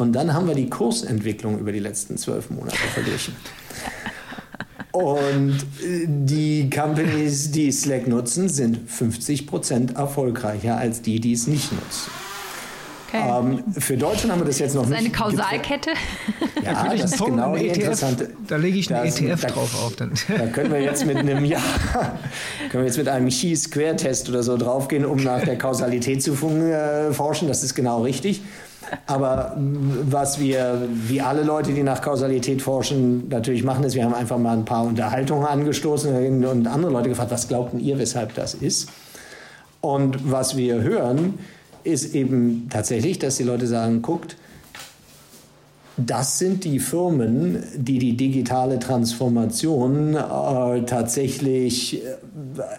Und 0.00 0.12
dann 0.12 0.32
haben 0.32 0.48
wir 0.48 0.54
die 0.54 0.70
Kursentwicklung 0.70 1.58
über 1.58 1.72
die 1.72 1.78
letzten 1.78 2.16
zwölf 2.16 2.50
Monate 2.50 2.76
verglichen. 2.76 3.36
Und 4.92 5.58
äh, 5.82 6.06
die 6.06 6.68
Companies, 6.70 7.50
die 7.50 7.70
Slack 7.70 8.08
nutzen, 8.08 8.48
sind 8.48 8.90
50 8.90 9.46
Prozent 9.46 9.96
erfolgreicher 9.96 10.76
als 10.76 11.02
die, 11.02 11.20
die 11.20 11.34
es 11.34 11.46
nicht 11.46 11.70
nutzen. 11.72 12.10
Okay. 13.12 13.22
Ähm, 13.28 13.64
für 13.72 13.96
Deutschland 13.96 14.32
haben 14.32 14.40
wir 14.40 14.46
das 14.46 14.58
jetzt 14.58 14.74
noch 14.74 14.82
das 14.82 14.92
ist 14.92 15.02
nicht. 15.02 15.20
Eine 15.22 15.32
Kausalkette? 15.32 15.90
Ja, 16.64 16.84
da 16.84 16.94
das 16.94 17.12
ist 17.12 17.24
genau 17.24 17.56
die 17.56 17.68
ETF, 17.68 17.76
interessante. 17.76 18.30
Da 18.46 18.56
lege 18.56 18.78
ich 18.78 18.94
einen 18.94 19.06
ETF 19.06 19.40
da, 19.40 19.48
drauf 19.48 19.84
auf. 19.84 19.96
Dann. 19.96 20.12
Da 20.28 20.46
können 20.46 20.72
wir 20.72 20.80
jetzt 20.80 21.04
mit 21.04 21.16
einem 21.16 21.44
ja, 21.44 21.60
können 22.70 22.84
wir 22.84 22.86
jetzt 22.86 22.98
mit 22.98 23.08
einem 23.08 23.28
Chi-Square-Test 23.28 24.28
oder 24.28 24.42
so 24.42 24.56
draufgehen, 24.56 25.04
um 25.04 25.22
nach 25.22 25.42
der 25.42 25.58
Kausalität 25.58 26.22
zu 26.22 26.32
äh, 26.32 27.12
forschen. 27.12 27.48
Das 27.48 27.64
ist 27.64 27.74
genau 27.74 28.02
richtig. 28.02 28.42
Aber 29.06 29.56
was 29.56 30.40
wir, 30.40 30.82
wie 30.90 31.20
alle 31.20 31.42
Leute, 31.42 31.72
die 31.72 31.82
nach 31.82 32.00
Kausalität 32.00 32.62
forschen, 32.62 33.28
natürlich 33.28 33.64
machen, 33.64 33.84
ist, 33.84 33.94
wir 33.94 34.04
haben 34.04 34.14
einfach 34.14 34.38
mal 34.38 34.56
ein 34.56 34.64
paar 34.64 34.84
Unterhaltungen 34.84 35.46
angestoßen 35.46 36.44
und 36.44 36.66
andere 36.66 36.92
Leute 36.92 37.08
gefragt, 37.08 37.30
was 37.30 37.48
glaubten 37.48 37.80
ihr, 37.80 37.98
weshalb 37.98 38.34
das 38.34 38.54
ist? 38.54 38.88
Und 39.80 40.30
was 40.30 40.56
wir 40.56 40.82
hören, 40.82 41.38
ist 41.84 42.14
eben 42.14 42.68
tatsächlich, 42.70 43.18
dass 43.18 43.36
die 43.36 43.44
Leute 43.44 43.66
sagen, 43.66 44.02
guckt, 44.02 44.36
das 45.96 46.38
sind 46.38 46.64
die 46.64 46.78
Firmen, 46.78 47.62
die 47.76 47.98
die 47.98 48.16
digitale 48.16 48.78
Transformation 48.78 50.14
äh, 50.14 50.82
tatsächlich 50.84 52.02
äh, 52.04 52.16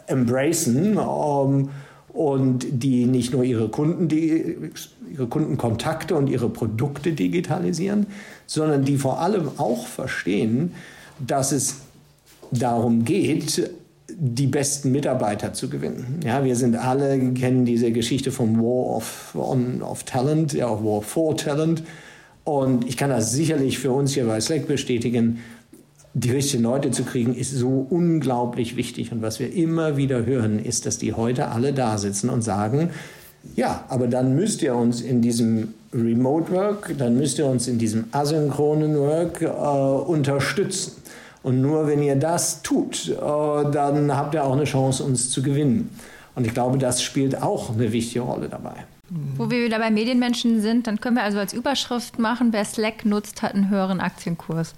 embracen 0.07 0.97
ähm, 0.97 1.69
und 2.13 2.65
die 2.69 3.05
nicht 3.05 3.33
nur 3.33 3.43
ihre 3.43 3.69
Kunden, 3.69 4.07
die, 4.07 4.57
ihre 5.11 5.27
Kundenkontakte 5.27 6.15
und 6.15 6.27
ihre 6.27 6.49
Produkte 6.49 7.13
digitalisieren, 7.13 8.07
sondern 8.47 8.83
die 8.83 8.97
vor 8.97 9.19
allem 9.19 9.49
auch 9.57 9.87
verstehen, 9.87 10.73
dass 11.25 11.51
es 11.51 11.77
darum 12.51 13.05
geht, 13.05 13.69
die 14.09 14.47
besten 14.47 14.91
Mitarbeiter 14.91 15.53
zu 15.53 15.69
gewinnen. 15.69 16.19
Ja, 16.25 16.43
wir 16.43 16.55
sind 16.55 16.75
alle, 16.75 17.17
kennen 17.33 17.65
diese 17.65 17.91
Geschichte 17.91 18.31
vom 18.31 18.57
War 18.57 18.97
of, 18.97 19.35
on, 19.35 19.81
of 19.81 20.03
Talent, 20.03 20.53
ja, 20.53 20.67
War 20.67 21.01
for 21.01 21.37
Talent. 21.37 21.83
Und 22.43 22.87
ich 22.87 22.97
kann 22.97 23.09
das 23.09 23.31
sicherlich 23.31 23.79
für 23.79 23.91
uns 23.91 24.13
hier 24.13 24.25
bei 24.25 24.41
Slack 24.41 24.67
bestätigen. 24.67 25.39
Die 26.13 26.31
richtigen 26.31 26.63
Leute 26.63 26.91
zu 26.91 27.03
kriegen, 27.03 27.33
ist 27.33 27.53
so 27.53 27.87
unglaublich 27.89 28.75
wichtig. 28.75 29.11
Und 29.11 29.21
was 29.21 29.39
wir 29.39 29.53
immer 29.53 29.95
wieder 29.95 30.25
hören, 30.25 30.59
ist, 30.59 30.85
dass 30.85 30.97
die 30.97 31.13
heute 31.13 31.49
alle 31.49 31.71
da 31.71 31.97
sitzen 31.97 32.29
und 32.29 32.41
sagen, 32.41 32.89
ja, 33.55 33.85
aber 33.89 34.07
dann 34.07 34.35
müsst 34.35 34.61
ihr 34.61 34.75
uns 34.75 35.01
in 35.01 35.21
diesem 35.21 35.73
Remote 35.93 36.51
Work, 36.51 36.95
dann 36.97 37.17
müsst 37.17 37.39
ihr 37.39 37.45
uns 37.45 37.67
in 37.67 37.77
diesem 37.77 38.05
asynchronen 38.11 38.97
Work 38.97 39.41
äh, 39.41 39.47
unterstützen. 39.47 40.93
Und 41.43 41.61
nur 41.61 41.87
wenn 41.87 42.03
ihr 42.03 42.15
das 42.15 42.61
tut, 42.61 43.09
äh, 43.09 43.15
dann 43.15 44.15
habt 44.15 44.35
ihr 44.35 44.43
auch 44.43 44.53
eine 44.53 44.65
Chance, 44.65 45.03
uns 45.03 45.29
zu 45.31 45.41
gewinnen. 45.41 45.89
Und 46.35 46.45
ich 46.45 46.53
glaube, 46.53 46.77
das 46.77 47.01
spielt 47.01 47.41
auch 47.41 47.73
eine 47.73 47.91
wichtige 47.91 48.21
Rolle 48.21 48.47
dabei. 48.47 48.85
Wo 49.09 49.49
wir 49.49 49.65
wieder 49.65 49.79
bei 49.79 49.91
Medienmenschen 49.91 50.61
sind, 50.61 50.87
dann 50.87 51.01
können 51.01 51.17
wir 51.17 51.23
also 51.23 51.39
als 51.39 51.51
Überschrift 51.51 52.17
machen, 52.17 52.53
wer 52.53 52.63
Slack 52.63 53.03
nutzt, 53.03 53.41
hat 53.41 53.53
einen 53.53 53.69
höheren 53.69 53.99
Aktienkurs. 53.99 54.73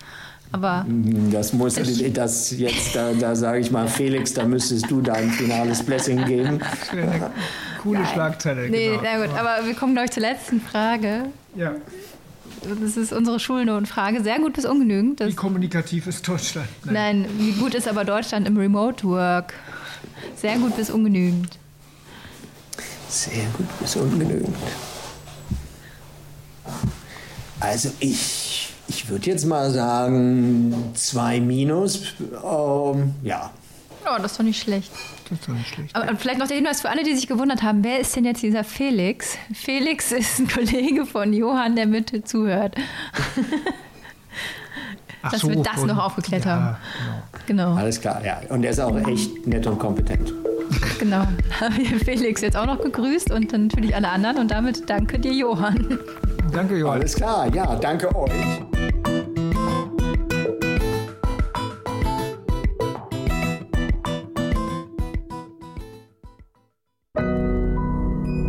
Aber 0.53 0.85
das 1.31 1.51
muss 1.51 1.75
das 1.75 1.99
jetzt, 1.99 2.95
da, 2.95 3.11
da 3.13 3.35
sage 3.35 3.59
ich 3.59 3.71
mal, 3.71 3.87
Felix, 3.87 4.33
da 4.33 4.45
müsstest 4.45 4.89
du 4.89 5.01
dein 5.01 5.31
finales 5.31 5.83
Blessing 5.83 6.23
geben. 6.25 6.59
Das 6.59 6.93
wäre 6.93 7.09
eine 7.09 7.31
coole 7.81 7.99
Nein. 7.99 8.09
Schlagzeile. 8.13 8.69
Nee, 8.69 8.89
genau. 8.89 9.01
na 9.03 9.25
gut, 9.25 9.35
aber 9.35 9.65
wir 9.65 9.73
kommen, 9.73 9.93
glaube 9.93 10.05
ich, 10.05 10.11
zur 10.11 10.21
letzten 10.21 10.61
Frage. 10.61 11.25
Ja. 11.55 11.73
Das 12.81 12.95
ist 12.97 13.11
unsere 13.11 13.39
Schulnotenfrage. 13.39 14.21
Sehr 14.21 14.37
gut 14.37 14.53
bis 14.53 14.65
ungenügend. 14.65 15.19
Das 15.19 15.29
wie 15.29 15.35
kommunikativ 15.35 16.05
ist 16.05 16.27
Deutschland? 16.27 16.67
Nein. 16.85 17.23
Nein, 17.23 17.29
wie 17.39 17.51
gut 17.53 17.73
ist 17.73 17.87
aber 17.87 18.05
Deutschland 18.05 18.47
im 18.47 18.55
Remote 18.55 19.05
Work? 19.07 19.55
Sehr 20.35 20.57
gut 20.57 20.77
bis 20.77 20.91
ungenügend. 20.91 21.57
Sehr 23.09 23.45
gut 23.57 23.67
bis 23.79 23.95
ungenügend. 23.95 24.55
Also 27.59 27.89
ich, 27.99 28.72
ich 28.87 29.09
würde 29.09 29.29
jetzt 29.29 29.45
mal 29.45 29.71
sagen, 29.71 30.73
zwei 30.93 31.39
Minus. 31.39 32.13
Ähm, 32.43 33.15
ja. 33.23 33.51
Ja, 34.05 34.19
das 34.19 34.31
ist 34.31 34.39
doch 34.39 34.43
nicht 34.43 34.61
schlecht. 34.61 34.91
Das 35.29 35.39
ist 35.39 35.47
doch 35.47 35.53
nicht 35.53 35.73
schlecht. 35.73 35.95
Aber 35.95 36.15
vielleicht 36.17 36.39
noch 36.39 36.47
der 36.47 36.57
Hinweis 36.57 36.81
für 36.81 36.89
alle, 36.89 37.03
die 37.03 37.15
sich 37.15 37.27
gewundert 37.27 37.63
haben, 37.63 37.83
wer 37.83 37.99
ist 37.99 38.15
denn 38.15 38.25
jetzt 38.25 38.43
dieser 38.43 38.63
Felix? 38.63 39.37
Felix 39.53 40.11
ist 40.11 40.39
ein 40.39 40.47
Kollege 40.47 41.05
von 41.05 41.33
Johann, 41.33 41.75
der 41.75 41.87
mit 41.87 42.27
zuhört. 42.27 42.75
Ach 45.21 45.31
Dass 45.31 45.41
so, 45.41 45.49
wir 45.49 45.63
das 45.63 45.85
noch 45.85 45.97
aufgeklärt 45.97 46.43
ja, 46.43 46.51
haben. 46.51 46.77
Genau. 47.47 47.63
Genau. 47.65 47.75
Alles 47.75 48.01
klar, 48.01 48.21
ja. 48.25 48.41
Und 48.49 48.65
er 48.65 48.71
ist 48.71 48.79
auch 48.79 48.95
echt 49.07 49.47
nett 49.47 49.65
und 49.65 49.79
kompetent. 49.79 50.33
Genau. 50.99 51.25
Haben 51.61 51.77
wir 51.77 51.99
Felix 51.99 52.41
jetzt 52.41 52.57
auch 52.57 52.65
noch 52.65 52.81
gegrüßt 52.81 53.31
und 53.31 53.53
dann 53.53 53.67
natürlich 53.67 53.95
alle 53.95 54.09
anderen. 54.09 54.39
Und 54.39 54.51
damit 54.51 54.89
danke 54.89 55.19
dir, 55.19 55.33
Johann. 55.33 55.99
Danke, 56.51 56.77
Johann. 56.77 56.99
Alles 56.99 57.15
klar, 57.15 57.53
ja, 57.53 57.75
danke 57.75 58.13
euch. 58.15 58.31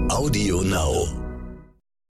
Audio 0.08 0.62
Now. 0.62 1.23